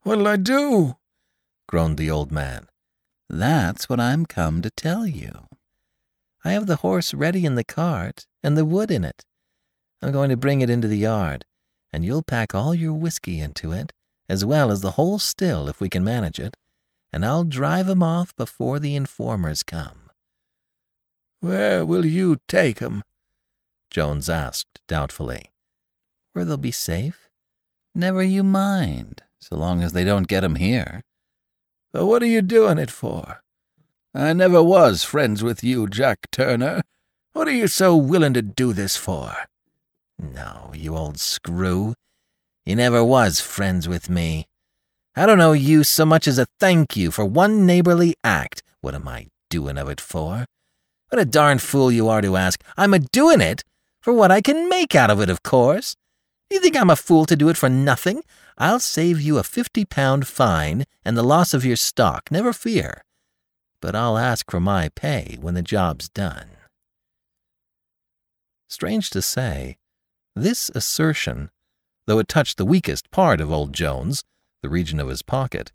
what'll 0.00 0.26
I 0.26 0.36
do? 0.36 0.96
groaned 1.68 1.98
the 1.98 2.10
old 2.10 2.32
man. 2.32 2.68
That's 3.28 3.86
what 3.86 4.00
I'm 4.00 4.24
come 4.24 4.62
to 4.62 4.70
tell 4.70 5.06
you. 5.06 5.46
I 6.42 6.52
have 6.52 6.66
the 6.66 6.76
horse 6.76 7.12
ready 7.12 7.44
in 7.44 7.54
the 7.54 7.62
cart 7.62 8.26
and 8.42 8.56
the 8.56 8.64
wood 8.64 8.90
in 8.90 9.04
it. 9.04 9.26
I'm 10.00 10.10
going 10.10 10.30
to 10.30 10.38
bring 10.38 10.62
it 10.62 10.70
into 10.70 10.88
the 10.88 10.96
yard, 10.96 11.44
and 11.92 12.02
you'll 12.02 12.22
pack 12.22 12.54
all 12.54 12.74
your 12.74 12.94
whiskey 12.94 13.40
into 13.40 13.72
it, 13.72 13.92
as 14.26 14.42
well 14.42 14.70
as 14.70 14.80
the 14.80 14.92
whole 14.92 15.18
still 15.18 15.68
if 15.68 15.82
we 15.82 15.90
can 15.90 16.02
manage 16.02 16.40
it, 16.40 16.56
and 17.12 17.26
I'll 17.26 17.44
drive 17.44 17.84
drive 17.84 17.90
'em 17.90 18.02
off 18.02 18.34
before 18.36 18.78
the 18.78 18.96
informers 18.96 19.62
come. 19.62 20.10
Where 21.40 21.84
will 21.84 22.06
you 22.06 22.38
take 22.48 22.76
take 22.76 22.80
'em? 22.80 23.04
Jones 23.90 24.30
asked 24.30 24.80
doubtfully. 24.86 25.50
Where 26.32 26.44
they'll 26.44 26.56
be 26.56 26.70
safe. 26.70 27.28
Never 27.94 28.22
you 28.22 28.44
mind, 28.44 29.22
so 29.40 29.56
long 29.56 29.82
as 29.82 29.92
they 29.92 30.04
don't 30.04 30.28
get 30.28 30.44
'em 30.44 30.54
here. 30.54 31.02
But 31.92 32.06
what 32.06 32.22
are 32.22 32.26
you 32.26 32.40
doing 32.40 32.78
it 32.78 32.90
for? 32.90 33.42
I 34.14 34.32
never 34.32 34.62
was 34.62 35.02
friends 35.02 35.42
with 35.42 35.64
you, 35.64 35.88
Jack 35.88 36.30
Turner. 36.30 36.82
What 37.32 37.48
are 37.48 37.52
you 37.52 37.68
so 37.68 37.96
willing 37.96 38.34
to 38.34 38.42
do 38.42 38.72
this 38.72 38.96
for? 38.96 39.34
No, 40.18 40.72
you 40.74 40.96
old 40.96 41.18
screw. 41.18 41.94
You 42.64 42.76
never 42.76 43.02
was 43.04 43.40
friends 43.40 43.88
with 43.88 44.08
me. 44.10 44.46
I 45.16 45.26
don't 45.26 45.40
owe 45.40 45.52
you 45.52 45.82
so 45.82 46.04
much 46.04 46.28
as 46.28 46.38
a 46.38 46.46
thank 46.58 46.96
you 46.96 47.10
for 47.10 47.24
one 47.24 47.66
neighborly 47.66 48.14
act. 48.22 48.62
What 48.80 48.94
am 48.94 49.08
I 49.08 49.28
doing 49.48 49.78
of 49.78 49.88
it 49.88 50.00
for? 50.00 50.46
What 51.08 51.20
a 51.20 51.24
darn 51.24 51.58
fool 51.58 51.90
you 51.90 52.08
are 52.08 52.20
to 52.20 52.36
ask. 52.36 52.62
I'm 52.76 52.94
a 52.94 53.00
doing 53.00 53.40
it 53.40 53.64
for 54.00 54.12
what 54.12 54.30
I 54.30 54.40
can 54.40 54.68
make 54.68 54.94
out 54.94 55.10
of 55.10 55.20
it, 55.20 55.28
of 55.28 55.42
course. 55.42 55.96
You 56.50 56.60
think 56.60 56.76
I'm 56.76 56.90
a 56.90 56.96
fool 56.96 57.26
to 57.26 57.36
do 57.36 57.48
it 57.48 57.56
for 57.56 57.68
nothing? 57.68 58.22
I'll 58.58 58.80
save 58.80 59.20
you 59.20 59.38
a 59.38 59.44
fifty 59.44 59.84
pound 59.84 60.26
fine 60.26 60.84
and 61.04 61.16
the 61.16 61.22
loss 61.22 61.54
of 61.54 61.64
your 61.64 61.76
stock, 61.76 62.30
never 62.30 62.52
fear. 62.52 63.04
But 63.80 63.94
I'll 63.94 64.18
ask 64.18 64.50
for 64.50 64.60
my 64.60 64.90
pay 64.90 65.38
when 65.40 65.54
the 65.54 65.62
job's 65.62 66.08
done. 66.08 66.50
Strange 68.68 69.10
to 69.10 69.22
say, 69.22 69.78
this 70.36 70.70
assertion, 70.74 71.50
though 72.06 72.18
it 72.18 72.28
touched 72.28 72.56
the 72.56 72.64
weakest 72.64 73.10
part 73.10 73.40
of 73.40 73.50
old 73.50 73.72
Jones, 73.72 74.22
the 74.62 74.68
region 74.68 75.00
of 75.00 75.08
his 75.08 75.22
pocket, 75.22 75.72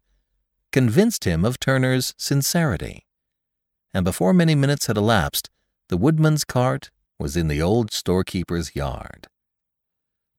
convinced 0.71 1.26
him 1.26 1.43
of 1.43 1.59
Turner's 1.59 2.13
sincerity. 2.17 3.05
And 3.93 4.03
before 4.03 4.34
many 4.34 4.55
minutes 4.55 4.88
had 4.88 4.97
elapsed, 4.97 5.49
the 5.89 5.97
woodman's 5.97 6.43
cart 6.43 6.91
was 7.20 7.38
in 7.38 7.47
the 7.47 7.61
old 7.61 7.91
storekeeper's 7.91 8.76
yard. 8.76 9.28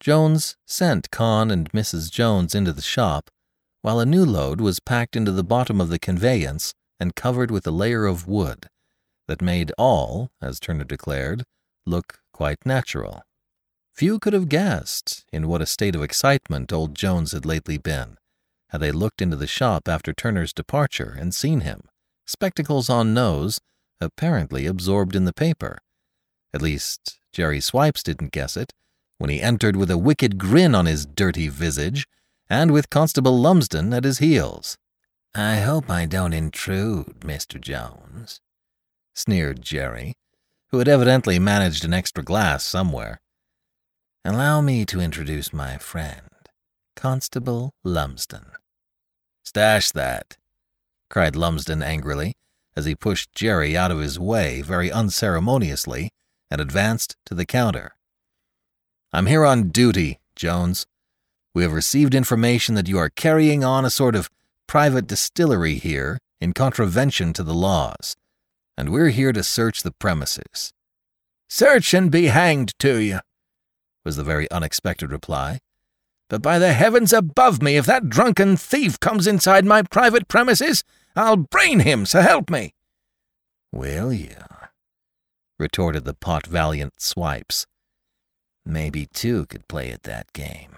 Jones 0.00 0.56
sent 0.66 1.10
Con 1.10 1.50
and 1.50 1.70
Mrs. 1.72 2.10
Jones 2.10 2.54
into 2.54 2.72
the 2.72 2.82
shop, 2.82 3.30
while 3.82 3.98
a 3.98 4.06
new 4.06 4.24
load 4.24 4.60
was 4.60 4.80
packed 4.80 5.16
into 5.16 5.32
the 5.32 5.44
bottom 5.44 5.80
of 5.80 5.88
the 5.88 5.98
conveyance 5.98 6.74
and 7.00 7.14
covered 7.14 7.50
with 7.50 7.66
a 7.66 7.70
layer 7.70 8.04
of 8.06 8.26
wood 8.26 8.68
that 9.28 9.42
made 9.42 9.72
all, 9.78 10.30
as 10.40 10.60
Turner 10.60 10.84
declared, 10.84 11.44
look 11.86 12.20
quite 12.32 12.64
natural. 12.64 13.22
Few 13.94 14.18
could 14.18 14.34
have 14.34 14.48
guessed 14.48 15.24
in 15.32 15.48
what 15.48 15.62
a 15.62 15.66
state 15.66 15.94
of 15.94 16.02
excitement 16.02 16.72
old 16.72 16.94
Jones 16.94 17.32
had 17.32 17.46
lately 17.46 17.78
been, 17.78 18.18
had 18.70 18.80
they 18.80 18.92
looked 18.92 19.22
into 19.22 19.36
the 19.36 19.46
shop 19.46 19.88
after 19.88 20.12
Turner's 20.12 20.52
departure 20.52 21.16
and 21.18 21.34
seen 21.34 21.60
him, 21.60 21.82
spectacles 22.26 22.90
on 22.90 23.14
nose, 23.14 23.58
apparently 24.00 24.66
absorbed 24.66 25.16
in 25.16 25.24
the 25.24 25.32
paper. 25.32 25.78
At 26.56 26.62
least, 26.62 27.18
Jerry 27.32 27.60
Swipes 27.60 28.02
didn't 28.02 28.32
guess 28.32 28.56
it, 28.56 28.72
when 29.18 29.28
he 29.28 29.42
entered 29.42 29.76
with 29.76 29.90
a 29.90 29.98
wicked 29.98 30.38
grin 30.38 30.74
on 30.74 30.86
his 30.86 31.04
dirty 31.04 31.48
visage, 31.48 32.06
and 32.48 32.70
with 32.70 32.88
Constable 32.88 33.38
Lumsden 33.38 33.92
at 33.92 34.04
his 34.04 34.20
heels. 34.20 34.78
I 35.34 35.56
hope 35.56 35.90
I 35.90 36.06
don't 36.06 36.32
intrude, 36.32 37.20
Mr. 37.20 37.60
Jones, 37.60 38.40
sneered 39.12 39.60
Jerry, 39.60 40.14
who 40.68 40.78
had 40.78 40.88
evidently 40.88 41.38
managed 41.38 41.84
an 41.84 41.92
extra 41.92 42.24
glass 42.24 42.64
somewhere. 42.64 43.20
Allow 44.24 44.62
me 44.62 44.86
to 44.86 44.98
introduce 44.98 45.52
my 45.52 45.76
friend, 45.76 46.30
Constable 46.94 47.74
Lumsden. 47.84 48.46
Stash 49.44 49.90
that, 49.90 50.38
cried 51.10 51.36
Lumsden 51.36 51.82
angrily, 51.82 52.32
as 52.74 52.86
he 52.86 52.94
pushed 52.94 53.34
Jerry 53.34 53.76
out 53.76 53.90
of 53.90 53.98
his 53.98 54.18
way 54.18 54.62
very 54.62 54.90
unceremoniously 54.90 56.12
and 56.50 56.60
advanced 56.60 57.16
to 57.26 57.34
the 57.34 57.46
counter. 57.46 57.92
I'm 59.12 59.26
here 59.26 59.44
on 59.44 59.68
duty, 59.68 60.18
Jones. 60.34 60.86
We 61.54 61.62
have 61.62 61.72
received 61.72 62.14
information 62.14 62.74
that 62.74 62.88
you 62.88 62.98
are 62.98 63.08
carrying 63.08 63.64
on 63.64 63.84
a 63.84 63.90
sort 63.90 64.14
of 64.14 64.28
private 64.66 65.06
distillery 65.06 65.76
here 65.76 66.18
in 66.40 66.52
contravention 66.52 67.32
to 67.32 67.42
the 67.42 67.54
laws, 67.54 68.14
and 68.76 68.90
we're 68.90 69.08
here 69.08 69.32
to 69.32 69.42
search 69.42 69.82
the 69.82 69.92
premises. 69.92 70.72
Search 71.48 71.94
and 71.94 72.10
be 72.10 72.26
hanged 72.26 72.78
to 72.80 73.00
you, 73.00 73.20
was 74.04 74.16
the 74.16 74.24
very 74.24 74.50
unexpected 74.50 75.10
reply. 75.10 75.60
But 76.28 76.42
by 76.42 76.58
the 76.58 76.72
heavens 76.72 77.12
above 77.12 77.62
me, 77.62 77.76
if 77.76 77.86
that 77.86 78.10
drunken 78.10 78.56
thief 78.56 78.98
comes 78.98 79.26
inside 79.26 79.64
my 79.64 79.82
private 79.82 80.26
premises, 80.26 80.82
I'll 81.14 81.36
brain 81.36 81.80
him, 81.80 82.04
so 82.04 82.20
help 82.20 82.50
me. 82.50 82.74
Will 83.72 84.12
you? 84.12 84.34
Retorted 85.58 86.04
the 86.04 86.14
pot 86.14 86.46
valiant 86.46 87.00
Swipes. 87.00 87.66
Maybe 88.64 89.06
two 89.06 89.46
could 89.46 89.68
play 89.68 89.90
at 89.90 90.02
that 90.02 90.32
game. 90.32 90.76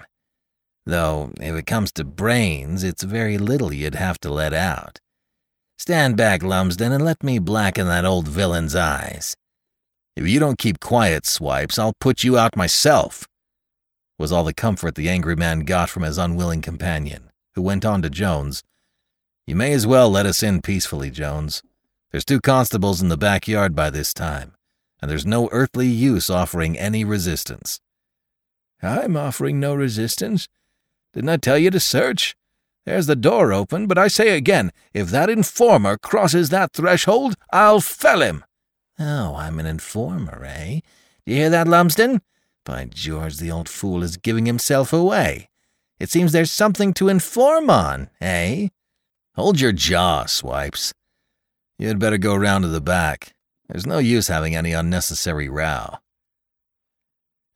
Though, 0.85 1.33
if 1.41 1.55
it 1.55 1.67
comes 1.67 1.93
to 1.93 2.05
brains, 2.05 2.85
it's 2.85 3.03
very 3.03 3.39
little 3.39 3.73
you'd 3.73 3.95
have 3.95 4.19
to 4.21 4.31
let 4.31 4.55
out. 4.55 5.01
Stand 5.79 6.17
back, 6.17 6.43
Lumsden, 6.43 6.93
and 6.93 7.05
let 7.05 7.23
me 7.23 7.39
blacken 7.39 7.87
that 7.87 8.05
old 8.05 8.29
villain's 8.29 8.75
eyes. 8.75 9.37
If 10.17 10.27
you 10.27 10.41
don't 10.41 10.59
keep 10.59 10.81
quiet, 10.81 11.25
Swipes, 11.25 11.79
I'll 11.79 11.95
put 12.01 12.25
you 12.25 12.37
out 12.37 12.57
myself, 12.57 13.27
was 14.19 14.33
all 14.33 14.45
the 14.45 14.53
comfort 14.53 14.97
the 14.97 15.09
angry 15.09 15.37
man 15.37 15.61
got 15.61 15.89
from 15.89 16.03
his 16.03 16.19
unwilling 16.19 16.61
companion, 16.61 17.31
who 17.55 17.63
went 17.63 17.85
on 17.85 18.03
to 18.03 18.11
Jones. 18.11 18.63
You 19.47 19.55
may 19.55 19.73
as 19.73 19.87
well 19.87 20.11
let 20.11 20.27
us 20.27 20.43
in 20.43 20.61
peacefully, 20.61 21.11
Jones. 21.11 21.63
There's 22.11 22.25
two 22.25 22.41
constables 22.41 23.01
in 23.01 23.09
the 23.09 23.17
backyard 23.17 23.77
by 23.77 23.91
this 23.91 24.13
time 24.13 24.58
and 25.01 25.11
there's 25.11 25.27
no 25.27 25.49
earthly 25.53 25.87
use 25.87 26.29
offering 26.31 26.79
any 26.79 27.05
resistance. 27.05 27.81
I'm 28.83 29.17
offering 29.17 29.59
no 29.59 29.75
resistance. 29.75 30.49
Didn't 31.13 31.31
I 31.31 31.37
tell 31.37 31.59
you 31.59 31.71
to 31.71 31.81
search? 31.81 32.37
There's 32.87 33.07
the 33.07 33.17
door 33.17 33.53
open, 33.53 33.87
but 33.87 33.99
I 33.99 34.09
say 34.09 34.31
again, 34.31 34.73
if 34.95 35.11
that 35.11 35.29
informer 35.29 35.99
crosses 35.99 36.49
that 36.51 36.73
threshold, 36.73 37.35
I'll 37.53 37.81
fell 37.81 38.23
him. 38.23 38.45
Oh, 38.99 39.35
I'm 39.37 39.59
an 39.59 39.67
informer, 39.67 40.45
eh? 40.45 40.81
Do 41.27 41.33
you 41.33 41.37
hear 41.37 41.51
that, 41.51 41.69
Lumsden? 41.69 42.23
By 42.65 42.87
George, 42.87 43.37
the 43.37 43.51
old 43.51 43.69
fool 43.69 44.03
is 44.03 44.17
giving 44.17 44.47
himself 44.47 44.93
away. 44.93 45.49
It 45.99 46.11
seems 46.11 46.33
there's 46.33 46.53
something 46.53 46.95
to 46.95 47.09
inform 47.09 47.69
on, 47.71 48.11
eh? 48.21 48.69
Hold 49.35 49.61
your 49.61 49.73
jaw, 49.73 50.25
Swipes. 50.27 50.93
You'd 51.79 51.99
better 51.99 52.19
go 52.19 52.35
round 52.35 52.65
to 52.65 52.69
the 52.69 52.81
back. 52.81 53.35
There's 53.69 53.87
no 53.87 53.99
use 53.99 54.29
having 54.29 54.57
any 54.57 54.73
unnecessary 54.73 55.49
row. 55.49 55.99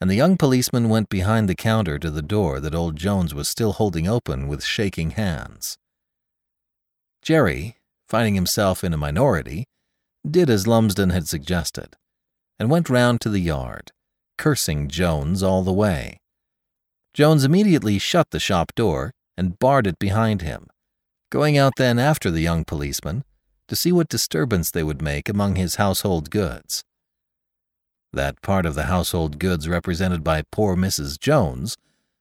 And 0.00 0.10
the 0.10 0.16
young 0.16 0.36
policeman 0.36 0.88
went 0.88 1.08
behind 1.08 1.48
the 1.48 1.54
counter 1.54 1.98
to 1.98 2.10
the 2.10 2.22
door 2.22 2.60
that 2.60 2.74
old 2.74 2.96
Jones 2.96 3.34
was 3.34 3.48
still 3.48 3.72
holding 3.72 4.08
open 4.08 4.48
with 4.48 4.64
shaking 4.64 5.10
hands. 5.10 5.78
Jerry, 7.22 7.76
finding 8.08 8.34
himself 8.34 8.82
in 8.82 8.92
a 8.92 8.98
minority, 8.98 9.64
did 10.28 10.50
as 10.50 10.66
Lumsden 10.66 11.10
had 11.10 11.28
suggested, 11.28 11.96
and 12.58 12.68
went 12.68 12.90
round 12.90 13.20
to 13.20 13.28
the 13.28 13.40
yard, 13.40 13.92
cursing 14.36 14.88
Jones 14.88 15.42
all 15.42 15.62
the 15.62 15.72
way. 15.72 16.18
Jones 17.14 17.44
immediately 17.44 17.98
shut 17.98 18.30
the 18.30 18.40
shop 18.40 18.74
door 18.74 19.12
and 19.36 19.58
barred 19.58 19.86
it 19.86 19.98
behind 19.98 20.42
him, 20.42 20.66
going 21.30 21.56
out 21.56 21.74
then 21.76 21.98
after 21.98 22.30
the 22.30 22.40
young 22.40 22.64
policeman 22.64 23.24
to 23.72 23.76
see 23.76 23.90
what 23.90 24.06
disturbance 24.06 24.70
they 24.70 24.82
would 24.82 25.00
make 25.00 25.30
among 25.30 25.56
his 25.56 25.76
household 25.76 26.28
goods. 26.28 26.84
That 28.12 28.42
part 28.42 28.66
of 28.66 28.74
the 28.74 28.82
household 28.82 29.38
goods 29.38 29.66
represented 29.66 30.22
by 30.22 30.42
poor 30.52 30.76
Mrs. 30.76 31.18
Jones 31.18 31.78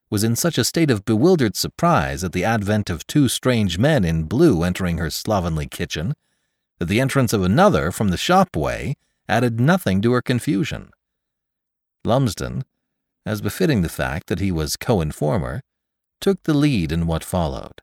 was 0.08 0.24
in 0.24 0.34
such 0.34 0.56
a 0.56 0.64
state 0.64 0.90
of 0.90 1.04
bewildered 1.04 1.54
surprise 1.54 2.24
at 2.24 2.32
the 2.32 2.42
advent 2.42 2.88
of 2.88 3.06
two 3.06 3.28
strange 3.28 3.76
men 3.76 4.02
in 4.02 4.22
blue 4.22 4.62
entering 4.62 4.96
her 4.96 5.10
slovenly 5.10 5.66
kitchen 5.66 6.14
that 6.78 6.86
the 6.86 7.02
entrance 7.02 7.34
of 7.34 7.42
another 7.42 7.92
from 7.92 8.08
the 8.08 8.16
shop 8.16 8.56
way 8.56 8.94
added 9.28 9.60
nothing 9.60 10.00
to 10.00 10.12
her 10.12 10.22
confusion. 10.22 10.88
Lumsden, 12.02 12.64
as 13.26 13.42
befitting 13.42 13.82
the 13.82 13.90
fact 13.90 14.28
that 14.28 14.40
he 14.40 14.50
was 14.50 14.78
co 14.78 15.02
informer, 15.02 15.60
took 16.18 16.44
the 16.44 16.54
lead 16.54 16.92
in 16.92 17.06
what 17.06 17.22
followed, 17.22 17.82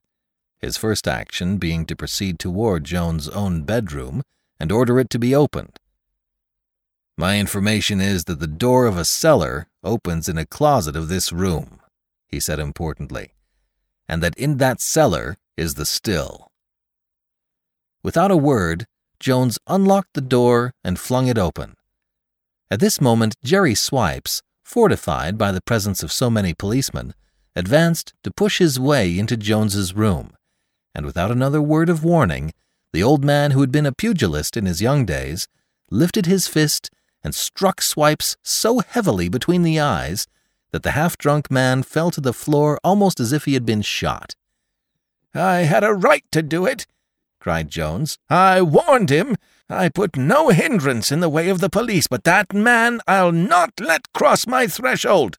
his 0.60 0.78
first 0.78 1.08
action 1.08 1.58
being 1.58 1.86
to 1.86 1.96
proceed 1.96 2.40
toward 2.40 2.84
Jones' 2.84 3.30
own 3.30 3.64
bedroom 3.64 4.22
and 4.60 4.72
order 4.72 5.00
it 5.00 5.10
to 5.12 5.20
be 5.20 5.34
opened. 5.34 5.80
My 7.18 7.40
information 7.40 8.00
is 8.00 8.26
that 8.26 8.40
the 8.40 8.48
door 8.48 8.86
of 8.86 8.98
a 8.98 9.06
cellar 9.06 9.68
opens 9.84 10.30
in 10.30 10.38
a 10.38 10.46
closet 10.46 10.96
of 10.96 11.08
this 11.08 11.32
room 11.32 11.80
he 12.30 12.40
said 12.40 12.60
importantly, 12.60 13.34
and 14.08 14.24
that 14.24 14.38
in 14.38 14.58
that 14.58 14.80
cellar 14.80 15.38
is 15.58 15.74
the 15.74 15.86
still. 15.86 16.52
Without 18.04 18.32
a 18.32 18.38
word, 18.38 18.86
Jones 19.20 19.58
unlocked 19.68 20.14
the 20.14 20.22
door 20.22 20.74
and 20.84 21.00
flung 21.00 21.28
it 21.28 21.38
open. 21.38 21.76
At 22.72 22.80
this 22.80 23.02
moment, 23.02 23.36
Jerry 23.44 23.76
Swipes, 23.76 24.42
fortified 24.64 25.38
by 25.38 25.52
the 25.52 25.62
presence 25.62 26.04
of 26.04 26.12
so 26.12 26.30
many 26.30 26.54
policemen, 26.54 27.14
advanced 27.56 28.14
to 28.24 28.32
push 28.32 28.60
his 28.60 28.80
way 28.80 29.18
into 29.18 29.36
Jones's 29.36 29.94
room, 29.96 30.32
and 30.94 31.06
without 31.06 31.32
another 31.32 31.62
word 31.62 31.90
of 31.90 32.04
warning, 32.04 32.54
the 32.92 33.04
old 33.04 33.24
man 33.24 33.52
who 33.52 33.62
had 33.62 33.72
been 33.72 33.86
a 33.86 33.92
pugilist 33.92 34.58
in 34.58 34.66
his 34.66 34.82
young 34.82 35.06
days 35.06 35.48
lifted 35.92 36.26
his 36.26 36.48
fist 36.48 36.90
and 37.24 37.36
struck 37.36 37.82
Swipes 37.82 38.38
so 38.44 38.80
heavily 38.80 39.30
between 39.30 39.64
the 39.64 39.80
eyes 39.80 40.28
that 40.72 40.84
the 40.84 40.92
half 40.92 41.18
drunk 41.18 41.52
man 41.52 41.84
fell 41.84 42.12
to 42.12 42.22
the 42.22 42.34
floor 42.34 42.80
almost 42.84 43.20
as 43.20 43.32
if 43.32 43.46
he 43.46 43.54
had 43.54 43.66
been 43.66 43.82
shot. 43.82 44.36
I 45.34 45.60
had 45.60 45.84
a 45.84 45.94
right 45.94 46.24
to 46.32 46.42
do 46.42 46.66
it, 46.66 46.88
cried 47.40 47.70
Jones. 47.70 48.18
I 48.30 48.62
warned 48.62 49.10
him. 49.10 49.36
I 49.70 49.90
put 49.90 50.18
no 50.18 50.50
hindrance 50.50 51.12
in 51.12 51.20
the 51.20 51.30
way 51.30 51.50
of 51.50 51.60
the 51.60 51.70
police, 51.70 52.08
but 52.08 52.24
that 52.24 52.54
man 52.54 53.02
I'll 53.08 53.32
not 53.32 53.80
let 53.80 54.12
cross 54.14 54.48
my 54.48 54.66
threshold. 54.66 55.38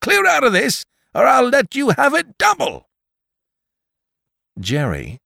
Clear 0.00 0.26
out 0.26 0.44
of 0.44 0.52
this, 0.52 0.84
or 1.14 1.26
I'll 1.26 1.48
let 1.48 1.74
you 1.74 1.90
have 1.90 2.14
it 2.14 2.36
double. 2.36 2.89
Jerry, 4.60 5.20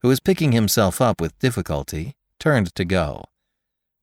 who 0.00 0.08
was 0.08 0.20
picking 0.20 0.52
himself 0.52 1.00
up 1.00 1.20
with 1.20 1.38
difficulty, 1.38 2.16
turned 2.40 2.74
to 2.74 2.84
go. 2.84 3.24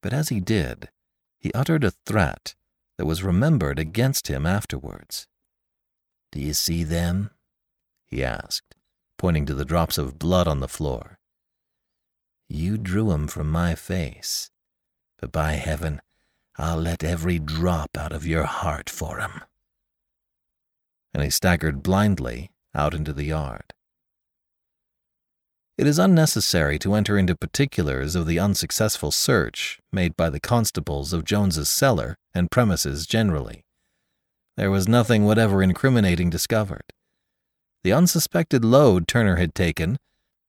But 0.02 0.14
as 0.14 0.30
he 0.30 0.40
did, 0.40 0.90
he 1.38 1.52
uttered 1.54 1.84
a 1.84 1.92
threat 1.92 2.56
that 2.98 3.06
was 3.06 3.24
remembered 3.24 3.80
against 3.80 4.28
him 4.28 4.46
afterwards. 4.46 5.28
Do 6.32 6.40
you 6.40 6.54
see 6.54 6.84
them? 6.84 7.32
he 8.06 8.24
asked, 8.24 8.76
pointing 9.18 9.46
to 9.48 9.54
the 9.54 9.66
drops 9.66 9.98
of 9.98 10.20
blood 10.20 10.48
on 10.48 10.62
the 10.62 10.68
floor. 10.68 11.20
You 12.48 12.78
drew 12.78 13.12
'em 13.12 13.28
from 13.28 13.52
my 13.52 13.76
face, 13.76 14.50
but 15.18 15.32
by 15.32 15.54
heaven, 15.54 16.02
I'll 16.56 16.82
let 16.82 17.04
every 17.04 17.40
drop 17.40 17.98
out 17.98 18.12
of 18.12 18.26
your 18.26 18.46
heart 18.46 18.90
for 18.90 19.20
'em. 19.20 19.44
And 21.14 21.24
he 21.24 21.30
staggered 21.30 21.84
blindly 21.84 22.52
out 22.74 22.94
into 22.94 23.14
the 23.14 23.26
yard. 23.26 23.74
It 25.80 25.88
is 25.88 25.98
unnecessary 25.98 26.78
to 26.80 26.94
enter 26.94 27.18
into 27.18 27.38
particulars 27.38 28.14
of 28.14 28.28
the 28.28 28.38
unsuccessful 28.38 29.12
search 29.12 29.80
made 29.94 30.18
by 30.18 30.30
the 30.30 30.42
constables 30.42 31.14
of 31.14 31.24
Jones's 31.24 31.70
cellar 31.70 32.18
and 32.34 32.52
premises 32.52 33.08
generally. 33.08 33.64
There 34.58 34.72
was 34.72 34.90
nothing 34.90 35.24
whatever 35.24 35.64
incriminating 35.64 36.30
discovered. 36.30 36.84
The 37.86 37.94
unsuspected 37.94 38.66
load 38.66 39.08
Turner 39.08 39.38
had 39.38 39.56
taken 39.56 39.96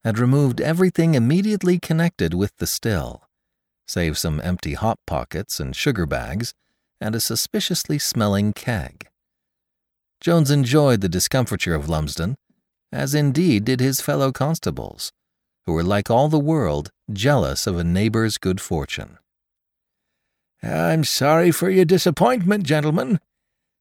had 0.03 0.19
removed 0.19 0.61
everything 0.61 1.15
immediately 1.15 1.79
connected 1.79 2.35
with 2.35 2.57
the 2.57 2.67
still, 2.67 3.23
save 3.87 4.19
some 4.19 4.41
empty 4.43 4.75
hop 4.75 4.99
pockets 5.07 5.61
and 5.61 5.77
sugar 5.77 6.07
bags 6.07 6.55
and 7.01 7.15
a 7.15 7.21
suspiciously 7.21 8.01
smelling 8.01 8.53
keg. 8.53 9.07
Jones 10.21 10.51
enjoyed 10.51 11.03
the 11.03 11.09
discomfiture 11.09 11.77
of 11.77 11.89
Lumsden, 11.89 12.35
as 12.91 13.15
indeed 13.15 13.65
did 13.65 13.79
his 13.79 14.01
fellow 14.01 14.33
constables 14.33 15.13
who 15.71 15.75
were, 15.75 15.85
like 15.85 16.11
all 16.11 16.29
the 16.29 16.37
world, 16.37 16.91
jealous 17.13 17.65
of 17.65 17.79
a 17.79 17.85
neighbor's 17.85 18.39
good 18.39 18.61
fortune. 18.61 19.19
I'm 20.65 21.05
sorry 21.05 21.53
for 21.53 21.71
your 21.71 21.85
disappointment, 21.85 22.65
gentlemen, 22.65 23.21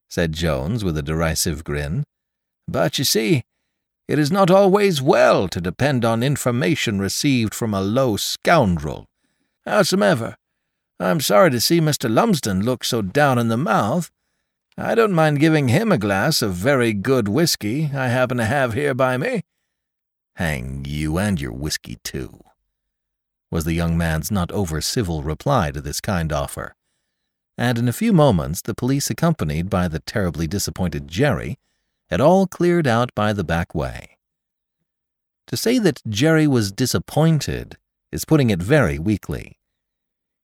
said 0.08 0.34
Jones 0.34 0.84
with 0.84 1.00
a 1.00 1.02
derisive 1.02 1.64
grin. 1.64 2.04
But 2.68 3.00
you 3.00 3.06
see, 3.06 3.42
it 4.08 4.20
is 4.20 4.32
not 4.32 4.52
always 4.52 5.02
well 5.02 5.48
to 5.48 5.60
depend 5.60 6.06
on 6.06 6.22
information 6.22 7.00
received 7.00 7.56
from 7.56 7.74
a 7.74 7.82
low 7.82 8.18
scoundrel. 8.18 9.08
Howsomever, 9.66 10.36
I'm 11.00 11.20
sorry 11.20 11.50
to 11.50 11.60
see 11.60 11.82
Mr. 11.82 12.08
Lumsden 12.08 12.64
look 12.64 12.84
so 12.84 13.02
down 13.02 13.40
in 13.40 13.48
the 13.48 13.58
mouth. 13.58 14.12
I 14.78 14.94
don't 14.94 15.12
mind 15.12 15.40
giving 15.40 15.70
him 15.70 15.92
a 15.92 15.98
glass 15.98 16.44
of 16.44 16.54
very 16.54 16.94
good 16.94 17.28
whiskey 17.28 17.90
I 17.96 18.10
happen 18.10 18.38
to 18.38 18.46
have 18.46 18.74
here 18.74 18.94
by 18.94 19.18
me. 19.18 19.42
Hang 20.40 20.86
you 20.88 21.18
and 21.18 21.38
your 21.42 21.52
whiskey, 21.52 21.98
too, 22.02 22.40
was 23.52 23.66
the 23.66 23.74
young 23.74 23.98
man's 23.98 24.32
not 24.32 24.54
over 24.54 24.80
civil 24.80 25.22
reply 25.22 25.70
to 25.72 25.82
this 25.82 26.00
kind 26.00 26.32
offer. 26.32 26.78
And 27.58 27.78
in 27.78 27.90
a 27.90 28.00
few 28.02 28.14
moments, 28.14 28.62
the 28.62 28.74
police, 28.74 29.10
accompanied 29.10 29.70
by 29.70 29.90
the 29.90 30.00
terribly 30.00 30.48
disappointed 30.48 31.10
Jerry, 31.10 31.60
had 32.10 32.22
all 32.22 32.48
cleared 32.48 32.88
out 32.88 33.14
by 33.14 33.34
the 33.34 33.44
back 33.44 33.76
way. 33.76 34.18
To 35.48 35.58
say 35.58 35.78
that 35.78 36.02
Jerry 36.08 36.48
was 36.48 36.72
disappointed 36.72 37.78
is 38.10 38.24
putting 38.24 38.50
it 38.50 38.64
very 38.64 38.98
weakly. 38.98 39.60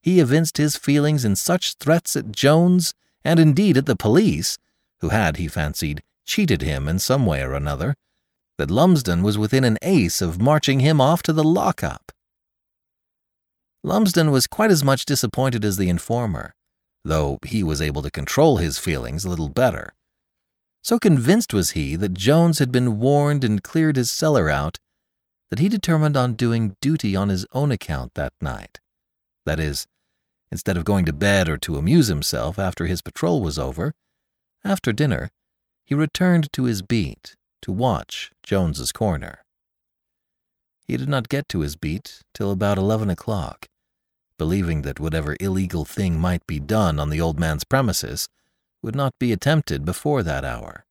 He 0.02 0.20
evinced 0.20 0.58
his 0.58 0.76
feelings 0.76 1.24
in 1.24 1.36
such 1.36 1.76
threats 1.76 2.16
at 2.16 2.32
Jones, 2.32 2.92
and 3.24 3.40
indeed 3.40 3.78
at 3.78 3.86
the 3.86 3.96
police, 3.96 4.58
who 5.00 5.08
had, 5.08 5.38
he 5.38 5.48
fancied, 5.48 6.02
cheated 6.26 6.60
him 6.60 6.86
in 6.86 6.98
some 6.98 7.24
way 7.24 7.40
or 7.40 7.54
another, 7.54 7.96
that 8.58 8.70
Lumsden 8.70 9.22
was 9.22 9.36
within 9.36 9.64
an 9.64 9.78
ace 9.82 10.22
of 10.22 10.40
marching 10.40 10.80
him 10.80 11.00
off 11.00 11.22
to 11.24 11.32
the 11.32 11.44
lockup. 11.44 12.12
Lumsden 13.82 14.30
was 14.30 14.46
quite 14.46 14.70
as 14.70 14.82
much 14.82 15.04
disappointed 15.04 15.64
as 15.64 15.76
the 15.76 15.88
informer, 15.88 16.54
though 17.04 17.38
he 17.44 17.62
was 17.62 17.80
able 17.80 18.02
to 18.02 18.10
control 18.10 18.56
his 18.56 18.78
feelings 18.78 19.24
a 19.24 19.28
little 19.28 19.48
better. 19.48 19.92
So 20.82 20.98
convinced 20.98 21.52
was 21.52 21.72
he 21.72 21.96
that 21.96 22.14
Jones 22.14 22.58
had 22.58 22.72
been 22.72 22.98
warned 22.98 23.44
and 23.44 23.62
cleared 23.62 23.96
his 23.96 24.10
cellar 24.10 24.48
out 24.48 24.78
that 25.50 25.58
he 25.58 25.68
determined 25.68 26.16
on 26.16 26.34
doing 26.34 26.76
duty 26.80 27.14
on 27.14 27.28
his 27.28 27.46
own 27.52 27.70
account 27.70 28.14
that 28.14 28.32
night. 28.40 28.80
That 29.44 29.60
is, 29.60 29.86
instead 30.50 30.76
of 30.76 30.84
going 30.84 31.04
to 31.04 31.12
bed 31.12 31.48
or 31.48 31.56
to 31.58 31.76
amuse 31.76 32.08
himself 32.08 32.58
after 32.58 32.86
his 32.86 33.02
patrol 33.02 33.40
was 33.40 33.58
over, 33.58 33.94
after 34.64 34.92
dinner, 34.92 35.30
he 35.84 35.94
returned 35.94 36.52
to 36.52 36.64
his 36.64 36.82
beat 36.82 37.36
to 37.62 37.72
watch 37.72 38.30
Jones's 38.42 38.92
corner. 38.92 39.44
He 40.86 40.96
did 40.96 41.08
not 41.08 41.28
get 41.28 41.48
to 41.48 41.60
his 41.60 41.76
beat 41.76 42.22
till 42.32 42.50
about 42.50 42.78
eleven 42.78 43.10
o'clock, 43.10 43.66
believing 44.38 44.82
that 44.82 45.00
whatever 45.00 45.36
illegal 45.40 45.84
thing 45.84 46.20
might 46.20 46.46
be 46.46 46.60
done 46.60 47.00
on 47.00 47.10
the 47.10 47.20
old 47.20 47.40
man's 47.40 47.64
premises 47.64 48.28
would 48.82 48.94
not 48.94 49.18
be 49.18 49.32
attempted 49.32 49.84
before 49.84 50.22
that 50.22 50.44
hour. 50.44 50.84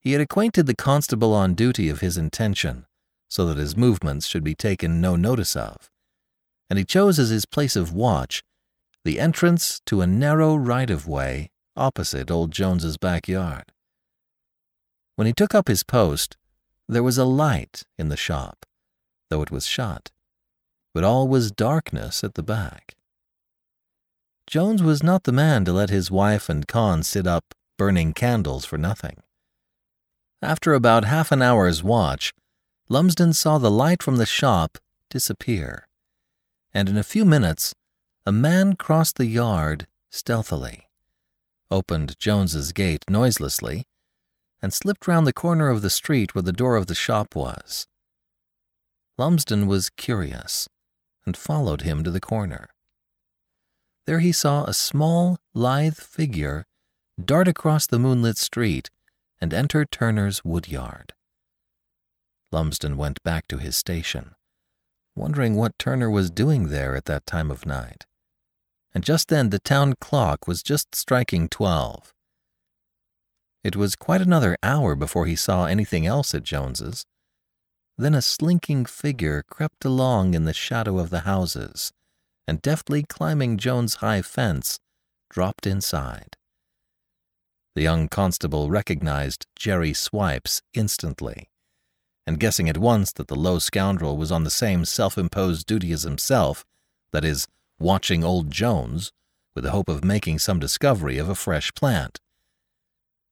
He 0.00 0.12
had 0.12 0.20
acquainted 0.20 0.66
the 0.66 0.74
constable 0.74 1.32
on 1.32 1.54
duty 1.54 1.88
of 1.88 2.00
his 2.00 2.16
intention, 2.18 2.86
so 3.28 3.46
that 3.46 3.56
his 3.56 3.76
movements 3.76 4.26
should 4.26 4.44
be 4.44 4.54
taken 4.54 5.00
no 5.00 5.16
notice 5.16 5.56
of, 5.56 5.90
and 6.68 6.78
he 6.78 6.84
chose 6.84 7.18
as 7.18 7.30
his 7.30 7.46
place 7.46 7.76
of 7.76 7.92
watch 7.92 8.42
the 9.04 9.20
entrance 9.20 9.80
to 9.86 10.00
a 10.00 10.06
narrow 10.06 10.54
right 10.56 10.90
of 10.90 11.06
way 11.06 11.48
opposite 11.76 12.30
old 12.30 12.50
Jones's 12.50 12.96
backyard. 12.96 13.72
When 15.16 15.26
he 15.26 15.32
took 15.32 15.54
up 15.54 15.68
his 15.68 15.82
post, 15.82 16.36
there 16.88 17.02
was 17.02 17.18
a 17.18 17.24
light 17.24 17.82
in 17.98 18.10
the 18.10 18.16
shop, 18.16 18.64
though 19.28 19.42
it 19.42 19.50
was 19.50 19.66
shut, 19.66 20.10
but 20.94 21.04
all 21.04 21.26
was 21.26 21.50
darkness 21.50 22.22
at 22.22 22.34
the 22.34 22.42
back. 22.42 22.94
Jones 24.46 24.82
was 24.82 25.02
not 25.02 25.24
the 25.24 25.32
man 25.32 25.64
to 25.64 25.72
let 25.72 25.90
his 25.90 26.10
wife 26.10 26.48
and 26.48 26.68
Con 26.68 27.02
sit 27.02 27.26
up 27.26 27.54
burning 27.76 28.12
candles 28.12 28.64
for 28.64 28.78
nothing. 28.78 29.22
After 30.40 30.74
about 30.74 31.04
half 31.04 31.32
an 31.32 31.42
hour's 31.42 31.82
watch, 31.82 32.32
Lumsden 32.88 33.32
saw 33.32 33.58
the 33.58 33.70
light 33.70 34.02
from 34.02 34.16
the 34.16 34.26
shop 34.26 34.78
disappear, 35.10 35.88
and 36.72 36.88
in 36.88 36.96
a 36.96 37.02
few 37.02 37.24
minutes 37.24 37.74
a 38.24 38.32
man 38.32 38.76
crossed 38.76 39.16
the 39.16 39.26
yard 39.26 39.86
stealthily, 40.10 40.88
opened 41.70 42.18
Jones's 42.18 42.72
gate 42.72 43.04
noiselessly, 43.08 43.86
and 44.62 44.72
slipped 44.72 45.06
round 45.06 45.26
the 45.26 45.32
corner 45.32 45.68
of 45.68 45.82
the 45.82 45.90
street 45.90 46.34
where 46.34 46.42
the 46.42 46.52
door 46.52 46.76
of 46.76 46.86
the 46.86 46.94
shop 46.94 47.34
was. 47.34 47.86
Lumsden 49.18 49.66
was 49.66 49.90
curious 49.90 50.68
and 51.24 51.36
followed 51.36 51.82
him 51.82 52.04
to 52.04 52.10
the 52.10 52.20
corner. 52.20 52.68
There 54.06 54.20
he 54.20 54.32
saw 54.32 54.64
a 54.64 54.74
small, 54.74 55.38
lithe 55.54 55.96
figure 55.96 56.64
dart 57.22 57.48
across 57.48 57.86
the 57.86 57.98
moonlit 57.98 58.36
street 58.36 58.90
and 59.40 59.52
enter 59.52 59.84
Turner's 59.84 60.44
woodyard. 60.44 61.12
Lumsden 62.52 62.96
went 62.96 63.22
back 63.22 63.48
to 63.48 63.58
his 63.58 63.76
station, 63.76 64.34
wondering 65.14 65.56
what 65.56 65.78
Turner 65.78 66.10
was 66.10 66.30
doing 66.30 66.68
there 66.68 66.94
at 66.94 67.06
that 67.06 67.26
time 67.26 67.50
of 67.50 67.66
night. 67.66 68.04
And 68.94 69.04
just 69.04 69.28
then 69.28 69.50
the 69.50 69.58
town 69.58 69.94
clock 70.00 70.46
was 70.46 70.62
just 70.62 70.94
striking 70.94 71.48
twelve. 71.48 72.14
It 73.66 73.74
was 73.74 73.96
quite 73.96 74.20
another 74.20 74.56
hour 74.62 74.94
before 74.94 75.26
he 75.26 75.34
saw 75.34 75.66
anything 75.66 76.06
else 76.06 76.32
at 76.36 76.44
Jones's. 76.44 77.04
Then 77.98 78.14
a 78.14 78.22
slinking 78.22 78.86
figure 78.86 79.42
crept 79.42 79.84
along 79.84 80.34
in 80.34 80.44
the 80.44 80.52
shadow 80.52 81.00
of 81.00 81.10
the 81.10 81.22
houses, 81.22 81.90
and 82.46 82.62
deftly 82.62 83.02
climbing 83.02 83.58
Jones' 83.58 83.96
high 83.96 84.22
fence, 84.22 84.78
dropped 85.30 85.66
inside. 85.66 86.36
The 87.74 87.82
young 87.82 88.06
constable 88.06 88.70
recognized 88.70 89.46
Jerry 89.56 89.92
Swipes 89.92 90.62
instantly, 90.72 91.48
and 92.24 92.38
guessing 92.38 92.68
at 92.68 92.78
once 92.78 93.12
that 93.14 93.26
the 93.26 93.34
low 93.34 93.58
scoundrel 93.58 94.16
was 94.16 94.30
on 94.30 94.44
the 94.44 94.48
same 94.48 94.84
self 94.84 95.18
imposed 95.18 95.66
duty 95.66 95.90
as 95.90 96.04
himself, 96.04 96.64
that 97.10 97.24
is, 97.24 97.48
watching 97.80 98.22
old 98.22 98.48
Jones, 98.48 99.10
with 99.56 99.64
the 99.64 99.72
hope 99.72 99.88
of 99.88 100.04
making 100.04 100.38
some 100.38 100.60
discovery 100.60 101.18
of 101.18 101.28
a 101.28 101.34
fresh 101.34 101.74
plant. 101.74 102.20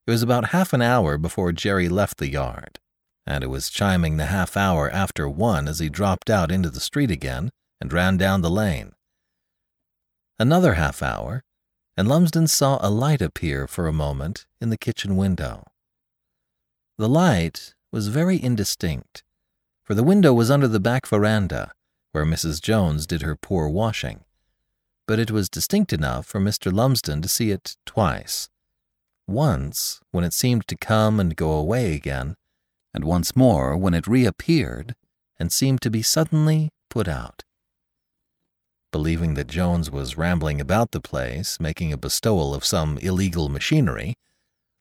It 0.06 0.10
was 0.10 0.22
about 0.22 0.50
half 0.50 0.72
an 0.72 0.82
hour 0.82 1.16
before 1.16 1.52
Jerry 1.52 1.88
left 1.88 2.18
the 2.18 2.28
yard, 2.28 2.78
and 3.26 3.42
it 3.42 3.48
was 3.48 3.70
chiming 3.70 4.16
the 4.16 4.26
half 4.26 4.56
hour 4.56 4.90
after 4.90 5.28
one 5.28 5.66
as 5.66 5.78
he 5.78 5.88
dropped 5.88 6.28
out 6.28 6.52
into 6.52 6.68
the 6.68 6.80
street 6.80 7.10
again 7.10 7.50
and 7.80 7.92
ran 7.92 8.16
down 8.16 8.42
the 8.42 8.50
lane. 8.50 8.92
Another 10.38 10.74
half 10.74 11.02
hour, 11.02 11.42
and 11.96 12.08
Lumsden 12.08 12.48
saw 12.48 12.78
a 12.80 12.90
light 12.90 13.22
appear 13.22 13.66
for 13.66 13.86
a 13.86 13.92
moment 13.92 14.46
in 14.60 14.68
the 14.68 14.76
kitchen 14.76 15.16
window. 15.16 15.64
The 16.98 17.08
light 17.08 17.74
was 17.90 18.08
very 18.08 18.42
indistinct, 18.42 19.22
for 19.84 19.94
the 19.94 20.02
window 20.02 20.34
was 20.34 20.50
under 20.50 20.68
the 20.68 20.80
back 20.80 21.06
veranda, 21.06 21.72
where 22.12 22.26
Mrs. 22.26 22.60
Jones 22.60 23.06
did 23.06 23.22
her 23.22 23.36
poor 23.36 23.68
washing, 23.68 24.24
but 25.06 25.18
it 25.18 25.30
was 25.30 25.48
distinct 25.48 25.92
enough 25.92 26.26
for 26.26 26.40
Mr. 26.40 26.72
Lumsden 26.72 27.22
to 27.22 27.28
see 27.28 27.50
it 27.50 27.76
twice. 27.86 28.48
Once, 29.26 30.00
when 30.10 30.24
it 30.24 30.32
seemed 30.32 30.66
to 30.68 30.76
come 30.76 31.18
and 31.18 31.36
go 31.36 31.52
away 31.52 31.94
again, 31.94 32.36
and 32.92 33.04
once 33.04 33.34
more 33.34 33.76
when 33.76 33.94
it 33.94 34.06
reappeared 34.06 34.94
and 35.38 35.52
seemed 35.52 35.80
to 35.82 35.90
be 35.90 36.02
suddenly 36.02 36.70
put 36.90 37.08
out. 37.08 37.42
Believing 38.92 39.34
that 39.34 39.48
Jones 39.48 39.90
was 39.90 40.16
rambling 40.16 40.60
about 40.60 40.92
the 40.92 41.00
place, 41.00 41.58
making 41.58 41.92
a 41.92 41.98
bestowal 41.98 42.54
of 42.54 42.64
some 42.64 42.98
illegal 42.98 43.48
machinery, 43.48 44.14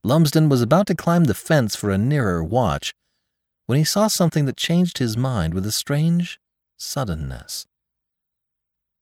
Lumsden 0.03 0.49
was 0.49 0.61
about 0.61 0.85
to 0.87 0.95
climb 0.95 1.23
the 1.23 1.33
fence 1.33 1.75
for 1.75 1.89
a 1.89 1.97
nearer 1.97 2.43
watch 2.43 2.93
when 3.65 3.77
he 3.77 3.83
saw 3.83 4.07
something 4.07 4.45
that 4.45 4.57
changed 4.57 4.99
his 4.99 5.17
mind 5.17 5.53
with 5.53 5.65
a 5.65 5.71
strange 5.71 6.39
suddenness. 6.77 7.65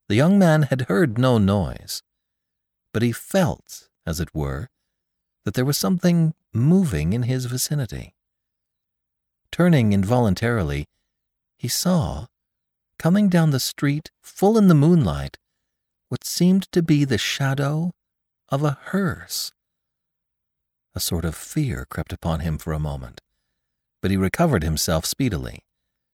The 0.08 0.16
young 0.16 0.38
man 0.38 0.64
had 0.64 0.84
heard 0.84 1.18
no 1.18 1.38
noise, 1.38 2.04
but 2.94 3.02
he 3.02 3.12
felt, 3.12 3.90
as 4.06 4.20
it 4.20 4.34
were, 4.36 4.70
that 5.44 5.54
there 5.54 5.66
was 5.66 5.78
something 5.78 6.34
moving 6.54 7.14
in 7.14 7.24
his 7.24 7.46
vicinity. 7.46 8.14
Turning 9.52 9.94
involuntarily, 9.94 10.86
he 11.58 11.68
saw, 11.68 12.28
coming 12.98 13.30
down 13.30 13.52
the 13.52 13.60
street 13.60 14.12
full 14.22 14.58
in 14.58 14.68
the 14.68 14.76
moonlight, 14.76 15.38
what 16.10 16.24
seemed 16.24 16.72
to 16.72 16.82
be 16.82 17.06
the 17.06 17.18
shadow 17.18 17.92
of 18.50 18.64
a 18.64 18.78
hearse. 18.86 19.52
A 20.94 21.00
sort 21.00 21.24
of 21.24 21.36
fear 21.36 21.86
crept 21.90 22.12
upon 22.12 22.42
him 22.42 22.58
for 22.58 22.74
a 22.74 22.80
moment, 22.80 23.22
but 24.02 24.12
he 24.12 24.18
recovered 24.18 24.64
himself 24.64 25.06
speedily, 25.06 25.64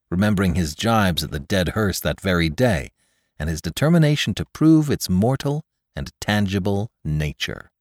remembering 0.09 0.55
his 0.55 0.75
jibes 0.75 1.23
at 1.23 1.31
the 1.31 1.39
dead 1.39 1.69
hearse 1.69 1.99
that 1.99 2.21
very 2.21 2.49
day 2.49 2.91
and 3.39 3.49
his 3.49 3.61
determination 3.61 4.33
to 4.35 4.45
prove 4.45 4.89
its 4.89 5.09
mortal 5.09 5.63
and 5.95 6.11
tangible 6.21 6.91
nature. 7.03 7.71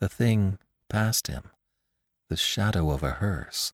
The 0.00 0.08
thing 0.08 0.58
passed 0.88 1.26
him, 1.26 1.50
the 2.28 2.36
shadow 2.36 2.90
of 2.90 3.02
a 3.02 3.12
hearse, 3.12 3.72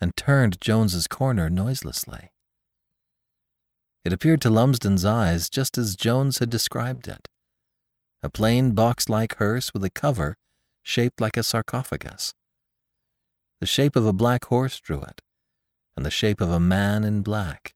and 0.00 0.16
turned 0.16 0.60
Jones's 0.60 1.06
corner 1.06 1.50
noiselessly. 1.50 2.30
It 4.04 4.12
appeared 4.12 4.40
to 4.42 4.50
Lumsden's 4.50 5.04
eyes 5.04 5.48
just 5.48 5.76
as 5.78 5.96
Jones 5.96 6.38
had 6.38 6.50
described 6.50 7.08
it 7.08 7.28
a 8.22 8.30
plain 8.30 8.70
box 8.72 9.10
like 9.10 9.36
hearse 9.36 9.74
with 9.74 9.84
a 9.84 9.90
cover 9.90 10.38
shaped 10.82 11.20
like 11.20 11.36
a 11.36 11.42
sarcophagus. 11.42 12.32
The 13.60 13.66
shape 13.66 13.96
of 13.96 14.06
a 14.06 14.14
black 14.14 14.46
horse 14.46 14.80
drew 14.80 15.02
it, 15.02 15.20
and 15.94 16.06
the 16.06 16.10
shape 16.10 16.40
of 16.40 16.50
a 16.50 16.58
man 16.58 17.04
in 17.04 17.20
black, 17.20 17.74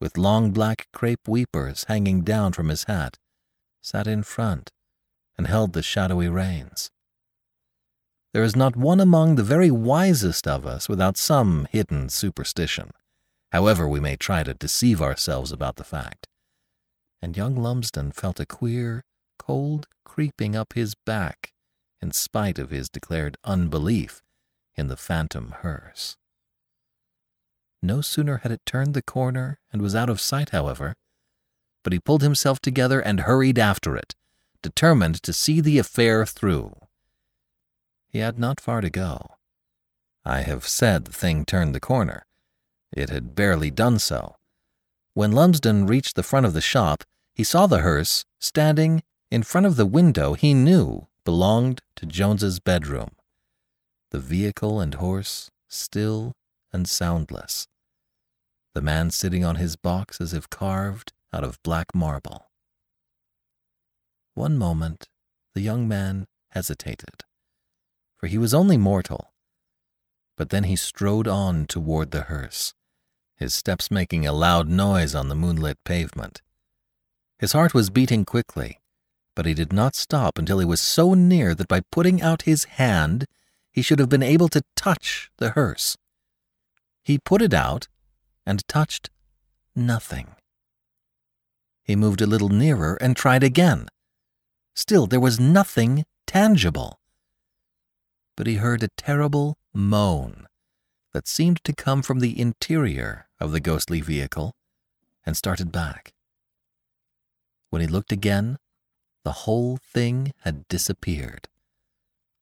with 0.00 0.18
long 0.18 0.50
black 0.50 0.88
crepe 0.92 1.28
weepers 1.28 1.84
hanging 1.84 2.22
down 2.22 2.52
from 2.52 2.68
his 2.68 2.84
hat, 2.84 3.16
sat 3.80 4.08
in 4.08 4.24
front 4.24 4.72
and 5.38 5.46
held 5.46 5.72
the 5.72 5.82
shadowy 5.82 6.28
reins. 6.28 6.90
There 8.32 8.44
is 8.44 8.56
not 8.56 8.76
one 8.76 9.00
among 9.00 9.36
the 9.36 9.42
very 9.42 9.70
wisest 9.70 10.46
of 10.46 10.66
us 10.66 10.88
without 10.88 11.16
some 11.16 11.66
hidden 11.70 12.08
superstition 12.08 12.90
however 13.52 13.88
we 13.88 14.00
may 14.00 14.16
try 14.16 14.42
to 14.42 14.52
deceive 14.52 15.00
ourselves 15.00 15.52
about 15.52 15.76
the 15.76 15.84
fact. 15.84 16.26
And 17.22 17.36
young 17.36 17.56
Lumsden 17.56 18.12
felt 18.12 18.40
a 18.40 18.46
queer, 18.46 19.02
cold 19.38 19.86
creeping 20.04 20.54
up 20.54 20.74
his 20.74 20.94
back 20.94 21.52
in 22.02 22.12
spite 22.12 22.58
of 22.58 22.70
his 22.70 22.88
declared 22.88 23.36
unbelief 23.44 24.22
in 24.74 24.88
the 24.88 24.96
phantom 24.96 25.54
hearse. 25.62 26.16
No 27.82 28.00
sooner 28.00 28.38
had 28.38 28.52
it 28.52 28.60
turned 28.66 28.94
the 28.94 29.02
corner 29.02 29.58
and 29.72 29.80
was 29.80 29.94
out 29.94 30.10
of 30.10 30.20
sight, 30.20 30.50
however, 30.50 30.94
but 31.82 31.92
he 31.92 31.98
pulled 31.98 32.22
himself 32.22 32.60
together 32.60 33.00
and 33.00 33.20
hurried 33.20 33.58
after 33.58 33.96
it, 33.96 34.14
determined 34.66 35.22
to 35.22 35.32
see 35.32 35.60
the 35.60 35.78
affair 35.78 36.26
through. 36.26 36.74
He 38.08 38.18
had 38.18 38.36
not 38.36 38.60
far 38.60 38.80
to 38.80 38.90
go. 38.90 39.36
I 40.24 40.40
have 40.40 40.66
said 40.66 41.04
the 41.04 41.12
thing 41.12 41.44
turned 41.44 41.72
the 41.72 41.88
corner, 41.92 42.26
it 42.90 43.10
had 43.10 43.36
barely 43.36 43.70
done 43.70 44.00
so. 44.00 44.34
When 45.14 45.30
Lumsden 45.30 45.86
reached 45.86 46.16
the 46.16 46.24
front 46.24 46.46
of 46.46 46.52
the 46.52 46.60
shop, 46.60 47.04
he 47.32 47.44
saw 47.44 47.68
the 47.68 47.82
hearse 47.82 48.24
standing 48.40 49.04
in 49.30 49.44
front 49.44 49.68
of 49.68 49.76
the 49.76 49.86
window 49.86 50.34
he 50.34 50.52
knew 50.52 51.06
belonged 51.24 51.80
to 51.94 52.06
Jones's 52.06 52.58
bedroom. 52.58 53.10
The 54.10 54.18
vehicle 54.18 54.80
and 54.80 54.94
horse 54.94 55.48
still 55.68 56.32
and 56.72 56.88
soundless. 56.88 57.68
The 58.74 58.82
man 58.82 59.10
sitting 59.10 59.44
on 59.44 59.56
his 59.56 59.76
box 59.76 60.20
as 60.20 60.32
if 60.32 60.50
carved 60.50 61.12
out 61.32 61.44
of 61.44 61.62
black 61.62 61.94
marble. 61.94 62.45
One 64.36 64.58
moment 64.58 65.08
the 65.54 65.62
young 65.62 65.88
man 65.88 66.26
hesitated, 66.50 67.24
for 68.18 68.26
he 68.26 68.36
was 68.36 68.52
only 68.52 68.76
mortal. 68.76 69.32
But 70.36 70.50
then 70.50 70.64
he 70.64 70.76
strode 70.76 71.26
on 71.26 71.64
toward 71.64 72.10
the 72.10 72.24
hearse, 72.24 72.74
his 73.34 73.54
steps 73.54 73.90
making 73.90 74.26
a 74.26 74.34
loud 74.34 74.68
noise 74.68 75.14
on 75.14 75.30
the 75.30 75.34
moonlit 75.34 75.82
pavement. 75.84 76.42
His 77.38 77.52
heart 77.52 77.72
was 77.72 77.88
beating 77.88 78.26
quickly, 78.26 78.78
but 79.34 79.46
he 79.46 79.54
did 79.54 79.72
not 79.72 79.94
stop 79.94 80.36
until 80.36 80.58
he 80.58 80.66
was 80.66 80.82
so 80.82 81.14
near 81.14 81.54
that 81.54 81.66
by 81.66 81.80
putting 81.90 82.20
out 82.20 82.42
his 82.42 82.64
hand 82.64 83.24
he 83.72 83.80
should 83.80 83.98
have 83.98 84.10
been 84.10 84.22
able 84.22 84.50
to 84.50 84.60
touch 84.76 85.30
the 85.38 85.52
hearse. 85.52 85.96
He 87.02 87.16
put 87.16 87.40
it 87.40 87.54
out 87.54 87.88
and 88.44 88.68
touched 88.68 89.08
nothing. 89.74 90.34
He 91.82 91.96
moved 91.96 92.20
a 92.20 92.26
little 92.26 92.50
nearer 92.50 92.98
and 93.00 93.16
tried 93.16 93.42
again. 93.42 93.88
Still, 94.76 95.06
there 95.06 95.18
was 95.18 95.40
nothing 95.40 96.04
tangible. 96.26 97.00
But 98.36 98.46
he 98.46 98.56
heard 98.56 98.82
a 98.82 98.88
terrible 98.96 99.56
moan 99.72 100.46
that 101.14 101.26
seemed 101.26 101.64
to 101.64 101.72
come 101.72 102.02
from 102.02 102.20
the 102.20 102.38
interior 102.38 103.26
of 103.40 103.52
the 103.52 103.60
ghostly 103.60 104.02
vehicle 104.02 104.54
and 105.24 105.34
started 105.34 105.72
back. 105.72 106.12
When 107.70 107.80
he 107.80 107.88
looked 107.88 108.12
again, 108.12 108.58
the 109.24 109.32
whole 109.32 109.78
thing 109.78 110.32
had 110.42 110.68
disappeared. 110.68 111.48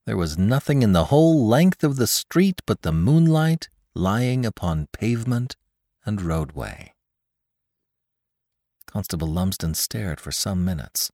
There 0.04 0.16
was 0.16 0.36
nothing 0.36 0.82
in 0.82 0.92
the 0.92 1.06
whole 1.06 1.46
length 1.46 1.84
of 1.84 1.96
the 1.96 2.08
street 2.08 2.60
but 2.66 2.82
the 2.82 2.92
moonlight 2.92 3.68
lying 3.94 4.44
upon 4.44 4.88
pavement 4.92 5.56
and 6.04 6.20
roadway. 6.20 6.94
Constable 8.86 9.28
Lumsden 9.28 9.74
stared 9.74 10.20
for 10.20 10.32
some 10.32 10.64
minutes. 10.64 11.10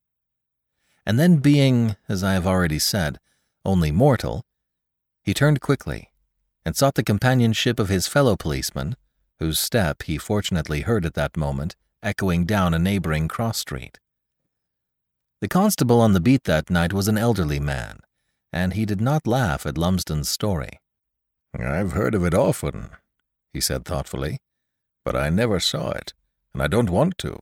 And 1.06 1.18
then, 1.18 1.38
being, 1.38 1.96
as 2.08 2.22
I 2.22 2.34
have 2.34 2.46
already 2.46 2.78
said, 2.78 3.18
only 3.64 3.90
mortal, 3.90 4.44
he 5.22 5.34
turned 5.34 5.60
quickly 5.60 6.10
and 6.64 6.76
sought 6.76 6.94
the 6.94 7.02
companionship 7.02 7.78
of 7.78 7.88
his 7.88 8.06
fellow 8.06 8.36
policeman, 8.36 8.96
whose 9.38 9.58
step 9.58 10.02
he 10.02 10.18
fortunately 10.18 10.82
heard 10.82 11.06
at 11.06 11.14
that 11.14 11.36
moment 11.36 11.76
echoing 12.02 12.44
down 12.44 12.74
a 12.74 12.78
neighboring 12.78 13.28
cross 13.28 13.58
street. 13.58 13.98
The 15.40 15.48
constable 15.48 16.00
on 16.00 16.12
the 16.12 16.20
beat 16.20 16.44
that 16.44 16.70
night 16.70 16.92
was 16.92 17.08
an 17.08 17.16
elderly 17.16 17.60
man, 17.60 18.00
and 18.52 18.74
he 18.74 18.84
did 18.84 19.00
not 19.00 19.26
laugh 19.26 19.64
at 19.64 19.78
Lumsden's 19.78 20.28
story. 20.28 20.80
I've 21.58 21.92
heard 21.92 22.14
of 22.14 22.24
it 22.24 22.34
often, 22.34 22.90
he 23.52 23.60
said 23.60 23.84
thoughtfully, 23.84 24.38
but 25.04 25.16
I 25.16 25.30
never 25.30 25.58
saw 25.58 25.90
it, 25.90 26.12
and 26.52 26.62
I 26.62 26.66
don't 26.66 26.90
want 26.90 27.16
to. 27.18 27.38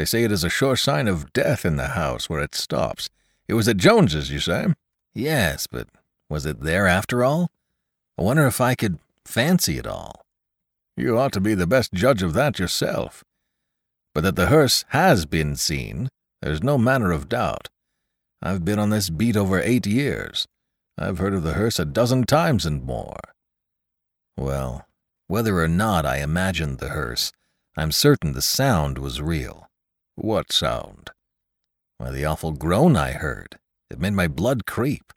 They 0.00 0.06
say 0.06 0.24
it 0.24 0.32
is 0.32 0.44
a 0.44 0.48
sure 0.48 0.76
sign 0.76 1.08
of 1.08 1.30
death 1.34 1.66
in 1.66 1.76
the 1.76 1.88
house 1.88 2.30
where 2.30 2.40
it 2.40 2.54
stops. 2.54 3.10
It 3.46 3.52
was 3.52 3.68
at 3.68 3.76
Jones's, 3.76 4.30
you 4.30 4.40
say? 4.40 4.68
Yes, 5.12 5.66
but 5.66 5.88
was 6.30 6.46
it 6.46 6.62
there 6.62 6.86
after 6.86 7.22
all? 7.22 7.50
I 8.16 8.22
wonder 8.22 8.46
if 8.46 8.62
I 8.62 8.74
could 8.74 8.98
fancy 9.26 9.76
it 9.76 9.86
all. 9.86 10.24
You 10.96 11.18
ought 11.18 11.34
to 11.34 11.40
be 11.40 11.52
the 11.52 11.66
best 11.66 11.92
judge 11.92 12.22
of 12.22 12.32
that 12.32 12.58
yourself. 12.58 13.24
But 14.14 14.22
that 14.22 14.36
the 14.36 14.46
hearse 14.46 14.86
has 14.88 15.26
been 15.26 15.54
seen, 15.54 16.08
there's 16.40 16.62
no 16.62 16.78
manner 16.78 17.12
of 17.12 17.28
doubt. 17.28 17.68
I've 18.40 18.64
been 18.64 18.78
on 18.78 18.88
this 18.88 19.10
beat 19.10 19.36
over 19.36 19.60
eight 19.60 19.86
years. 19.86 20.48
I've 20.96 21.18
heard 21.18 21.34
of 21.34 21.42
the 21.42 21.52
hearse 21.52 21.78
a 21.78 21.84
dozen 21.84 22.24
times 22.24 22.64
and 22.64 22.82
more. 22.82 23.20
Well, 24.34 24.86
whether 25.26 25.58
or 25.58 25.68
not 25.68 26.06
I 26.06 26.22
imagined 26.22 26.78
the 26.78 26.88
hearse, 26.88 27.32
I'm 27.76 27.92
certain 27.92 28.32
the 28.32 28.40
sound 28.40 28.96
was 28.96 29.20
real. 29.20 29.66
What 30.22 30.52
sound? 30.52 31.12
Why, 31.96 32.10
the 32.10 32.26
awful 32.26 32.52
groan 32.52 32.94
I 32.94 33.12
heard. 33.12 33.58
It 33.90 33.98
made 33.98 34.12
my 34.12 34.28
blood 34.28 34.66
creep. 34.66 35.14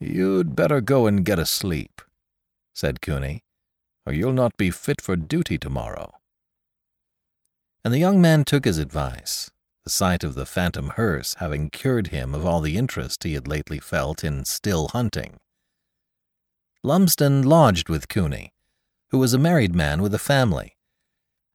You'd 0.00 0.56
better 0.56 0.80
go 0.80 1.06
and 1.06 1.24
get 1.24 1.38
a 1.38 1.46
sleep, 1.46 2.02
said 2.74 3.00
Cooney, 3.00 3.44
or 4.04 4.12
you'll 4.12 4.32
not 4.32 4.56
be 4.56 4.72
fit 4.72 5.00
for 5.00 5.14
duty 5.14 5.58
tomorrow. 5.58 6.12
And 7.84 7.94
the 7.94 8.00
young 8.00 8.20
man 8.20 8.44
took 8.44 8.64
his 8.64 8.78
advice 8.78 9.52
the 9.84 9.90
sight 9.90 10.24
of 10.24 10.34
the 10.34 10.46
phantom 10.46 10.90
hearse 10.96 11.34
having 11.34 11.70
cured 11.70 12.08
him 12.08 12.34
of 12.34 12.44
all 12.44 12.60
the 12.60 12.76
interest 12.76 13.22
he 13.22 13.34
had 13.34 13.46
lately 13.46 13.78
felt 13.78 14.24
in 14.24 14.44
still 14.44 14.88
hunting. 14.88 15.36
Lumsden 16.82 17.42
lodged 17.42 17.88
with 17.88 18.08
Cooney, 18.08 18.50
who 19.10 19.18
was 19.18 19.34
a 19.34 19.38
married 19.38 19.74
man 19.74 20.02
with 20.02 20.14
a 20.14 20.18
family, 20.18 20.73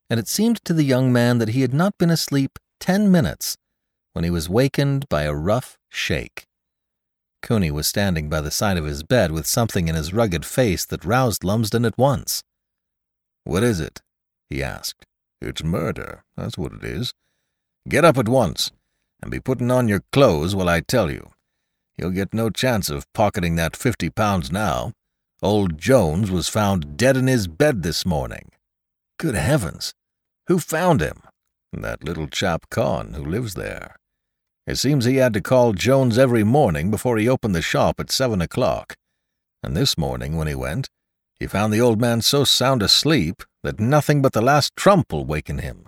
and 0.10 0.20
it 0.20 0.28
seemed 0.28 0.64
to 0.66 0.74
the 0.74 0.84
young 0.84 1.14
man 1.14 1.38
that 1.38 1.50
he 1.50 1.62
had 1.62 1.74
not 1.74 1.98
been 1.98 2.10
asleep 2.10 2.58
ten 2.80 3.12
minutes 3.12 3.58
when 4.14 4.24
he 4.24 4.30
was 4.30 4.50
wakened 4.50 5.08
by 5.10 5.24
a 5.24 5.34
rough 5.34 5.78
shake. 5.90 6.46
Cooney 7.42 7.72
was 7.72 7.88
standing 7.88 8.30
by 8.30 8.42
the 8.42 8.52
side 8.52 8.78
of 8.78 8.86
his 8.86 9.04
bed 9.04 9.32
with 9.32 9.46
something 9.46 9.88
in 9.88 9.96
his 9.96 10.14
rugged 10.14 10.46
face 10.46 10.86
that 10.86 11.06
roused 11.06 11.44
Lumsden 11.44 11.86
at 11.86 11.98
once. 11.98 12.44
What 13.44 13.64
is 13.64 13.80
it? 13.80 14.02
he 14.50 14.64
asked. 14.64 15.06
It's 15.42 15.64
murder, 15.64 16.24
that's 16.36 16.58
what 16.58 16.74
it 16.74 16.84
is. 16.84 17.14
Get 17.88 18.04
up 18.04 18.18
at 18.18 18.28
once, 18.28 18.72
and 19.22 19.32
be 19.32 19.40
putting 19.40 19.72
on 19.72 19.88
your 19.88 20.04
clothes 20.12 20.54
while 20.54 20.68
I 20.68 20.82
tell 20.82 21.10
you. 21.10 21.30
You'll 21.98 22.12
get 22.12 22.34
no 22.34 22.50
chance 22.50 22.90
of 22.90 23.12
pocketing 23.14 23.56
that 23.56 23.76
fifty 23.76 24.10
pounds 24.10 24.52
now. 24.52 24.94
Old 25.42 25.78
Jones 25.78 26.30
was 26.30 26.50
found 26.50 26.98
dead 26.98 27.16
in 27.16 27.28
his 27.28 27.48
bed 27.48 27.84
this 27.84 28.06
morning. 28.06 28.52
Good 29.18 29.36
heavens! 29.36 29.94
Who 30.50 30.58
found 30.58 31.00
him? 31.00 31.22
That 31.72 32.04
little 32.04 32.28
chap 32.28 32.66
Con, 32.72 33.14
who 33.14 33.24
lives 33.24 33.54
there. 33.54 33.96
It 34.66 34.78
seems 34.78 35.06
he 35.06 35.18
had 35.18 35.34
to 35.34 35.42
call 35.42 35.74
Jones 35.74 36.18
every 36.18 36.44
morning 36.44 36.90
before 36.90 37.20
he 37.20 37.30
opened 37.30 37.54
the 37.54 37.62
shop 37.62 38.00
at 38.00 38.10
seven 38.10 38.42
o'clock. 38.42 38.96
And 39.62 39.78
this 39.78 39.96
morning, 39.96 40.36
when 40.36 40.48
he 40.48 40.56
went, 40.56 40.90
he 41.40 41.46
found 41.46 41.72
the 41.72 41.82
old 41.82 42.02
man 42.02 42.24
so 42.24 42.44
sound 42.44 42.82
asleep 42.82 43.44
that 43.62 43.80
nothing 43.80 44.24
but 44.24 44.34
the 44.34 44.42
last 44.42 44.76
trump 44.76 45.14
will 45.14 45.24
waken 45.24 45.60
him. 45.60 45.88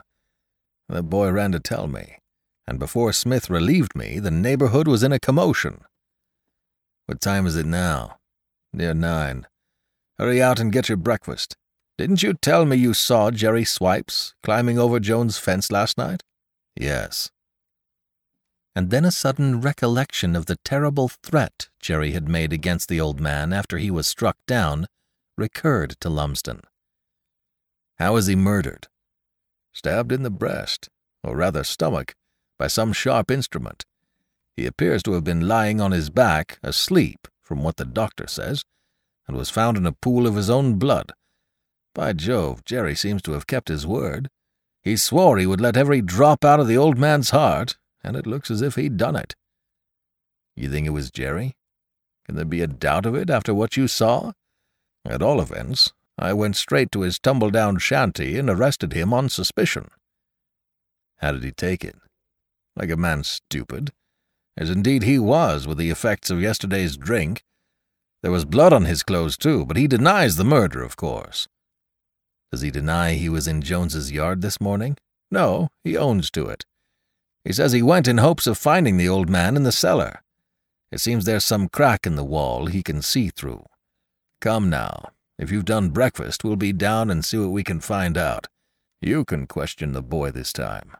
The 0.88 1.02
boy 1.02 1.32
ran 1.32 1.54
to 1.54 1.60
tell 1.60 1.88
me, 1.88 2.20
and 2.68 2.78
before 2.78 3.14
Smith 3.14 3.50
relieved 3.50 3.96
me, 3.96 4.20
the 4.20 4.30
neighborhood 4.30 4.88
was 4.88 5.02
in 5.02 5.12
a 5.12 5.20
commotion. 5.20 5.82
What 7.08 7.20
time 7.20 7.48
is 7.48 7.56
it 7.56 7.66
now? 7.66 8.18
Near 8.74 8.94
nine. 8.94 9.48
Hurry 10.20 10.40
out 10.40 10.60
and 10.60 10.72
get 10.72 10.88
your 10.88 10.98
breakfast. 10.98 11.56
Didn't 12.02 12.24
you 12.24 12.34
tell 12.34 12.66
me 12.66 12.78
you 12.78 12.96
saw 12.96 13.30
Jerry 13.30 13.64
Swipes 13.64 14.34
climbing 14.42 14.80
over 14.80 15.00
Jones' 15.00 15.38
fence 15.38 15.72
last 15.72 16.00
night? 16.00 16.24
Yes. 16.76 17.30
And 18.76 18.90
then 18.90 19.06
a 19.06 19.12
sudden 19.12 19.62
recollection 19.62 20.36
of 20.36 20.48
the 20.48 20.56
terrible 20.66 21.10
threat 21.10 21.70
Jerry 21.80 22.14
had 22.14 22.28
made 22.28 22.54
against 22.54 22.90
the 22.90 23.00
old 23.00 23.20
man 23.20 23.54
after 23.54 23.78
he 23.78 23.92
was 23.92 24.08
struck 24.08 24.36
down 24.48 24.88
recurred 25.38 25.92
to 26.00 26.10
Lumsden. 26.10 26.62
How 28.00 28.16
was 28.16 28.26
he 28.26 28.36
murdered? 28.36 28.88
stabbed 29.72 30.12
in 30.12 30.24
the 30.24 30.32
breast, 30.32 30.90
or 31.24 31.36
rather 31.36 31.64
stomach, 31.64 32.16
by 32.58 32.66
some 32.66 32.94
sharp 32.94 33.30
instrument. 33.30 33.86
He 34.56 34.66
appears 34.66 35.04
to 35.04 35.14
have 35.14 35.24
been 35.24 35.48
lying 35.48 35.80
on 35.80 35.92
his 35.92 36.10
back, 36.10 36.58
asleep, 36.64 37.28
from 37.44 37.62
what 37.62 37.78
the 37.78 37.86
doctor 37.86 38.26
says, 38.26 38.64
and 39.28 39.38
was 39.38 39.52
found 39.52 39.78
in 39.78 39.86
a 39.86 39.92
pool 39.92 40.26
of 40.26 40.34
his 40.34 40.50
own 40.50 40.80
blood. 40.80 41.14
By 41.94 42.14
Jove, 42.14 42.64
Jerry 42.66 42.96
seems 42.96 43.22
to 43.24 43.34
have 43.34 43.48
kept 43.48 43.68
his 43.68 43.86
word. 43.86 44.30
He 44.82 44.96
swore 44.96 45.38
he 45.38 45.46
would 45.46 45.62
let 45.62 45.78
every 45.78 46.02
drop 46.02 46.46
out 46.46 46.60
of 46.60 46.68
the 46.68 46.78
old 46.78 46.98
man's 46.98 47.32
heart, 47.32 47.78
and 48.04 48.16
it 48.16 48.26
looks 48.26 48.50
as 48.50 48.62
if 48.62 48.76
he'd 48.76 48.98
done 48.98 49.16
it. 49.16 49.36
You 50.56 50.70
think 50.70 50.88
it 50.88 50.92
was 50.92 51.12
Jerry? 51.12 51.56
Can 52.26 52.36
there 52.36 52.46
be 52.46 52.62
a 52.62 52.68
doubt 52.68 53.06
of 53.06 53.16
it 53.16 53.30
after 53.30 53.54
what 53.54 53.78
you 53.78 53.88
saw? 53.88 54.32
At 55.06 55.22
all 55.22 55.42
events, 55.42 55.92
I 56.18 56.34
went 56.34 56.56
straight 56.56 56.92
to 56.92 57.02
his 57.02 57.20
tumble-down 57.20 57.80
shanty 57.80 58.38
and 58.38 58.50
arrested 58.50 58.94
him 58.94 59.14
on 59.14 59.30
suspicion. 59.30 59.90
How 61.18 61.32
did 61.34 61.44
he 61.44 61.52
take 61.52 61.84
it? 61.84 61.96
Like 62.76 62.90
a 62.90 62.98
man 62.98 63.24
stupid, 63.24 63.92
as 64.56 64.70
indeed 64.70 65.04
he 65.04 65.20
was 65.20 65.68
with 65.68 65.78
the 65.78 65.90
effects 65.90 66.30
of 66.30 66.42
yesterday's 66.42 66.98
drink. 66.98 67.44
There 68.22 68.32
was 68.32 68.46
blood 68.46 68.72
on 68.72 68.86
his 68.86 69.04
clothes, 69.04 69.38
too, 69.38 69.66
but 69.66 69.78
he 69.78 69.88
denies 69.88 70.36
the 70.36 70.44
murder, 70.44 70.84
of 70.84 70.96
course. 70.96 71.48
Does 72.52 72.62
he 72.62 72.72
deny 72.72 73.14
he 73.14 73.30
was 73.30 73.48
in 73.48 73.62
Jones's 73.62 74.12
yard 74.12 74.42
this 74.42 74.60
morning? 74.60 74.98
No, 75.30 75.70
he 75.84 75.96
owns 75.96 76.30
to 76.32 76.48
it. 76.48 76.66
He 77.46 77.54
says 77.54 77.72
he 77.72 77.82
went 77.82 78.08
in 78.08 78.18
hopes 78.18 78.46
of 78.46 78.58
finding 78.58 78.98
the 78.98 79.08
old 79.10 79.30
man 79.30 79.56
in 79.56 79.64
the 79.64 79.72
cellar. 79.72 80.22
It 80.92 81.00
seems 81.00 81.24
there's 81.24 81.46
some 81.46 81.70
crack 81.70 82.06
in 82.06 82.16
the 82.16 82.24
wall 82.24 82.66
he 82.66 82.84
can 82.84 83.02
see 83.02 83.30
through. 83.30 83.66
Come 84.42 84.70
now, 84.70 85.12
if 85.40 85.52
you've 85.52 85.66
done 85.66 85.90
breakfast, 85.90 86.44
we'll 86.44 86.58
be 86.58 86.74
down 86.74 87.10
and 87.10 87.24
see 87.24 87.38
what 87.38 87.52
we 87.52 87.64
can 87.64 87.80
find 87.80 88.18
out. 88.18 88.48
You 89.02 89.24
can 89.24 89.48
question 89.48 89.94
the 89.94 90.04
boy 90.04 90.32
this 90.32 90.52
time. 90.52 90.92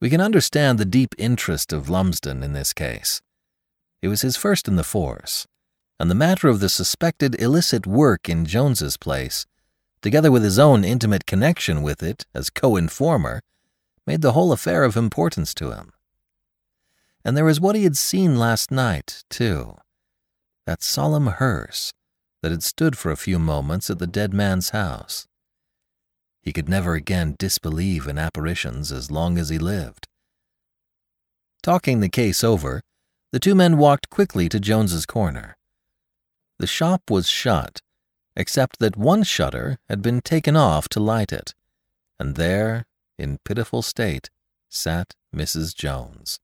We 0.00 0.10
can 0.10 0.20
understand 0.20 0.78
the 0.78 0.84
deep 0.84 1.14
interest 1.18 1.72
of 1.72 1.90
Lumsden 1.90 2.42
in 2.42 2.54
this 2.54 2.72
case. 2.72 3.20
It 4.00 4.08
was 4.08 4.22
his 4.22 4.36
first 4.36 4.68
in 4.68 4.76
the 4.76 4.84
force, 4.84 5.46
and 5.98 6.10
the 6.10 6.14
matter 6.14 6.48
of 6.48 6.60
the 6.60 6.68
suspected 6.68 7.40
illicit 7.40 7.86
work 7.86 8.28
in 8.28 8.44
Jones's 8.44 8.96
place, 8.96 9.46
together 10.00 10.30
with 10.30 10.44
his 10.44 10.58
own 10.58 10.84
intimate 10.84 11.26
connection 11.26 11.82
with 11.82 12.02
it 12.02 12.24
as 12.34 12.50
co-informer, 12.50 13.42
made 14.06 14.22
the 14.22 14.32
whole 14.32 14.52
affair 14.52 14.84
of 14.84 14.96
importance 14.96 15.52
to 15.54 15.72
him. 15.72 15.92
And 17.24 17.36
there 17.36 17.44
was 17.44 17.60
what 17.60 17.76
he 17.76 17.84
had 17.84 17.96
seen 17.96 18.38
last 18.38 18.70
night, 18.70 19.24
too. 19.28 19.76
That 20.66 20.82
solemn 20.82 21.26
hearse, 21.26 21.92
that 22.42 22.52
had 22.52 22.62
stood 22.62 22.96
for 22.96 23.10
a 23.10 23.16
few 23.16 23.38
moments 23.38 23.90
at 23.90 23.98
the 23.98 24.06
dead 24.06 24.32
man's 24.32 24.70
house. 24.70 25.26
He 26.40 26.52
could 26.52 26.68
never 26.68 26.94
again 26.94 27.34
disbelieve 27.38 28.06
in 28.06 28.16
apparitions 28.16 28.92
as 28.92 29.10
long 29.10 29.36
as 29.36 29.48
he 29.48 29.58
lived. 29.58 30.06
Talking 31.62 32.00
the 32.00 32.08
case 32.08 32.44
over, 32.44 32.80
the 33.32 33.40
two 33.40 33.54
men 33.54 33.76
walked 33.76 34.08
quickly 34.08 34.48
to 34.48 34.60
Jones's 34.60 35.04
corner. 35.04 35.57
The 36.58 36.66
shop 36.66 37.10
was 37.10 37.28
shut, 37.28 37.80
except 38.36 38.78
that 38.78 38.96
one 38.96 39.22
shutter 39.22 39.78
had 39.88 40.02
been 40.02 40.20
taken 40.20 40.56
off 40.56 40.88
to 40.90 41.00
light 41.00 41.32
it, 41.32 41.54
and 42.18 42.34
there, 42.34 42.86
in 43.18 43.38
pitiful 43.44 43.82
state, 43.82 44.30
sat 44.68 45.14
Mrs. 45.34 45.74
Jones, 45.74 46.40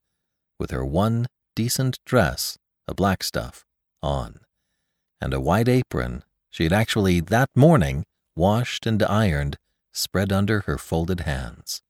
with 0.58 0.70
her 0.70 0.84
one 0.84 1.26
decent 1.54 1.98
dress, 2.04 2.58
a 2.86 2.94
black 2.94 3.22
stuff, 3.22 3.64
on 4.02 4.40
and 5.24 5.32
a 5.32 5.40
white 5.40 5.68
apron 5.68 6.22
she 6.50 6.64
had 6.64 6.72
actually 6.72 7.18
that 7.18 7.48
morning 7.56 8.04
washed 8.36 8.86
and 8.86 9.02
ironed 9.02 9.56
spread 9.90 10.30
under 10.30 10.60
her 10.60 10.76
folded 10.76 11.20
hands. 11.20 11.80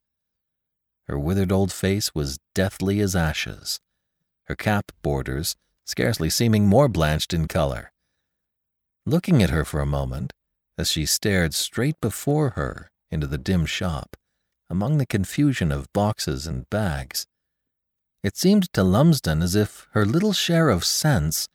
Her 1.08 1.18
withered 1.18 1.50
old 1.50 1.72
face 1.72 2.14
was 2.14 2.38
deathly 2.54 3.00
as 3.00 3.16
ashes, 3.16 3.80
her 4.44 4.54
cap 4.54 4.92
borders 5.02 5.56
scarcely 5.84 6.30
seeming 6.30 6.66
more 6.66 6.88
blanched 6.88 7.34
in 7.34 7.48
color. 7.48 7.90
Looking 9.06 9.42
at 9.42 9.50
her 9.50 9.66
for 9.66 9.80
a 9.80 9.86
moment, 9.86 10.32
as 10.78 10.90
she 10.90 11.04
stared 11.04 11.52
straight 11.52 12.00
before 12.00 12.50
her 12.50 12.90
into 13.10 13.26
the 13.26 13.36
dim 13.36 13.66
shop, 13.66 14.16
among 14.70 14.96
the 14.96 15.04
confusion 15.04 15.70
of 15.70 15.92
boxes 15.92 16.46
and 16.46 16.68
bags. 16.70 17.26
It 18.22 18.38
seemed 18.38 18.72
to 18.72 18.82
Lumsden 18.82 19.42
as 19.42 19.54
if 19.54 19.88
her 19.92 20.06
little 20.06 20.32
share 20.32 20.70
of 20.70 20.86
sense 20.86 21.48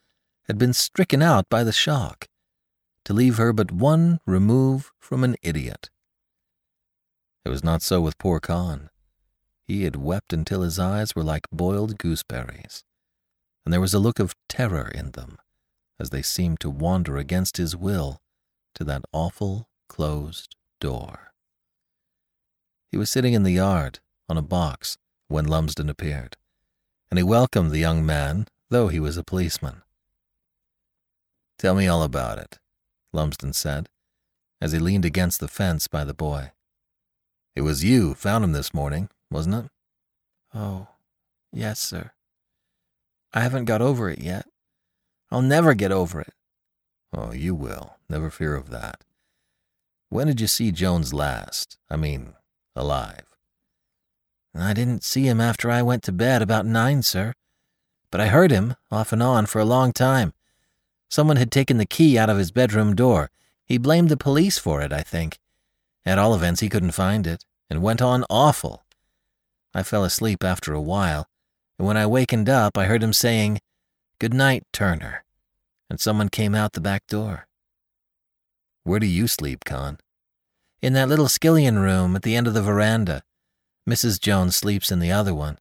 had 0.48 0.60
been 0.60 0.74
stricken 0.74 1.24
out 1.24 1.50
by 1.50 1.64
the 1.64 1.72
shock, 1.72 2.28
to 3.06 3.14
leave 3.14 3.38
her 3.38 3.52
but 3.52 3.72
one 3.72 4.20
remove 4.28 4.92
from 5.00 5.24
an 5.24 5.36
idiot. 5.42 5.90
It 7.44 7.50
was 7.50 7.64
not 7.64 7.82
so 7.82 8.00
with 8.00 8.20
poor 8.20 8.40
Con. 8.40 8.92
He 9.64 9.86
had 9.86 9.96
wept 9.96 10.34
until 10.34 10.62
his 10.62 10.78
eyes 10.78 11.16
were 11.16 11.24
like 11.24 11.50
boiled 11.52 11.98
gooseberries, 11.98 12.84
and 13.66 13.74
there 13.74 13.82
was 13.82 13.96
a 13.96 14.00
look 14.00 14.20
of 14.20 14.36
terror 14.48 14.90
in 14.90 15.12
them 15.12 15.40
as 16.00 16.10
they 16.10 16.22
seemed 16.22 16.60
to 16.60 16.70
wander 16.70 17.18
against 17.18 17.58
his 17.58 17.76
will 17.76 18.22
to 18.76 18.84
that 18.84 19.04
awful 19.12 19.68
closed 19.88 20.56
door. 20.80 21.34
He 22.92 22.98
was 22.98 23.10
sitting 23.10 23.34
in 23.34 23.44
the 23.44 23.52
yard 23.52 24.00
on 24.28 24.38
a 24.38 24.42
box 24.42 24.98
when 25.28 25.46
Lumsden 25.46 25.90
appeared, 25.90 26.38
and 27.12 27.18
he 27.18 27.24
welcomed 27.24 27.72
the 27.72 27.80
young 27.80 28.06
man, 28.06 28.48
though 28.70 28.88
he 28.88 29.00
was 29.00 29.18
a 29.18 29.24
policeman. 29.24 29.82
Tell 31.58 31.76
me 31.76 31.88
all 31.88 32.04
about 32.04 32.38
it, 32.38 32.60
Lumsden 33.12 33.54
said, 33.54 33.90
as 34.62 34.72
he 34.72 34.80
leaned 34.80 35.06
against 35.06 35.40
the 35.40 35.48
fence 35.48 35.88
by 35.88 36.04
the 36.04 36.14
boy. 36.14 36.52
It 37.56 37.62
was 37.62 37.84
you 37.84 38.14
found 38.14 38.44
him 38.44 38.54
this 38.54 38.74
morning, 38.74 39.10
wasn't 39.30 39.66
it? 39.66 39.72
Oh, 40.54 40.88
yes, 41.52 41.80
sir. 41.80 42.12
I 43.34 43.42
haven't 43.42 43.66
got 43.66 43.82
over 43.82 44.10
it 44.10 44.20
yet. 44.20 44.48
I'll 45.32 45.42
never 45.42 45.74
get 45.74 45.92
over 45.92 46.20
it. 46.22 46.34
Oh, 47.14 47.32
you 47.34 47.56
will. 47.56 47.98
Never 48.10 48.30
fear 48.30 48.56
of 48.56 48.70
that. 48.70 49.04
When 50.10 50.28
did 50.28 50.42
you 50.42 50.48
see 50.48 50.72
Jones 50.72 51.14
last? 51.14 51.78
I 51.90 51.96
mean, 51.96 52.34
alive. 52.76 53.26
I 54.56 54.74
didn't 54.74 55.04
see 55.04 55.28
him 55.28 55.40
after 55.40 55.70
I 55.70 55.84
went 55.84 56.04
to 56.04 56.12
bed 56.12 56.42
about 56.42 56.66
nine, 56.66 57.04
sir. 57.04 57.34
But 58.12 58.22
I 58.22 58.28
heard 58.28 58.50
him, 58.50 58.76
off 58.92 59.14
and 59.14 59.22
on, 59.22 59.46
for 59.46 59.60
a 59.60 59.66
long 59.66 59.94
time. 59.94 60.34
Someone 61.10 61.38
had 61.38 61.52
taken 61.52 61.78
the 61.78 61.86
key 61.86 62.18
out 62.18 62.30
of 62.30 62.38
his 62.38 62.52
bedroom 62.52 62.96
door. 62.96 63.30
He 63.66 63.78
blamed 63.78 64.10
the 64.10 64.18
police 64.18 64.58
for 64.58 64.82
it, 64.82 64.92
I 64.92 65.02
think. 65.02 65.38
At 66.06 66.18
all 66.18 66.34
events, 66.34 66.62
he 66.62 66.70
couldn't 66.70 66.92
find 66.92 67.28
it, 67.28 67.46
and 67.70 67.84
went 67.84 68.02
on 68.02 68.26
awful. 68.30 68.84
I 69.74 69.84
fell 69.84 70.04
asleep 70.04 70.44
after 70.44 70.74
a 70.74 70.82
while, 70.82 71.28
and 71.78 71.88
when 71.88 71.98
I 71.98 72.08
wakened 72.08 72.50
up, 72.50 72.78
I 72.78 72.86
heard 72.86 73.04
him 73.04 73.14
saying, 73.14 73.60
Good 74.20 74.34
night, 74.34 74.64
Turner, 74.74 75.24
and 75.90 75.98
someone 75.98 76.28
came 76.28 76.54
out 76.54 76.74
the 76.74 76.82
back 76.82 77.08
door. 77.08 77.48
Where 78.84 79.00
do 79.00 79.06
you 79.06 79.28
sleep, 79.28 79.64
Con? 79.64 79.98
In 80.82 80.92
that 80.92 81.08
little 81.08 81.28
skillion 81.28 81.82
room 81.82 82.18
at 82.18 82.24
the 82.24 82.36
end 82.36 82.46
of 82.46 82.54
the 82.54 82.62
veranda. 82.62 83.24
Mrs. 83.90 84.20
Jones 84.20 84.58
sleeps 84.58 84.92
in 84.92 85.00
the 85.00 85.12
other 85.12 85.34
one, 85.34 85.58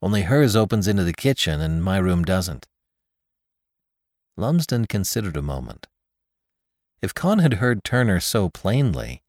only 0.00 0.22
hers 0.22 0.54
opens 0.54 0.86
into 0.86 1.02
the 1.02 1.12
kitchen 1.12 1.60
and 1.60 1.82
my 1.82 1.98
room 1.98 2.22
doesn't. 2.22 2.68
Lumsden 4.36 4.86
considered 4.86 5.36
a 5.36 5.42
moment. 5.42 5.88
If 7.02 7.12
Con 7.12 7.40
had 7.40 7.54
heard 7.54 7.82
Turner 7.82 8.20
so 8.20 8.48
plainly, 8.48 9.24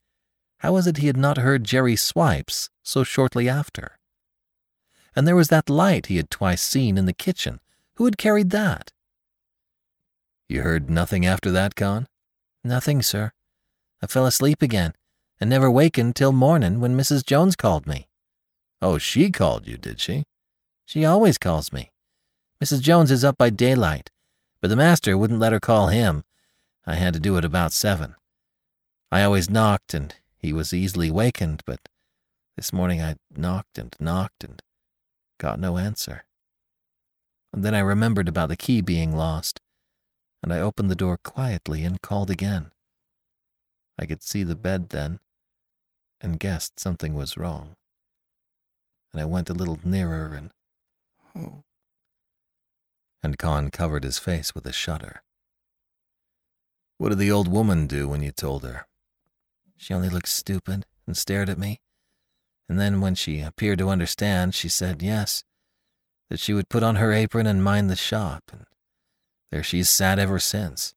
how 0.58 0.74
was 0.74 0.86
it 0.86 0.98
he 0.98 1.08
had 1.08 1.16
not 1.16 1.38
heard 1.38 1.64
Jerry 1.64 1.96
Swipes 1.96 2.70
so 2.84 3.02
shortly 3.02 3.48
after? 3.48 3.98
And 5.16 5.26
there 5.26 5.34
was 5.34 5.48
that 5.48 5.68
light 5.68 6.06
he 6.06 6.16
had 6.16 6.30
twice 6.30 6.62
seen 6.62 6.96
in 6.96 7.06
the 7.06 7.12
kitchen. 7.12 7.58
Who 7.98 8.04
had 8.04 8.16
carried 8.16 8.50
that? 8.50 8.92
You 10.48 10.62
heard 10.62 10.88
nothing 10.88 11.26
after 11.26 11.50
that, 11.50 11.74
Con? 11.74 12.06
Nothing, 12.62 13.02
sir. 13.02 13.32
I 14.00 14.06
fell 14.06 14.24
asleep 14.24 14.62
again 14.62 14.92
and 15.40 15.50
never 15.50 15.68
wakened 15.68 16.14
till 16.14 16.30
morning 16.30 16.78
when 16.78 16.96
Mrs. 16.96 17.26
Jones 17.26 17.56
called 17.56 17.88
me. 17.88 18.06
Oh, 18.80 18.98
she 18.98 19.32
called 19.32 19.66
you, 19.66 19.76
did 19.76 19.98
she? 19.98 20.22
She 20.86 21.04
always 21.04 21.38
calls 21.38 21.72
me. 21.72 21.90
Mrs. 22.62 22.82
Jones 22.82 23.10
is 23.10 23.24
up 23.24 23.36
by 23.36 23.50
daylight, 23.50 24.12
but 24.62 24.68
the 24.68 24.76
master 24.76 25.18
wouldn't 25.18 25.40
let 25.40 25.52
her 25.52 25.58
call 25.58 25.88
him. 25.88 26.22
I 26.86 26.94
had 26.94 27.14
to 27.14 27.20
do 27.20 27.36
it 27.36 27.44
about 27.44 27.72
seven. 27.72 28.14
I 29.10 29.24
always 29.24 29.50
knocked, 29.50 29.92
and 29.92 30.14
he 30.36 30.52
was 30.52 30.72
easily 30.72 31.10
wakened, 31.10 31.64
but 31.66 31.80
this 32.54 32.72
morning 32.72 33.02
I 33.02 33.16
knocked 33.36 33.76
and 33.76 33.96
knocked 33.98 34.44
and 34.44 34.62
got 35.40 35.58
no 35.58 35.78
answer. 35.78 36.22
And 37.52 37.64
then 37.64 37.74
I 37.74 37.80
remembered 37.80 38.28
about 38.28 38.48
the 38.48 38.56
key 38.56 38.80
being 38.80 39.16
lost, 39.16 39.60
and 40.42 40.52
I 40.52 40.60
opened 40.60 40.90
the 40.90 40.94
door 40.94 41.16
quietly 41.16 41.84
and 41.84 42.00
called 42.00 42.30
again. 42.30 42.70
I 43.98 44.06
could 44.06 44.22
see 44.22 44.44
the 44.44 44.56
bed 44.56 44.90
then, 44.90 45.18
and 46.20 46.38
guessed 46.38 46.78
something 46.78 47.14
was 47.14 47.36
wrong. 47.36 47.76
And 49.12 49.22
I 49.22 49.24
went 49.24 49.50
a 49.50 49.54
little 49.54 49.80
nearer 49.84 50.34
and. 50.34 50.50
Oh. 51.34 51.64
And 53.22 53.38
Con 53.38 53.70
covered 53.70 54.04
his 54.04 54.18
face 54.18 54.54
with 54.54 54.66
a 54.66 54.72
shudder. 54.72 55.22
What 56.98 57.10
did 57.10 57.18
the 57.18 57.30
old 57.30 57.48
woman 57.48 57.86
do 57.86 58.08
when 58.08 58.22
you 58.22 58.30
told 58.30 58.64
her? 58.64 58.86
She 59.76 59.94
only 59.94 60.08
looked 60.08 60.28
stupid 60.28 60.84
and 61.06 61.16
stared 61.16 61.48
at 61.48 61.58
me. 61.58 61.80
And 62.68 62.78
then, 62.78 63.00
when 63.00 63.14
she 63.14 63.40
appeared 63.40 63.78
to 63.78 63.88
understand, 63.88 64.54
she 64.54 64.68
said 64.68 65.02
yes, 65.02 65.42
that 66.30 66.40
she 66.40 66.52
would 66.52 66.68
put 66.68 66.82
on 66.82 66.96
her 66.96 67.12
apron 67.12 67.46
and 67.46 67.64
mind 67.64 67.88
the 67.88 67.96
shop, 67.96 68.44
and 68.52 68.66
there 69.50 69.62
she's 69.62 69.88
sat 69.88 70.18
ever 70.18 70.38
since. 70.38 70.94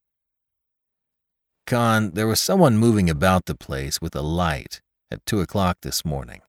Con, 1.65 2.11
there 2.11 2.27
was 2.27 2.41
someone 2.41 2.77
moving 2.77 3.09
about 3.09 3.45
the 3.45 3.55
place 3.55 4.01
with 4.01 4.15
a 4.15 4.21
light 4.21 4.81
at 5.09 5.25
two 5.25 5.41
o'clock 5.41 5.77
this 5.81 6.03
morning. 6.03 6.41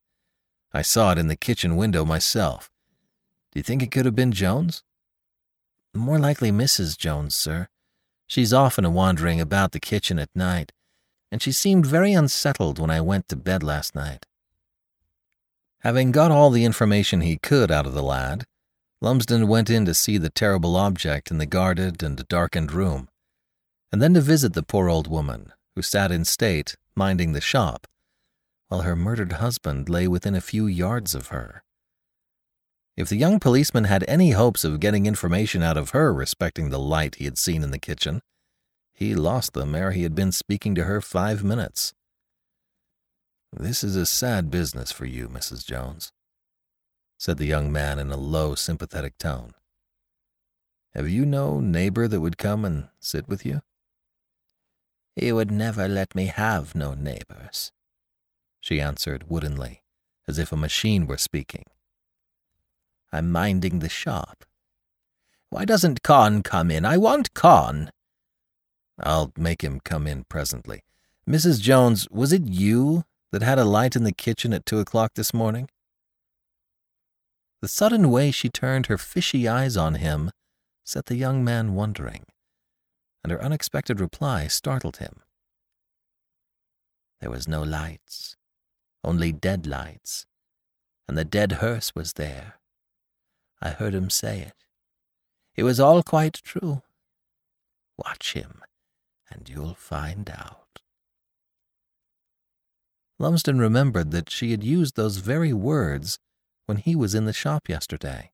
I 0.72 0.82
saw 0.82 1.12
it 1.12 1.18
in 1.18 1.28
the 1.28 1.36
kitchen 1.36 1.76
window 1.76 2.04
myself. 2.04 2.70
Do 3.52 3.58
you 3.58 3.62
think 3.62 3.82
it 3.82 3.90
could 3.90 4.06
have 4.06 4.16
been 4.16 4.32
Jones? 4.32 4.82
More 5.94 6.18
likely 6.18 6.50
Mrs. 6.50 6.96
Jones, 6.96 7.36
sir. 7.36 7.68
She's 8.26 8.52
often 8.52 8.86
a 8.86 8.90
wandering 8.90 9.40
about 9.40 9.72
the 9.72 9.80
kitchen 9.80 10.18
at 10.18 10.30
night, 10.34 10.72
and 11.30 11.42
she 11.42 11.52
seemed 11.52 11.84
very 11.84 12.14
unsettled 12.14 12.78
when 12.78 12.90
I 12.90 13.02
went 13.02 13.28
to 13.28 13.36
bed 13.36 13.62
last 13.62 13.94
night. 13.94 14.24
Having 15.80 16.12
got 16.12 16.30
all 16.30 16.50
the 16.50 16.64
information 16.64 17.20
he 17.20 17.36
could 17.36 17.70
out 17.70 17.86
of 17.86 17.92
the 17.92 18.02
lad, 18.02 18.46
Lumsden 19.02 19.48
went 19.48 19.68
in 19.68 19.84
to 19.84 19.94
see 19.94 20.16
the 20.16 20.30
terrible 20.30 20.76
object 20.76 21.32
in 21.32 21.38
the 21.38 21.44
guarded 21.44 22.04
and 22.04 22.26
darkened 22.28 22.70
room, 22.70 23.08
and 23.90 24.00
then 24.00 24.14
to 24.14 24.20
visit 24.20 24.52
the 24.52 24.62
poor 24.62 24.88
old 24.88 25.08
woman, 25.08 25.52
who 25.74 25.82
sat 25.82 26.12
in 26.12 26.24
state, 26.24 26.76
minding 26.94 27.32
the 27.32 27.40
shop, 27.40 27.88
while 28.68 28.82
her 28.82 28.94
murdered 28.94 29.32
husband 29.32 29.88
lay 29.88 30.06
within 30.06 30.36
a 30.36 30.40
few 30.40 30.68
yards 30.68 31.16
of 31.16 31.28
her. 31.28 31.64
If 32.96 33.08
the 33.08 33.16
young 33.16 33.40
policeman 33.40 33.84
had 33.84 34.04
any 34.06 34.30
hopes 34.30 34.62
of 34.62 34.78
getting 34.78 35.06
information 35.06 35.64
out 35.64 35.76
of 35.76 35.90
her 35.90 36.14
respecting 36.14 36.70
the 36.70 36.78
light 36.78 37.16
he 37.16 37.24
had 37.24 37.38
seen 37.38 37.64
in 37.64 37.72
the 37.72 37.80
kitchen, 37.80 38.22
he 38.94 39.16
lost 39.16 39.52
them 39.52 39.74
ere 39.74 39.90
he 39.90 40.04
had 40.04 40.14
been 40.14 40.30
speaking 40.30 40.76
to 40.76 40.84
her 40.84 41.00
five 41.00 41.42
minutes. 41.42 41.92
This 43.52 43.82
is 43.82 43.96
a 43.96 44.06
sad 44.06 44.48
business 44.48 44.92
for 44.92 45.06
you, 45.06 45.28
Mrs. 45.28 45.66
Jones, 45.66 46.12
said 47.22 47.38
the 47.38 47.46
young 47.46 47.70
man 47.70 48.00
in 48.00 48.10
a 48.10 48.16
low, 48.16 48.52
sympathetic 48.56 49.16
tone. 49.16 49.54
Have 50.92 51.08
you 51.08 51.24
no 51.24 51.60
neighbor 51.60 52.08
that 52.08 52.20
would 52.20 52.36
come 52.36 52.64
and 52.64 52.88
sit 52.98 53.28
with 53.28 53.46
you? 53.46 53.62
He 55.14 55.30
would 55.30 55.48
never 55.48 55.86
let 55.86 56.16
me 56.16 56.26
have 56.26 56.74
no 56.74 56.94
neighbors, 56.94 57.70
she 58.60 58.80
answered 58.80 59.30
woodenly, 59.30 59.84
as 60.26 60.36
if 60.36 60.50
a 60.50 60.56
machine 60.56 61.06
were 61.06 61.16
speaking. 61.16 61.62
I'm 63.12 63.30
minding 63.30 63.78
the 63.78 63.88
shop. 63.88 64.44
Why 65.48 65.64
doesn't 65.64 66.02
Con 66.02 66.42
come 66.42 66.72
in? 66.72 66.84
I 66.84 66.96
want 66.96 67.34
Con. 67.34 67.92
I'll 68.98 69.32
make 69.36 69.62
him 69.62 69.78
come 69.78 70.08
in 70.08 70.24
presently. 70.24 70.82
Mrs. 71.30 71.60
Jones, 71.60 72.08
was 72.10 72.32
it 72.32 72.48
you 72.48 73.04
that 73.30 73.42
had 73.42 73.60
a 73.60 73.64
light 73.64 73.94
in 73.94 74.02
the 74.02 74.10
kitchen 74.10 74.52
at 74.52 74.66
two 74.66 74.80
o'clock 74.80 75.12
this 75.14 75.32
morning? 75.32 75.68
The 77.62 77.68
sudden 77.68 78.10
way 78.10 78.30
she 78.30 78.50
turned 78.50 78.86
her 78.86 78.98
fishy 78.98 79.48
eyes 79.48 79.76
on 79.76 79.94
him 79.94 80.30
set 80.84 81.06
the 81.06 81.16
young 81.16 81.42
man 81.42 81.74
wondering, 81.74 82.26
and 83.24 83.30
her 83.30 83.42
unexpected 83.42 84.00
reply 84.00 84.48
startled 84.48 84.98
him. 84.98 85.22
There 87.20 87.30
was 87.30 87.48
no 87.48 87.62
lights 87.62 88.36
only 89.04 89.32
dead 89.32 89.66
lights, 89.66 90.26
and 91.08 91.16
the 91.18 91.24
dead 91.24 91.52
hearse 91.52 91.94
was 91.94 92.14
there. 92.14 92.60
I 93.60 93.70
heard 93.70 93.94
him 93.94 94.10
say 94.10 94.40
it. 94.40 94.64
It 95.54 95.64
was 95.64 95.80
all 95.80 96.02
quite 96.02 96.34
true. 96.34 96.82
Watch 97.96 98.32
him, 98.32 98.62
and 99.30 99.48
you'll 99.48 99.74
find 99.74 100.30
out. 100.30 100.80
Lumsden 103.18 103.58
remembered 103.58 104.10
that 104.10 104.30
she 104.30 104.50
had 104.50 104.64
used 104.64 104.96
those 104.96 105.18
very 105.18 105.52
words 105.52 106.18
when 106.72 106.78
he 106.78 106.96
was 106.96 107.14
in 107.14 107.26
the 107.26 107.34
shop 107.34 107.68
yesterday. 107.68 108.30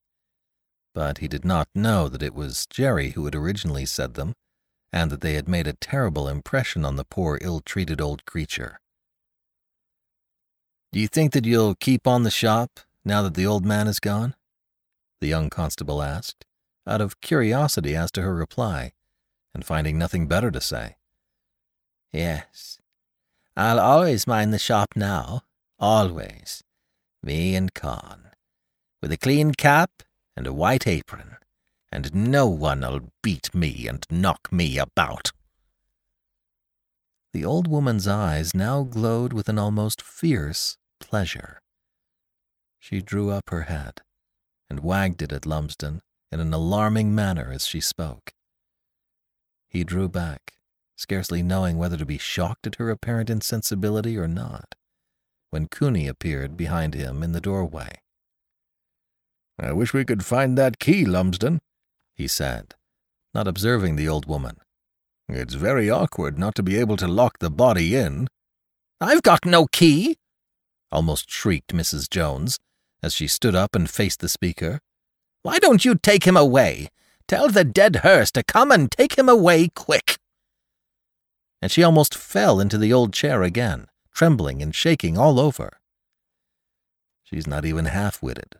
But 0.94 1.18
he 1.18 1.26
did 1.26 1.44
not 1.44 1.66
know 1.74 2.08
that 2.08 2.22
it 2.22 2.36
was 2.36 2.68
Jerry 2.70 3.10
who 3.10 3.24
had 3.24 3.34
originally 3.34 3.84
said 3.84 4.14
them, 4.14 4.34
and 4.92 5.10
that 5.10 5.22
they 5.22 5.34
had 5.34 5.48
made 5.48 5.66
a 5.66 5.72
terrible 5.72 6.28
impression 6.28 6.84
on 6.84 6.94
the 6.94 7.04
poor 7.04 7.40
ill 7.42 7.58
treated 7.58 8.00
old 8.00 8.24
creature. 8.26 8.78
Do 10.92 11.00
you 11.00 11.08
think 11.08 11.32
that 11.32 11.46
you'll 11.46 11.74
keep 11.74 12.06
on 12.06 12.22
the 12.22 12.30
shop 12.30 12.78
now 13.04 13.22
that 13.22 13.34
the 13.34 13.44
old 13.44 13.66
man 13.66 13.88
is 13.88 13.98
gone? 13.98 14.36
The 15.20 15.26
young 15.26 15.50
constable 15.50 16.00
asked, 16.00 16.46
out 16.86 17.00
of 17.00 17.20
curiosity 17.20 17.96
as 17.96 18.12
to 18.12 18.22
her 18.22 18.36
reply, 18.36 18.92
and 19.52 19.64
finding 19.66 19.98
nothing 19.98 20.28
better 20.28 20.52
to 20.52 20.60
say. 20.60 20.94
Yes, 22.12 22.78
I'll 23.56 23.80
always 23.80 24.28
mind 24.28 24.54
the 24.54 24.60
shop 24.60 24.90
now, 24.94 25.42
always. 25.80 26.62
Me 27.22 27.56
and 27.56 27.74
Con, 27.74 28.27
with 29.00 29.12
a 29.12 29.16
clean 29.16 29.52
cap 29.52 30.02
and 30.36 30.46
a 30.46 30.52
white 30.52 30.86
apron, 30.86 31.36
and 31.90 32.14
no 32.14 32.46
one'll 32.46 33.12
beat 33.22 33.54
me 33.54 33.86
and 33.86 34.06
knock 34.10 34.52
me 34.52 34.78
about. 34.78 35.32
The 37.32 37.44
old 37.44 37.68
woman's 37.68 38.08
eyes 38.08 38.54
now 38.54 38.82
glowed 38.82 39.32
with 39.32 39.48
an 39.48 39.58
almost 39.58 40.00
fierce 40.00 40.76
pleasure. 40.98 41.60
She 42.78 43.02
drew 43.02 43.30
up 43.30 43.50
her 43.50 43.62
head 43.62 44.00
and 44.70 44.80
wagged 44.80 45.22
it 45.22 45.32
at 45.32 45.46
Lumsden 45.46 46.00
in 46.30 46.40
an 46.40 46.52
alarming 46.52 47.14
manner 47.14 47.50
as 47.52 47.66
she 47.66 47.80
spoke. 47.80 48.32
He 49.68 49.84
drew 49.84 50.08
back, 50.08 50.54
scarcely 50.96 51.42
knowing 51.42 51.78
whether 51.78 51.96
to 51.96 52.06
be 52.06 52.18
shocked 52.18 52.66
at 52.66 52.76
her 52.76 52.90
apparent 52.90 53.30
insensibility 53.30 54.16
or 54.16 54.28
not, 54.28 54.74
when 55.50 55.68
Cooney 55.68 56.08
appeared 56.08 56.56
behind 56.56 56.94
him 56.94 57.22
in 57.22 57.32
the 57.32 57.40
doorway. 57.40 58.00
I 59.58 59.72
wish 59.72 59.92
we 59.92 60.04
could 60.04 60.24
find 60.24 60.56
that 60.56 60.78
key, 60.78 61.04
Lumsden, 61.04 61.58
he 62.14 62.28
said, 62.28 62.74
not 63.34 63.48
observing 63.48 63.96
the 63.96 64.08
old 64.08 64.26
woman. 64.26 64.56
It's 65.28 65.54
very 65.54 65.90
awkward 65.90 66.38
not 66.38 66.54
to 66.54 66.62
be 66.62 66.76
able 66.76 66.96
to 66.96 67.08
lock 67.08 67.38
the 67.38 67.50
body 67.50 67.96
in. 67.96 68.28
I've 69.00 69.22
got 69.22 69.44
no 69.44 69.66
key, 69.66 70.16
almost 70.90 71.30
shrieked 71.30 71.74
Mrs. 71.74 72.08
Jones, 72.08 72.58
as 73.02 73.14
she 73.14 73.26
stood 73.26 73.54
up 73.54 73.74
and 73.74 73.90
faced 73.90 74.20
the 74.20 74.28
speaker. 74.28 74.80
Why 75.42 75.58
don't 75.58 75.84
you 75.84 75.96
take 75.96 76.24
him 76.24 76.36
away? 76.36 76.88
Tell 77.26 77.48
the 77.48 77.64
dead 77.64 77.96
hearse 77.96 78.30
to 78.32 78.42
come 78.42 78.72
and 78.72 78.90
take 78.90 79.18
him 79.18 79.28
away 79.28 79.68
quick. 79.68 80.18
And 81.60 81.70
she 81.70 81.82
almost 81.82 82.14
fell 82.14 82.60
into 82.60 82.78
the 82.78 82.92
old 82.92 83.12
chair 83.12 83.42
again, 83.42 83.88
trembling 84.14 84.62
and 84.62 84.74
shaking 84.74 85.18
all 85.18 85.38
over. 85.38 85.78
She's 87.22 87.46
not 87.46 87.64
even 87.64 87.84
half 87.84 88.22
witted, 88.22 88.56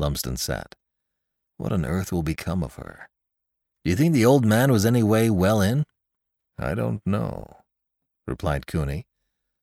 Lumsden 0.00 0.36
said. 0.36 0.74
What 1.58 1.72
on 1.72 1.84
earth 1.84 2.10
will 2.10 2.22
become 2.22 2.64
of 2.64 2.76
her? 2.76 3.10
Do 3.84 3.90
you 3.90 3.96
think 3.96 4.14
the 4.14 4.26
old 4.26 4.44
man 4.44 4.72
was 4.72 4.84
any 4.84 5.02
way 5.02 5.30
well 5.30 5.60
in? 5.60 5.84
I 6.58 6.74
don't 6.74 7.06
know, 7.06 7.58
replied 8.26 8.66
Cooney, 8.66 9.06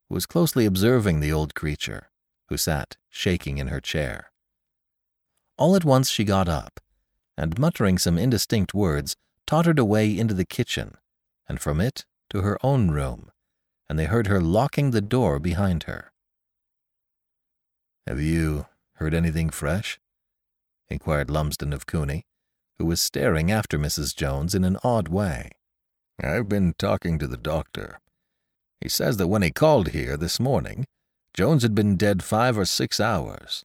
who 0.07 0.15
was 0.15 0.25
closely 0.25 0.65
observing 0.65 1.19
the 1.19 1.33
old 1.33 1.55
creature, 1.55 2.09
who 2.49 2.57
sat 2.57 2.97
shaking 3.09 3.57
in 3.57 3.67
her 3.67 3.81
chair. 3.81 4.31
All 5.57 5.75
at 5.75 5.83
once 5.83 6.09
she 6.09 6.23
got 6.23 6.47
up, 6.47 6.79
and 7.35 7.59
muttering 7.59 7.97
some 7.97 8.17
indistinct 8.17 8.73
words, 8.73 9.15
tottered 9.45 9.79
away 9.79 10.17
into 10.17 10.33
the 10.33 10.45
kitchen, 10.45 10.97
and 11.47 11.59
from 11.59 11.81
it 11.81 12.05
to 12.29 12.41
her 12.41 12.57
own 12.63 12.91
room, 12.91 13.31
and 13.89 13.97
they 13.97 14.05
heard 14.05 14.27
her 14.27 14.41
locking 14.41 14.91
the 14.91 15.01
door 15.01 15.39
behind 15.39 15.83
her. 15.83 16.11
Have 18.05 18.21
you 18.21 18.67
heard 18.93 19.13
anything 19.13 19.49
fresh? 19.49 19.99
Inquired 20.89 21.29
Lumsden 21.29 21.73
of 21.73 21.85
Cooney, 21.85 22.25
who 22.77 22.85
was 22.85 23.01
staring 23.01 23.51
after 23.51 23.77
Mrs. 23.77 24.15
Jones 24.15 24.53
in 24.53 24.63
an 24.63 24.77
odd 24.83 25.07
way. 25.07 25.51
I've 26.21 26.49
been 26.49 26.73
talking 26.77 27.19
to 27.19 27.27
the 27.27 27.38
doctor. 27.38 27.99
He 28.81 28.89
says 28.89 29.17
that 29.17 29.27
when 29.27 29.41
he 29.41 29.51
called 29.51 29.89
here 29.89 30.17
this 30.17 30.39
morning, 30.39 30.85
Jones 31.33 31.63
had 31.63 31.75
been 31.75 31.97
dead 31.97 32.23
five 32.23 32.57
or 32.57 32.65
six 32.65 32.99
hours. 32.99 33.63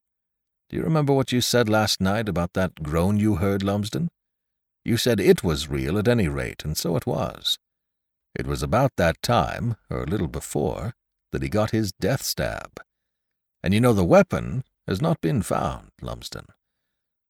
Do 0.68 0.76
you 0.76 0.82
remember 0.82 1.12
what 1.12 1.32
you 1.32 1.40
said 1.40 1.68
last 1.68 2.00
night 2.00 2.28
about 2.28 2.54
that 2.54 2.82
groan 2.82 3.18
you 3.18 3.36
heard, 3.36 3.62
Lumsden? 3.62 4.08
You 4.84 4.96
said 4.96 5.20
it 5.20 5.44
was 5.44 5.68
real 5.68 5.98
at 5.98 6.08
any 6.08 6.28
rate, 6.28 6.64
and 6.64 6.76
so 6.76 6.96
it 6.96 7.06
was. 7.06 7.58
It 8.34 8.46
was 8.46 8.62
about 8.62 8.92
that 8.96 9.20
time, 9.22 9.76
or 9.90 10.02
a 10.02 10.06
little 10.06 10.28
before, 10.28 10.94
that 11.30 11.42
he 11.42 11.48
got 11.48 11.70
his 11.70 11.92
death 11.92 12.22
stab. 12.22 12.80
And 13.62 13.74
you 13.74 13.80
know 13.80 13.92
the 13.92 14.04
weapon 14.04 14.64
has 14.88 15.00
not 15.00 15.20
been 15.20 15.42
found, 15.42 15.90
Lumsden. 16.00 16.46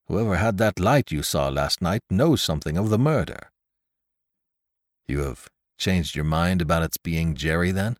Whoever 0.09 0.36
had 0.36 0.59
that 0.59 0.80
light 0.80 1.11
you 1.11 1.22
saw 1.22 1.48
last 1.48 1.80
night 1.80 2.03
knows 2.11 2.42
something 2.42 2.76
of 2.76 2.90
the 2.90 2.98
murder. 2.98 3.50
You 5.07 5.20
have 5.20 5.48
changed 5.78 6.14
your 6.14 6.24
mind 6.24 6.62
about 6.62 6.82
its 6.82 6.96
being 6.96 7.34
Jerry, 7.34 7.72
then? 7.72 7.96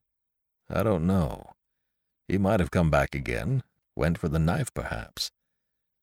I 0.68 0.82
don't 0.82 1.07
know. 1.07 1.53
He 2.28 2.38
might 2.38 2.61
have 2.61 2.70
come 2.70 2.90
back 2.90 3.14
again, 3.14 3.62
went 3.96 4.18
for 4.18 4.28
the 4.28 4.38
knife, 4.38 4.72
perhaps. 4.72 5.30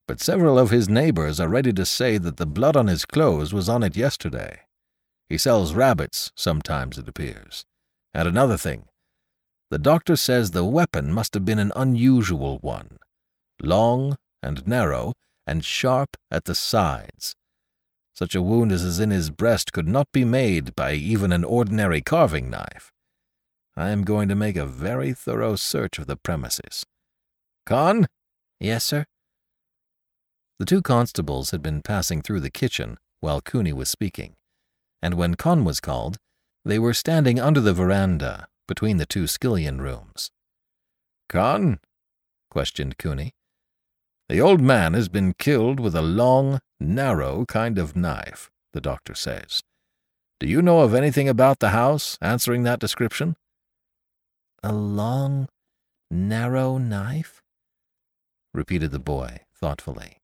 But 0.08 0.20
several 0.20 0.58
of 0.58 0.72
his 0.72 0.90
neighbors 0.90 1.40
are 1.40 1.48
ready 1.48 1.72
to 1.74 1.86
say 1.86 2.18
that 2.18 2.38
the 2.38 2.46
blood 2.46 2.76
on 2.76 2.88
his 2.88 3.06
clothes 3.06 3.54
was 3.54 3.70
on 3.70 3.84
it 3.84 3.96
yesterday. 3.96 4.62
He 5.30 5.38
sells 5.38 5.74
rabbits, 5.74 6.32
sometimes, 6.36 6.98
it 6.98 7.08
appears. 7.08 7.66
And 8.14 8.28
another 8.28 8.58
thing, 8.58 8.86
the 9.70 9.78
doctor 9.78 10.16
says 10.16 10.52
the 10.52 10.66
weapon 10.66 11.14
must 11.14 11.36
have 11.36 11.46
been 11.46 11.60
an 11.60 11.72
unusual 11.76 12.58
one, 12.62 12.98
long 13.62 14.18
and 14.42 14.66
narrow 14.68 15.14
and 15.50 15.66
sharp 15.66 16.16
at 16.30 16.46
the 16.46 16.54
sides. 16.54 17.36
Such 18.14 18.36
a 18.36 18.42
wound 18.42 18.72
as 18.72 18.84
is 18.84 19.00
in 19.00 19.10
his 19.10 19.32
breast 19.32 19.74
could 19.74 19.88
not 19.88 20.08
be 20.12 20.24
made 20.24 20.76
by 20.76 20.94
even 20.94 21.32
an 21.32 21.44
ordinary 21.44 22.02
carving 22.02 22.52
knife. 22.52 22.92
I 23.76 23.90
am 23.90 24.04
going 24.04 24.30
to 24.30 24.36
make 24.36 24.58
a 24.58 24.68
very 24.68 25.12
thorough 25.12 25.56
search 25.56 25.98
of 25.98 26.06
the 26.06 26.18
premises. 26.18 26.86
Con? 27.66 28.08
Yes, 28.60 28.84
sir? 28.84 29.06
The 30.60 30.66
two 30.66 30.84
constables 30.84 31.50
had 31.50 31.64
been 31.64 31.82
passing 31.82 32.22
through 32.22 32.42
the 32.42 32.52
kitchen 32.52 32.98
while 33.20 33.42
Cooney 33.42 33.74
was 33.74 33.90
speaking, 33.90 34.36
and 35.02 35.16
when 35.16 35.34
Con 35.34 35.66
was 35.66 35.80
called, 35.80 36.18
they 36.64 36.78
were 36.78 36.94
standing 36.94 37.40
under 37.40 37.62
the 37.62 37.74
veranda 37.74 38.48
between 38.68 38.98
the 38.98 39.08
two 39.08 39.24
skillion 39.24 39.80
rooms. 39.80 40.30
Con? 41.28 41.80
questioned 42.52 43.00
Cooney. 43.00 43.32
The 44.30 44.40
old 44.40 44.62
man 44.62 44.94
has 44.94 45.10
been 45.10 45.34
killed 45.34 45.80
with 45.80 45.96
a 45.96 46.04
long, 46.04 46.60
narrow 46.80 47.46
kind 47.46 47.80
of 47.80 47.96
knife, 47.96 48.52
the 48.74 48.80
doctor 48.80 49.16
says. 49.16 49.64
Do 50.40 50.48
you 50.48 50.62
know 50.62 50.82
of 50.82 50.94
anything 50.94 51.28
about 51.28 51.58
the 51.58 51.70
house 51.70 52.16
answering 52.22 52.62
that 52.64 52.80
description? 52.80 53.36
A 54.62 54.72
long, 54.72 55.50
narrow 56.12 56.78
knife? 56.78 57.42
repeated 58.54 58.92
the 58.92 59.00
boy 59.00 59.40
thoughtfully. 59.60 60.18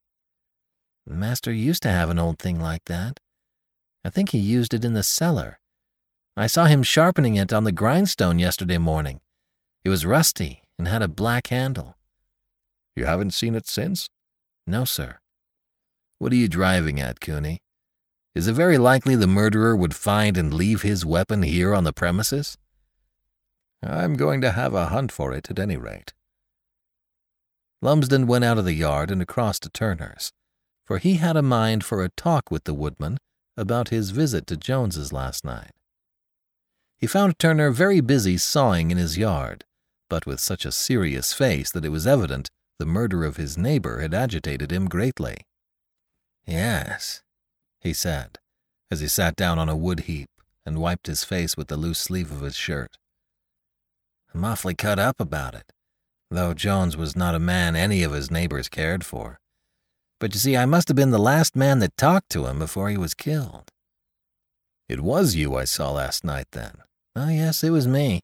Master 1.08 1.52
used 1.52 1.82
to 1.84 1.90
have 1.90 2.12
an 2.12 2.20
old 2.20 2.38
thing 2.38 2.60
like 2.60 2.86
that. 2.86 3.20
I 4.04 4.12
think 4.12 4.30
he 4.30 4.38
used 4.38 4.76
it 4.76 4.86
in 4.86 4.94
the 4.94 5.04
cellar. 5.04 5.60
I 6.38 6.46
saw 6.46 6.66
him 6.66 6.84
sharpening 6.84 7.38
it 7.38 7.52
on 7.52 7.64
the 7.64 7.72
grindstone 7.72 8.38
yesterday 8.38 8.78
morning. 8.78 9.22
It 9.84 9.90
was 9.90 10.06
rusty 10.06 10.62
and 10.78 10.88
had 10.88 11.02
a 11.02 11.08
black 11.08 11.48
handle. 11.48 11.95
You 12.96 13.06
haven't 13.06 13.32
seen 13.32 13.56
it 13.56 13.68
since? 13.68 14.08
No, 14.66 14.86
sir. 14.86 15.20
What 16.18 16.32
are 16.32 16.38
you 16.38 16.48
driving 16.48 17.00
at, 17.00 17.20
Cooney? 17.20 17.60
Is 18.34 18.48
it 18.48 18.54
very 18.54 18.78
likely 18.78 19.16
the 19.16 19.28
murderer 19.28 19.76
would 19.76 19.96
find 19.96 20.38
and 20.38 20.54
leave 20.54 20.82
his 20.82 21.06
weapon 21.06 21.44
here 21.44 21.74
on 21.74 21.84
the 21.84 21.94
premises? 21.94 22.58
I'm 23.84 24.16
going 24.16 24.42
to 24.42 24.52
have 24.52 24.74
a 24.74 24.88
hunt 24.88 25.12
for 25.12 25.34
it 25.34 25.50
at 25.52 25.60
any 25.60 25.78
rate. 25.78 26.14
Lumsden 27.82 28.28
went 28.28 28.44
out 28.44 28.58
of 28.58 28.66
the 28.66 28.74
yard 28.74 29.12
and 29.12 29.22
across 29.22 29.60
to 29.60 29.70
Turner's, 29.70 30.32
for 30.86 30.98
he 30.98 31.16
had 31.16 31.38
a 31.38 31.42
mind 31.42 31.84
for 31.84 32.04
a 32.04 32.10
talk 32.10 32.50
with 32.50 32.64
the 32.64 32.74
woodman 32.74 33.18
about 33.58 33.90
his 33.90 34.12
visit 34.12 34.48
to 34.48 34.58
Jones's 34.58 35.14
last 35.14 35.46
night. 35.46 35.72
He 36.98 37.08
found 37.08 37.38
Turner 37.38 37.72
very 37.72 38.02
busy 38.02 38.38
sawing 38.38 38.90
in 38.90 38.98
his 38.98 39.18
yard, 39.18 39.66
but 40.10 40.26
with 40.26 40.40
such 40.40 40.66
a 40.66 40.72
serious 40.72 41.34
face 41.34 41.72
that 41.72 41.86
it 41.86 41.90
was 41.90 42.08
evident 42.08 42.50
the 42.80 42.86
murder 42.86 43.24
of 43.24 43.38
his 43.38 43.58
neighbor 43.58 44.02
had 44.02 44.14
agitated 44.14 44.72
him 44.72 44.88
greatly. 44.88 45.38
Yes, 46.46 47.24
he 47.80 47.94
said, 47.94 48.40
as 48.92 49.00
he 49.00 49.08
sat 49.08 49.36
down 49.36 49.58
on 49.60 49.70
a 49.70 49.76
wood 49.76 50.02
heap 50.02 50.30
and 50.66 50.80
wiped 50.80 51.08
his 51.08 51.24
face 51.24 51.56
with 51.56 51.68
the 51.68 51.78
loose 51.78 52.00
sleeve 52.00 52.32
of 52.32 52.42
his 52.42 52.56
shirt. 52.56 52.98
I'm 54.34 54.44
awfully 54.44 54.76
cut 54.76 55.00
up 55.00 55.20
about 55.20 55.56
it 55.56 55.72
though 56.36 56.54
Jones 56.54 56.98
was 56.98 57.16
not 57.16 57.36
a 57.36 57.40
man 57.40 57.76
any 57.76 58.04
of 58.04 58.12
his 58.12 58.32
neighbors 58.32 58.70
cared 58.70 59.04
for. 59.04 59.40
But 60.20 60.34
you 60.34 60.40
see, 60.40 60.58
I 60.58 60.66
must 60.66 60.88
have 60.88 60.96
been 60.96 61.12
the 61.12 61.20
last 61.20 61.56
man 61.56 61.80
that 61.80 61.98
talked 61.98 62.30
to 62.32 62.46
him 62.46 62.60
before 62.60 62.90
he 62.90 62.98
was 62.98 63.14
killed. 63.14 63.72
It 64.88 65.02
was 65.02 65.36
you 65.36 65.56
I 65.56 65.66
saw 65.66 65.92
last 65.92 66.24
night, 66.24 66.48
then? 66.52 66.78
Oh, 67.16 67.30
yes, 67.30 67.64
it 67.64 67.72
was 67.72 67.88
me. 67.88 68.22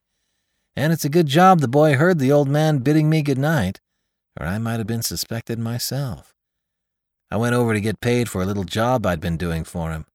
And 0.76 0.94
it's 0.94 1.06
a 1.06 1.10
good 1.10 1.28
job 1.28 1.60
the 1.60 1.68
boy 1.68 1.96
heard 1.96 2.20
the 2.20 2.32
old 2.32 2.48
man 2.48 2.80
bidding 2.80 3.10
me 3.10 3.22
good 3.22 3.38
night, 3.38 3.81
or 4.40 4.46
I 4.46 4.58
might 4.58 4.78
have 4.78 4.88
been 4.88 5.04
suspected 5.04 5.60
myself. 5.60 6.34
I 7.30 7.38
went 7.38 7.56
over 7.56 7.74
to 7.74 7.82
get 7.82 8.02
paid 8.02 8.30
for 8.30 8.42
a 8.42 8.46
little 8.46 8.64
job 8.64 9.06
I'd 9.06 9.22
been 9.22 9.38
doing 9.38 9.64
for 9.64 9.92
him. 9.92 10.06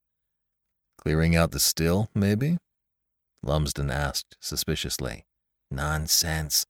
Clearing 0.98 1.34
out 1.34 1.52
the 1.52 1.60
still, 1.60 2.10
maybe? 2.14 2.58
Lumsden 3.42 3.90
asked 3.90 4.36
suspiciously. 4.40 5.24
Nonsense. 5.70 6.66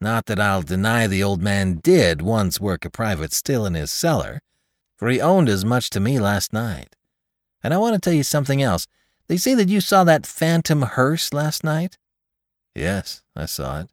Not 0.00 0.26
that 0.26 0.40
I'll 0.40 0.62
deny 0.62 1.06
the 1.06 1.22
old 1.22 1.42
man 1.42 1.80
did 1.82 2.22
once 2.22 2.60
work 2.60 2.84
a 2.84 2.90
private 2.90 3.32
still 3.32 3.66
in 3.66 3.74
his 3.74 3.90
cellar, 3.90 4.40
for 4.96 5.08
he 5.08 5.20
owned 5.20 5.48
as 5.48 5.64
much 5.64 5.90
to 5.90 6.00
me 6.00 6.20
last 6.20 6.52
night. 6.52 6.94
And 7.62 7.74
I 7.74 7.78
want 7.78 7.94
to 7.94 8.00
tell 8.00 8.16
you 8.16 8.22
something 8.22 8.62
else. 8.62 8.86
They 9.26 9.36
say 9.36 9.54
that 9.54 9.68
you 9.68 9.80
saw 9.80 10.04
that 10.04 10.26
phantom 10.26 10.82
hearse 10.82 11.32
last 11.32 11.64
night? 11.64 11.98
Yes, 12.74 13.22
I 13.36 13.46
saw 13.46 13.80
it, 13.80 13.90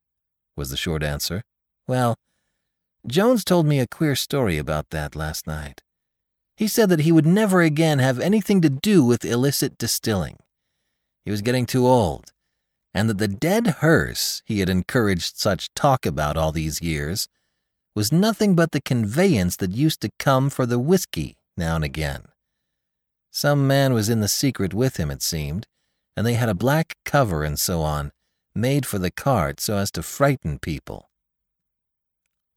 was 0.55 0.69
the 0.69 0.77
short 0.77 1.03
answer. 1.03 1.43
Well, 1.87 2.15
Jones 3.07 3.45
told 3.45 3.67
me 3.67 3.79
a 3.79 3.87
queer 3.87 4.15
story 4.15 4.57
about 4.57 4.89
that 4.89 5.15
last 5.15 5.45
night. 5.45 5.83
He 6.57 6.67
said 6.67 6.89
that 6.89 7.01
he 7.01 7.11
would 7.11 7.25
never 7.25 7.61
again 7.61 7.99
have 7.99 8.19
anything 8.19 8.61
to 8.61 8.69
do 8.69 9.03
with 9.03 9.25
illicit 9.25 9.77
distilling. 9.77 10.37
He 11.23 11.31
was 11.31 11.41
getting 11.41 11.65
too 11.65 11.85
old, 11.85 12.31
and 12.93 13.09
that 13.09 13.17
the 13.17 13.27
dead 13.27 13.67
hearse 13.79 14.41
he 14.45 14.59
had 14.59 14.69
encouraged 14.69 15.37
such 15.37 15.73
talk 15.75 16.05
about 16.05 16.37
all 16.37 16.51
these 16.51 16.81
years 16.81 17.27
was 17.95 18.11
nothing 18.11 18.55
but 18.55 18.71
the 18.71 18.81
conveyance 18.81 19.55
that 19.57 19.71
used 19.71 20.01
to 20.01 20.11
come 20.17 20.49
for 20.49 20.65
the 20.65 20.79
whiskey 20.79 21.37
now 21.57 21.75
and 21.75 21.85
again. 21.85 22.23
Some 23.31 23.67
man 23.67 23.93
was 23.93 24.09
in 24.09 24.21
the 24.21 24.27
secret 24.27 24.73
with 24.73 24.97
him, 24.97 25.11
it 25.11 25.21
seemed, 25.21 25.67
and 26.15 26.25
they 26.25 26.33
had 26.33 26.49
a 26.49 26.55
black 26.55 26.95
cover 27.05 27.43
and 27.43 27.59
so 27.59 27.81
on, 27.81 28.11
made 28.55 28.85
for 28.85 28.97
the 28.97 29.11
cart 29.11 29.59
so 29.59 29.77
as 29.77 29.91
to 29.91 30.01
frighten 30.01 30.57
people. 30.57 31.09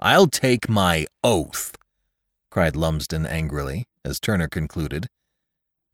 I'll 0.01 0.29
take 0.29 0.69
my 0.69 1.07
oath, 1.25 1.77
cried 2.51 2.77
Lumsden 2.77 3.27
angrily, 3.27 3.87
as 4.05 4.21
Turner 4.21 4.49
concluded, 4.49 5.09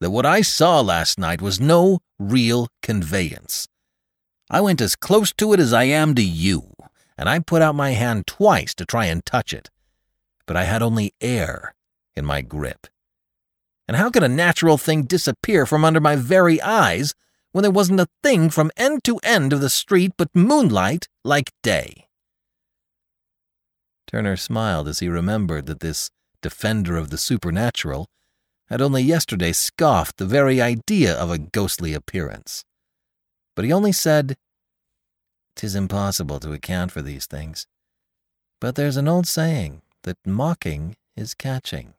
that 0.00 0.10
what 0.10 0.26
I 0.26 0.42
saw 0.42 0.80
last 0.80 1.18
night 1.18 1.40
was 1.40 1.60
no 1.60 2.00
real 2.18 2.68
conveyance. 2.82 3.66
I 4.50 4.60
went 4.60 4.82
as 4.82 4.94
close 4.94 5.32
to 5.34 5.54
it 5.54 5.60
as 5.60 5.72
I 5.72 5.84
am 5.84 6.14
to 6.16 6.22
you, 6.22 6.74
and 7.16 7.28
I 7.30 7.38
put 7.38 7.62
out 7.62 7.74
my 7.74 7.92
hand 7.92 8.26
twice 8.26 8.74
to 8.74 8.84
try 8.84 9.06
and 9.06 9.24
touch 9.24 9.54
it, 9.54 9.70
but 10.46 10.56
I 10.56 10.64
had 10.64 10.82
only 10.82 11.14
air 11.22 11.74
in 12.14 12.26
my 12.26 12.42
grip. 12.42 12.86
And 13.88 13.96
how 13.96 14.10
could 14.10 14.22
a 14.22 14.28
natural 14.28 14.76
thing 14.76 15.04
disappear 15.04 15.64
from 15.64 15.84
under 15.84 16.00
my 16.00 16.16
very 16.16 16.60
eyes 16.60 17.14
when 17.52 17.62
there 17.62 17.70
wasn't 17.70 18.00
a 18.00 18.08
thing 18.22 18.50
from 18.50 18.70
end 18.76 19.04
to 19.04 19.18
end 19.22 19.52
of 19.52 19.60
the 19.60 19.70
street 19.70 20.12
but 20.18 20.34
moonlight 20.34 21.08
like 21.24 21.52
day? 21.62 22.03
Turner 24.06 24.36
smiled 24.36 24.88
as 24.88 24.98
he 25.00 25.08
remembered 25.08 25.66
that 25.66 25.80
this 25.80 26.10
defender 26.42 26.96
of 26.96 27.10
the 27.10 27.18
supernatural 27.18 28.06
had 28.68 28.80
only 28.80 29.02
yesterday 29.02 29.52
scoffed 29.52 30.16
the 30.16 30.26
very 30.26 30.60
idea 30.60 31.14
of 31.14 31.30
a 31.30 31.38
ghostly 31.38 31.94
appearance. 31.94 32.64
But 33.54 33.64
he 33.64 33.72
only 33.72 33.92
said, 33.92 34.36
"'Tis 35.56 35.74
impossible 35.74 36.40
to 36.40 36.52
account 36.52 36.92
for 36.92 37.02
these 37.02 37.26
things. 37.26 37.66
But 38.60 38.74
there's 38.74 38.96
an 38.96 39.08
old 39.08 39.26
saying 39.26 39.82
that 40.02 40.16
mocking 40.26 40.96
is 41.16 41.34
catching. 41.34 41.94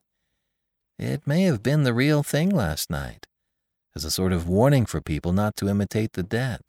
It 0.98 1.28
may 1.28 1.44
have 1.44 1.62
been 1.62 1.84
the 1.84 1.94
real 1.94 2.24
thing 2.24 2.50
last 2.50 2.90
night, 2.90 3.28
as 3.96 4.06
a 4.06 4.12
sort 4.12 4.34
of 4.34 4.48
warning 4.48 4.86
for 4.86 5.02
people 5.02 5.34
not 5.34 5.56
to 5.58 5.70
imitate 5.70 6.14
the 6.14 6.24
dead. 6.24 6.62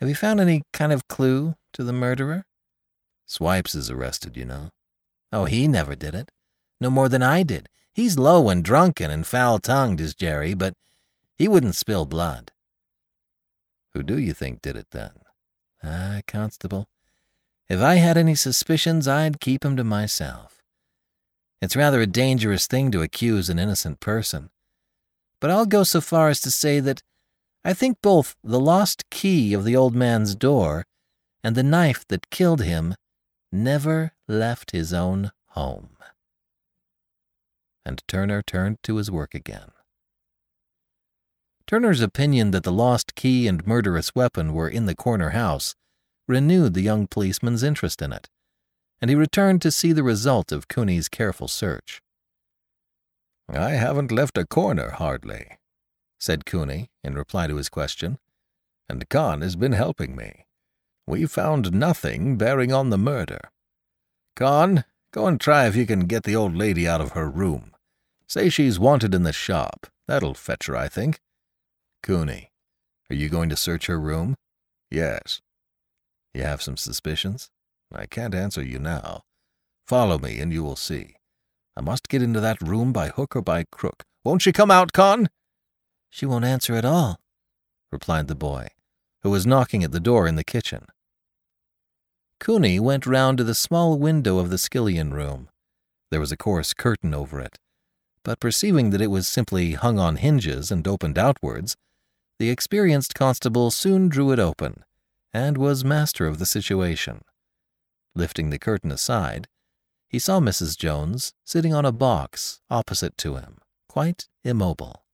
Have 0.00 0.08
you 0.08 0.14
found 0.14 0.40
any 0.40 0.62
kind 0.72 0.92
of 0.92 1.08
clue 1.08 1.54
to 1.72 1.84
the 1.84 1.92
murderer? 1.92 2.44
Swipes 3.26 3.74
is 3.74 3.90
arrested, 3.90 4.36
you 4.36 4.44
know. 4.44 4.70
Oh, 5.32 5.44
he 5.44 5.66
never 5.66 5.94
did 5.94 6.14
it. 6.14 6.30
No 6.80 6.90
more 6.90 7.08
than 7.08 7.22
I 7.22 7.42
did. 7.42 7.68
He's 7.92 8.18
low 8.18 8.48
and 8.48 8.64
drunken 8.64 9.10
and 9.10 9.26
foul 9.26 9.58
tongued, 9.58 10.00
is 10.00 10.14
Jerry, 10.14 10.54
but 10.54 10.74
he 11.36 11.48
wouldn't 11.48 11.74
spill 11.74 12.06
blood. 12.06 12.52
Who 13.94 14.02
do 14.02 14.18
you 14.18 14.32
think 14.32 14.62
did 14.62 14.76
it 14.76 14.88
then? 14.90 15.12
Ah, 15.82 16.20
Constable, 16.26 16.88
if 17.68 17.80
I 17.80 17.96
had 17.96 18.16
any 18.16 18.34
suspicions, 18.34 19.08
I'd 19.08 19.40
keep 19.40 19.64
'em 19.64 19.76
to 19.76 19.84
myself. 19.84 20.62
It's 21.60 21.74
rather 21.74 22.00
a 22.00 22.06
dangerous 22.06 22.66
thing 22.66 22.90
to 22.92 23.02
accuse 23.02 23.48
an 23.48 23.58
innocent 23.58 23.98
person. 23.98 24.50
But 25.40 25.50
I'll 25.50 25.66
go 25.66 25.82
so 25.82 26.00
far 26.00 26.28
as 26.28 26.40
to 26.42 26.50
say 26.50 26.80
that 26.80 27.02
I 27.64 27.74
think 27.74 28.00
both 28.00 28.36
the 28.44 28.60
lost 28.60 29.08
key 29.10 29.52
of 29.52 29.64
the 29.64 29.74
old 29.74 29.94
man's 29.94 30.34
door 30.34 30.86
and 31.42 31.56
the 31.56 31.62
knife 31.62 32.06
that 32.08 32.30
killed 32.30 32.62
him 32.62 32.94
never 33.52 34.12
left 34.28 34.72
his 34.72 34.92
own 34.92 35.32
home. 35.50 35.96
And 37.84 38.02
Turner 38.08 38.42
turned 38.42 38.82
to 38.82 38.96
his 38.96 39.10
work 39.10 39.34
again. 39.34 39.70
Turner's 41.66 42.00
opinion 42.00 42.52
that 42.52 42.62
the 42.62 42.72
lost 42.72 43.14
key 43.14 43.46
and 43.46 43.66
murderous 43.66 44.14
weapon 44.14 44.52
were 44.52 44.68
in 44.68 44.86
the 44.86 44.94
corner 44.94 45.30
house 45.30 45.74
renewed 46.28 46.74
the 46.74 46.82
young 46.82 47.06
policeman's 47.06 47.62
interest 47.62 48.02
in 48.02 48.12
it 48.12 48.28
and 49.00 49.10
he 49.10 49.14
returned 49.14 49.62
to 49.62 49.70
see 49.70 49.92
the 49.92 50.02
result 50.02 50.52
of 50.52 50.68
Cooney's 50.68 51.08
careful 51.08 51.48
search. 51.48 52.02
I 53.48 53.70
haven't 53.70 54.10
left 54.10 54.38
a 54.38 54.46
corner, 54.46 54.90
hardly, 54.90 55.58
said 56.18 56.46
Cooney 56.46 56.90
in 57.04 57.14
reply 57.14 57.46
to 57.46 57.56
his 57.56 57.68
question, 57.68 58.18
and 58.88 59.08
Con 59.08 59.42
has 59.42 59.56
been 59.56 59.72
helping 59.72 60.16
me. 60.16 60.45
We 61.06 61.26
found 61.26 61.72
nothing 61.72 62.36
bearing 62.36 62.72
on 62.72 62.90
the 62.90 62.98
murder. 62.98 63.40
Con, 64.34 64.84
go 65.12 65.26
and 65.26 65.40
try 65.40 65.66
if 65.66 65.76
you 65.76 65.86
can 65.86 66.06
get 66.06 66.24
the 66.24 66.36
old 66.36 66.54
lady 66.56 66.86
out 66.86 67.00
of 67.00 67.12
her 67.12 67.28
room. 67.30 67.72
Say 68.26 68.48
she's 68.48 68.78
wanted 68.78 69.14
in 69.14 69.22
the 69.22 69.32
shop. 69.32 69.86
That'll 70.08 70.34
fetch 70.34 70.66
her, 70.66 70.76
I 70.76 70.88
think. 70.88 71.20
Cooney, 72.02 72.50
are 73.08 73.16
you 73.16 73.28
going 73.28 73.48
to 73.50 73.56
search 73.56 73.86
her 73.86 74.00
room? 74.00 74.34
Yes. 74.90 75.40
You 76.34 76.42
have 76.42 76.60
some 76.60 76.76
suspicions? 76.76 77.50
I 77.92 78.06
can't 78.06 78.34
answer 78.34 78.62
you 78.62 78.78
now. 78.78 79.22
Follow 79.86 80.18
me, 80.18 80.40
and 80.40 80.52
you 80.52 80.64
will 80.64 80.76
see. 80.76 81.14
I 81.76 81.80
must 81.80 82.08
get 82.08 82.22
into 82.22 82.40
that 82.40 82.60
room 82.60 82.92
by 82.92 83.08
hook 83.08 83.36
or 83.36 83.42
by 83.42 83.64
crook. 83.70 84.02
Won't 84.24 84.42
she 84.42 84.52
come 84.52 84.70
out, 84.70 84.92
Con? 84.92 85.28
She 86.10 86.26
won't 86.26 86.44
answer 86.44 86.74
at 86.74 86.84
all, 86.84 87.20
replied 87.92 88.26
the 88.26 88.34
boy, 88.34 88.68
who 89.22 89.30
was 89.30 89.46
knocking 89.46 89.84
at 89.84 89.92
the 89.92 90.00
door 90.00 90.26
in 90.26 90.34
the 90.34 90.44
kitchen. 90.44 90.86
Cooney 92.38 92.78
went 92.78 93.06
round 93.06 93.38
to 93.38 93.44
the 93.44 93.54
small 93.54 93.98
window 93.98 94.38
of 94.38 94.50
the 94.50 94.58
skillion 94.58 95.12
room. 95.12 95.48
There 96.10 96.20
was 96.20 96.32
a 96.32 96.36
coarse 96.36 96.74
curtain 96.74 97.14
over 97.14 97.40
it, 97.40 97.58
but 98.22 98.40
perceiving 98.40 98.90
that 98.90 99.00
it 99.00 99.10
was 99.10 99.26
simply 99.26 99.72
hung 99.72 99.98
on 99.98 100.16
hinges 100.16 100.70
and 100.70 100.86
opened 100.86 101.18
outwards, 101.18 101.76
the 102.38 102.50
experienced 102.50 103.14
constable 103.14 103.70
soon 103.70 104.08
drew 104.08 104.32
it 104.32 104.38
open, 104.38 104.84
and 105.32 105.56
was 105.56 105.84
master 105.84 106.26
of 106.26 106.38
the 106.38 106.46
situation. 106.46 107.22
Lifting 108.14 108.50
the 108.50 108.58
curtain 108.58 108.92
aside, 108.92 109.48
he 110.08 110.18
saw 110.18 110.38
Mrs. 110.38 110.76
Jones 110.76 111.32
sitting 111.44 111.74
on 111.74 111.84
a 111.84 111.92
box 111.92 112.60
opposite 112.70 113.16
to 113.18 113.36
him, 113.36 113.58
quite 113.88 114.28
immobile. 114.44 115.04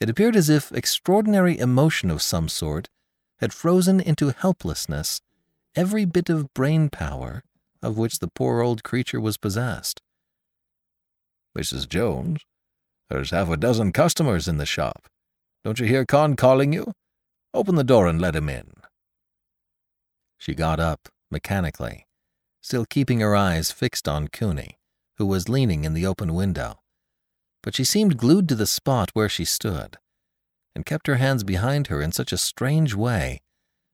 It 0.00 0.10
appeared 0.10 0.36
as 0.36 0.48
if 0.48 0.72
extraordinary 0.72 1.58
emotion 1.58 2.10
of 2.10 2.22
some 2.22 2.48
sort 2.48 2.88
had 3.38 3.52
frozen 3.52 4.00
into 4.00 4.30
helplessness 4.30 5.20
every 5.78 6.04
bit 6.04 6.28
of 6.28 6.52
brain 6.54 6.88
power 6.90 7.44
of 7.84 7.96
which 7.96 8.18
the 8.18 8.26
poor 8.26 8.60
old 8.62 8.82
creature 8.82 9.20
was 9.20 9.36
possessed. 9.36 10.02
Mrs. 11.56 11.88
Jones, 11.88 12.40
there's 13.08 13.30
half 13.30 13.48
a 13.48 13.56
dozen 13.56 13.92
customers 13.92 14.48
in 14.48 14.56
the 14.56 14.66
shop. 14.66 15.06
Don't 15.64 15.78
you 15.78 15.86
hear 15.86 16.04
Con 16.04 16.34
calling 16.34 16.72
you? 16.72 16.94
Open 17.54 17.76
the 17.76 17.84
door 17.84 18.08
and 18.08 18.20
let 18.20 18.34
him 18.34 18.48
in. 18.48 18.72
She 20.36 20.52
got 20.52 20.80
up 20.80 21.08
mechanically, 21.30 22.08
still 22.60 22.84
keeping 22.84 23.20
her 23.20 23.36
eyes 23.36 23.70
fixed 23.70 24.08
on 24.08 24.26
Cooney, 24.26 24.78
who 25.18 25.26
was 25.26 25.48
leaning 25.48 25.84
in 25.84 25.94
the 25.94 26.06
open 26.06 26.34
window. 26.34 26.80
But 27.62 27.76
she 27.76 27.84
seemed 27.84 28.18
glued 28.18 28.48
to 28.48 28.56
the 28.56 28.66
spot 28.66 29.10
where 29.12 29.28
she 29.28 29.44
stood, 29.44 29.98
and 30.74 30.84
kept 30.84 31.06
her 31.06 31.16
hands 31.16 31.44
behind 31.44 31.86
her 31.86 32.02
in 32.02 32.10
such 32.10 32.32
a 32.32 32.36
strange 32.36 32.96
way 32.96 33.42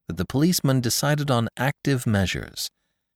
that 0.07 0.17
the 0.17 0.25
policeman 0.25 0.81
decided 0.81 1.31
on 1.31 1.49
active 1.57 2.07
measures, 2.07 2.71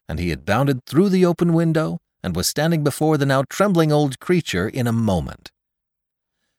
and 0.09 0.19
he 0.19 0.31
had 0.31 0.47
bounded 0.47 0.85
through 0.85 1.09
the 1.09 1.25
open 1.25 1.53
window 1.53 1.99
and 2.23 2.35
was 2.35 2.49
standing 2.49 2.83
before 2.83 3.17
the 3.17 3.27
now 3.27 3.45
trembling 3.49 3.93
old 3.93 4.19
creature 4.19 4.69
in 4.69 4.87
a 4.87 4.93
moment. 4.93 5.51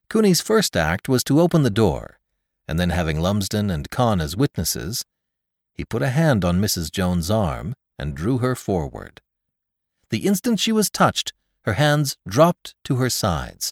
Cooney's 0.09 0.41
first 0.41 0.75
act 0.77 1.09
was 1.09 1.23
to 1.23 1.39
open 1.39 1.63
the 1.63 1.69
door, 1.69 2.19
and 2.67 2.79
then 2.79 2.91
having 2.91 3.19
Lumsden 3.19 3.69
and 3.69 3.89
Con 3.89 4.21
as 4.21 4.37
witnesses, 4.37 5.03
he 5.73 5.85
put 5.85 6.01
a 6.01 6.09
hand 6.09 6.43
on 6.45 6.61
Mrs. 6.61 6.91
Jones's 6.91 7.31
arm 7.31 7.73
and 7.97 8.15
drew 8.15 8.39
her 8.39 8.55
forward. 8.55 9.21
The 10.09 10.25
instant 10.25 10.59
she 10.59 10.71
was 10.71 10.89
touched, 10.89 11.33
her 11.63 11.73
hands 11.73 12.15
dropped 12.27 12.75
to 12.85 12.95
her 12.95 13.09
sides, 13.09 13.71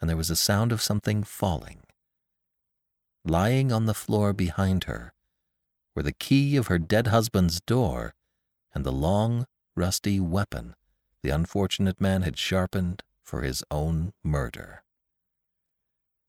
and 0.00 0.08
there 0.08 0.16
was 0.16 0.30
a 0.30 0.36
sound 0.36 0.72
of 0.72 0.82
something 0.82 1.22
falling. 1.22 1.80
Lying 3.24 3.70
on 3.70 3.86
the 3.86 3.94
floor 3.94 4.32
behind 4.32 4.84
her 4.84 5.12
were 5.94 6.02
the 6.02 6.12
key 6.12 6.56
of 6.56 6.68
her 6.68 6.78
dead 6.78 7.08
husband's 7.08 7.60
door 7.60 8.14
and 8.74 8.84
the 8.84 8.92
long, 8.92 9.46
rusty 9.76 10.20
weapon 10.20 10.74
the 11.22 11.30
unfortunate 11.30 12.00
man 12.00 12.22
had 12.22 12.36
sharpened 12.36 13.02
for 13.22 13.42
his 13.42 13.62
own 13.70 14.12
murder. 14.24 14.82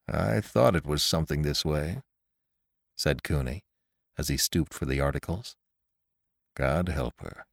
I 0.07 0.39
thought 0.41 0.75
it 0.75 0.85
was 0.85 1.01
something 1.03 1.41
this 1.41 1.65
way, 1.65 2.01
said 2.95 3.23
Cooney 3.23 3.63
as 4.17 4.27
he 4.27 4.37
stooped 4.37 4.73
for 4.73 4.85
the 4.85 4.99
articles. 4.99 5.55
God 6.55 6.89
help 6.89 7.15
her. 7.21 7.45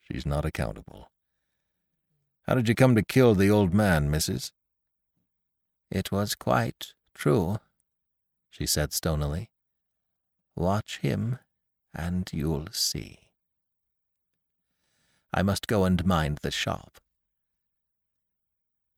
She's 0.00 0.26
not 0.26 0.44
accountable. 0.44 1.12
How 2.48 2.54
did 2.54 2.68
you 2.68 2.74
come 2.74 2.96
to 2.96 3.04
kill 3.04 3.36
the 3.36 3.50
old 3.50 3.72
man, 3.72 4.10
missus? 4.10 4.52
It 5.92 6.10
was 6.10 6.34
quite 6.34 6.94
true, 7.14 7.58
she 8.50 8.66
said 8.66 8.92
stonily. 8.92 9.51
Watch 10.56 10.98
him, 10.98 11.38
and 11.94 12.28
you'll 12.32 12.68
see. 12.72 13.18
I 15.32 15.42
must 15.42 15.66
go 15.66 15.84
and 15.84 16.04
mind 16.04 16.38
the 16.38 16.50
shop. 16.50 16.98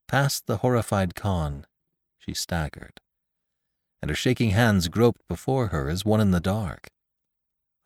Past 0.08 0.46
the 0.46 0.58
horrified 0.58 1.14
Con, 1.14 1.66
she 2.18 2.34
staggered, 2.34 3.00
and 4.02 4.10
her 4.10 4.16
shaking 4.16 4.50
hands 4.50 4.88
groped 4.88 5.26
before 5.28 5.68
her 5.68 5.88
as 5.88 6.04
one 6.04 6.20
in 6.20 6.30
the 6.30 6.40
dark. 6.40 6.88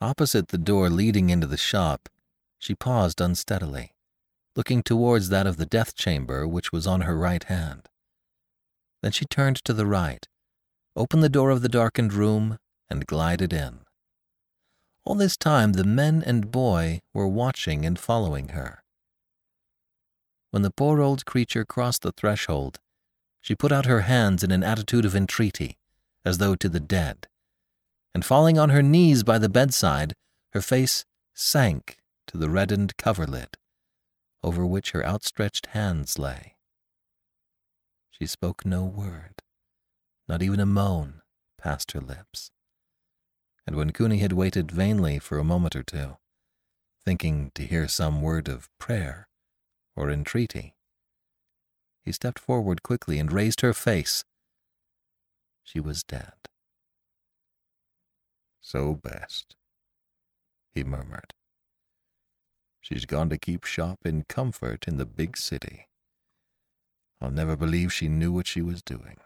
Opposite 0.01 0.49
the 0.49 0.59
door 0.59 0.89
leading 0.89 1.29
into 1.29 1.47
the 1.47 1.57
shop, 1.57 2.09
she 2.59 2.75
paused 2.75 3.21
unsteadily, 3.21 3.95
looking 4.57 4.83
towards 4.83 5.29
that 5.29 5.47
of 5.47 5.57
the 5.57 5.67
death 5.67 5.95
chamber 5.95 6.47
which 6.47 6.73
was 6.73 6.87
on 6.87 7.03
her 7.03 7.17
right 7.17 7.45
hand. 7.45 7.89
Then 9.03 9.13
she 9.13 9.25
turned 9.25 9.57
to 9.65 9.73
the 9.73 9.87
right, 9.87 10.27
opened 10.97 11.23
the 11.23 11.29
door 11.29 11.51
of 11.51 11.63
the 11.63 11.69
darkened 11.69 12.13
room, 12.13 12.59
and 12.91 13.07
glided 13.07 13.53
in. 13.53 13.81
All 15.05 15.15
this 15.15 15.37
time 15.37 15.73
the 15.73 15.85
men 15.85 16.23
and 16.25 16.51
boy 16.51 17.01
were 17.15 17.29
watching 17.29 17.85
and 17.87 17.99
following 17.99 18.49
her. 18.49 18.83
When 20.51 20.63
the 20.63 20.71
poor 20.71 21.01
old 21.01 21.25
creature 21.25 21.65
crossed 21.65 22.03
the 22.03 22.13
threshold, 22.13 22.79
she 23.41 23.55
put 23.55 23.73
out 23.73 23.87
her 23.87 24.03
hands 24.03 24.43
in 24.43 24.51
an 24.51 24.63
attitude 24.63 25.05
of 25.05 25.15
entreaty, 25.15 25.79
as 26.25 26.39
though 26.39 26.55
to 26.57 26.69
the 26.69 26.81
dead, 26.81 27.27
and 28.15 28.25
falling 28.25 28.59
on 28.59 28.71
her 28.71 28.83
knees 28.83 29.23
by 29.23 29.39
the 29.39 29.49
bedside, 29.49 30.15
her 30.53 30.61
face 30.61 31.05
sank 31.35 31.99
to 32.27 32.37
the 32.37 32.51
reddened 32.51 32.97
coverlid, 32.97 33.55
over 34.43 34.67
which 34.67 34.91
her 34.91 35.05
outstretched 35.07 35.67
hands 35.67 36.19
lay. 36.19 36.57
She 38.11 38.27
spoke 38.27 38.67
no 38.67 38.85
word, 38.85 39.43
not 40.29 40.43
even 40.43 40.61
a 40.61 40.67
moan 40.67 41.23
passed 41.59 41.93
her 41.93 42.01
lips. 42.01 42.51
And 43.69 43.77
when 43.77 43.93
Cooney 43.93 44.17
had 44.17 44.33
waited 44.33 44.73
vainly 44.73 45.19
for 45.19 45.39
a 45.39 45.45
moment 45.45 45.77
or 45.77 45.83
two, 45.83 46.17
thinking 47.05 47.53
to 47.55 47.67
hear 47.67 47.87
some 47.87 48.23
word 48.23 48.49
of 48.49 48.71
prayer 48.79 49.29
or 49.95 50.11
entreaty, 50.11 50.75
he 52.03 52.11
stepped 52.11 52.39
forward 52.39 52.83
quickly 52.83 53.19
and 53.19 53.31
raised 53.31 53.61
her 53.61 53.75
face. 53.75 54.25
She 55.63 55.81
was 55.81 56.03
dead. 56.03 56.33
So 58.63 58.95
best, 58.95 59.55
he 60.75 60.83
murmured. 60.83 61.35
She's 62.81 63.05
gone 63.05 63.29
to 63.29 63.37
keep 63.37 63.67
shop 63.67 63.99
in 64.07 64.25
comfort 64.31 64.89
in 64.89 64.97
the 64.97 65.05
big 65.05 65.37
city. 65.37 65.89
I'll 67.21 67.31
never 67.31 67.55
believe 67.55 67.93
she 67.93 68.09
knew 68.09 68.33
what 68.33 68.47
she 68.47 68.63
was 68.63 68.81
doing. 68.81 69.19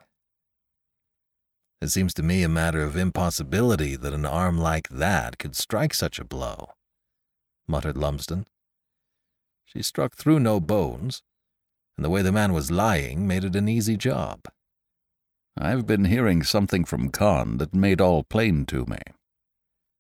It 1.83 1.91
seems 1.91 2.15
to 2.15 2.23
me 2.23 2.45
a 2.45 2.49
matter 2.49 2.85
of 2.85 2.97
impossibility 2.97 3.97
that 3.97 4.15
an 4.15 4.25
arm 4.25 4.57
like 4.57 4.89
that 4.91 5.37
could 5.39 5.57
strike 5.57 5.93
such 5.93 6.21
a 6.21 6.25
blow, 6.25 6.69
muttered 7.67 7.97
Lumsden. 7.97 8.47
She 9.65 9.83
struck 9.83 10.15
through 10.15 10.39
no 10.39 10.61
bones, 10.61 11.25
and 11.97 12.05
the 12.05 12.09
way 12.09 12.23
the 12.23 12.31
man 12.31 12.53
was 12.53 12.71
lying 12.71 13.27
made 13.27 13.43
it 13.43 13.57
an 13.57 13.69
easy 13.69 13.97
job. 13.97 14.43
I've 15.59 15.85
been 15.85 16.05
hearing 16.05 16.45
something 16.45 16.85
from 16.85 17.09
Con 17.09 17.59
that 17.59 17.75
made 17.75 18.01
all 18.01 18.23
plain 18.23 18.65
to 18.67 18.87
me. 18.87 19.01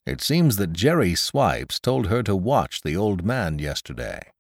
It 0.07 0.21
seems 0.21 0.59
that 0.59 0.73
Jerry 0.73 1.17
Swipes 1.17 1.81
told 1.81 2.07
her 2.07 2.23
to 2.23 2.37
watch 2.37 2.83
the 2.83 2.97
old 2.97 3.25
man 3.25 3.59
yesterday. 3.59 4.31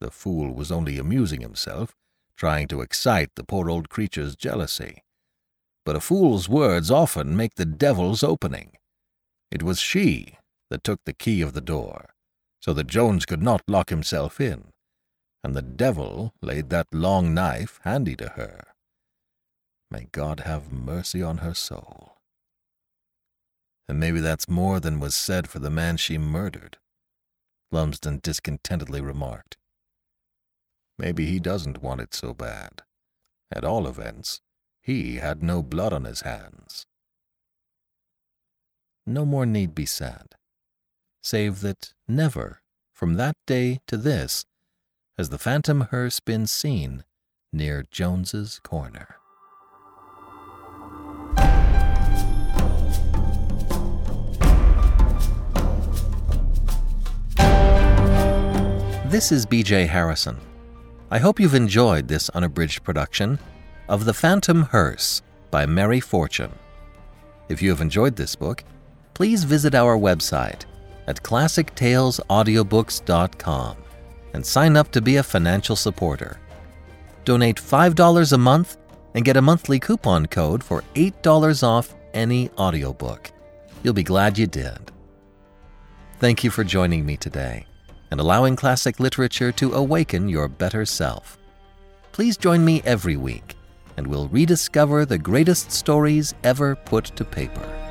The 0.00 0.10
fool 0.10 0.52
was 0.52 0.72
only 0.72 0.98
amusing 0.98 1.40
himself, 1.40 1.94
trying 2.36 2.66
to 2.66 2.80
excite 2.80 3.30
the 3.36 3.44
poor 3.44 3.70
old 3.70 3.88
creature's 3.88 4.34
jealousy. 4.34 5.04
But 5.84 5.96
a 5.96 6.00
fool's 6.00 6.48
words 6.48 6.90
often 6.90 7.36
make 7.36 7.54
the 7.54 7.66
devil's 7.66 8.22
opening. 8.22 8.76
It 9.50 9.62
was 9.62 9.80
she 9.80 10.38
that 10.70 10.82
took 10.82 11.00
the 11.04 11.12
key 11.12 11.42
of 11.42 11.52
the 11.52 11.60
door, 11.60 12.14
so 12.60 12.72
that 12.72 12.86
Jones 12.86 13.26
could 13.26 13.42
not 13.42 13.62
lock 13.68 13.90
himself 13.90 14.40
in, 14.40 14.72
and 15.42 15.54
the 15.54 15.62
devil 15.62 16.32
laid 16.40 16.70
that 16.70 16.86
long 16.92 17.34
knife 17.34 17.78
handy 17.84 18.16
to 18.16 18.30
her. 18.30 18.64
May 19.90 20.08
God 20.10 20.40
have 20.40 20.72
mercy 20.72 21.22
on 21.22 21.38
her 21.38 21.54
soul. 21.54 22.16
And 23.86 24.00
maybe 24.00 24.20
that's 24.20 24.48
more 24.48 24.80
than 24.80 24.98
was 24.98 25.14
said 25.14 25.48
for 25.48 25.58
the 25.58 25.70
man 25.70 25.98
she 25.98 26.16
murdered, 26.16 26.78
Lumsden 27.70 28.20
discontentedly 28.22 29.02
remarked. 29.02 29.58
Maybe 30.98 31.26
he 31.26 31.38
doesn't 31.38 31.82
want 31.82 32.00
it 32.00 32.14
so 32.14 32.32
bad. 32.32 32.82
At 33.52 33.64
all 33.64 33.86
events, 33.86 34.40
he 34.84 35.16
had 35.16 35.42
no 35.42 35.62
blood 35.62 35.94
on 35.94 36.04
his 36.04 36.20
hands. 36.20 36.84
No 39.06 39.24
more 39.24 39.46
need 39.46 39.74
be 39.74 39.86
said, 39.86 40.34
save 41.22 41.60
that 41.60 41.94
never, 42.06 42.60
from 42.92 43.14
that 43.14 43.34
day 43.46 43.80
to 43.86 43.96
this, 43.96 44.44
has 45.16 45.30
the 45.30 45.38
phantom 45.38 45.88
hearse 45.90 46.20
been 46.20 46.46
seen 46.46 47.02
near 47.50 47.84
Jones's 47.90 48.60
Corner. 48.62 49.16
This 59.06 59.32
is 59.32 59.46
BJ 59.46 59.88
Harrison. 59.88 60.36
I 61.10 61.18
hope 61.18 61.40
you've 61.40 61.54
enjoyed 61.54 62.08
this 62.08 62.28
unabridged 62.30 62.82
production 62.82 63.38
of 63.88 64.04
The 64.04 64.14
Phantom 64.14 64.62
Hearse 64.62 65.22
by 65.50 65.66
Mary 65.66 66.00
Fortune. 66.00 66.52
If 67.48 67.62
you 67.62 67.70
have 67.70 67.80
enjoyed 67.80 68.16
this 68.16 68.34
book, 68.34 68.64
please 69.14 69.44
visit 69.44 69.74
our 69.74 69.96
website 69.96 70.64
at 71.06 71.22
classictalesaudiobooks.com 71.22 73.76
and 74.32 74.44
sign 74.44 74.76
up 74.76 74.90
to 74.90 75.00
be 75.00 75.16
a 75.16 75.22
financial 75.22 75.76
supporter. 75.76 76.40
Donate 77.24 77.56
$5 77.56 78.32
a 78.32 78.38
month 78.38 78.76
and 79.14 79.24
get 79.24 79.36
a 79.36 79.42
monthly 79.42 79.78
coupon 79.78 80.26
code 80.26 80.62
for 80.62 80.82
$8 80.94 81.62
off 81.62 81.94
any 82.12 82.50
audiobook. 82.58 83.30
You'll 83.82 83.94
be 83.94 84.02
glad 84.02 84.38
you 84.38 84.46
did. 84.46 84.90
Thank 86.18 86.42
you 86.42 86.50
for 86.50 86.64
joining 86.64 87.04
me 87.04 87.16
today 87.16 87.66
and 88.10 88.20
allowing 88.20 88.56
classic 88.56 89.00
literature 89.00 89.52
to 89.52 89.74
awaken 89.74 90.28
your 90.28 90.48
better 90.48 90.84
self. 90.84 91.38
Please 92.12 92.36
join 92.36 92.64
me 92.64 92.82
every 92.84 93.16
week, 93.16 93.53
and 93.96 94.06
we'll 94.06 94.28
rediscover 94.28 95.04
the 95.04 95.18
greatest 95.18 95.70
stories 95.70 96.34
ever 96.42 96.76
put 96.76 97.04
to 97.16 97.24
paper. 97.24 97.83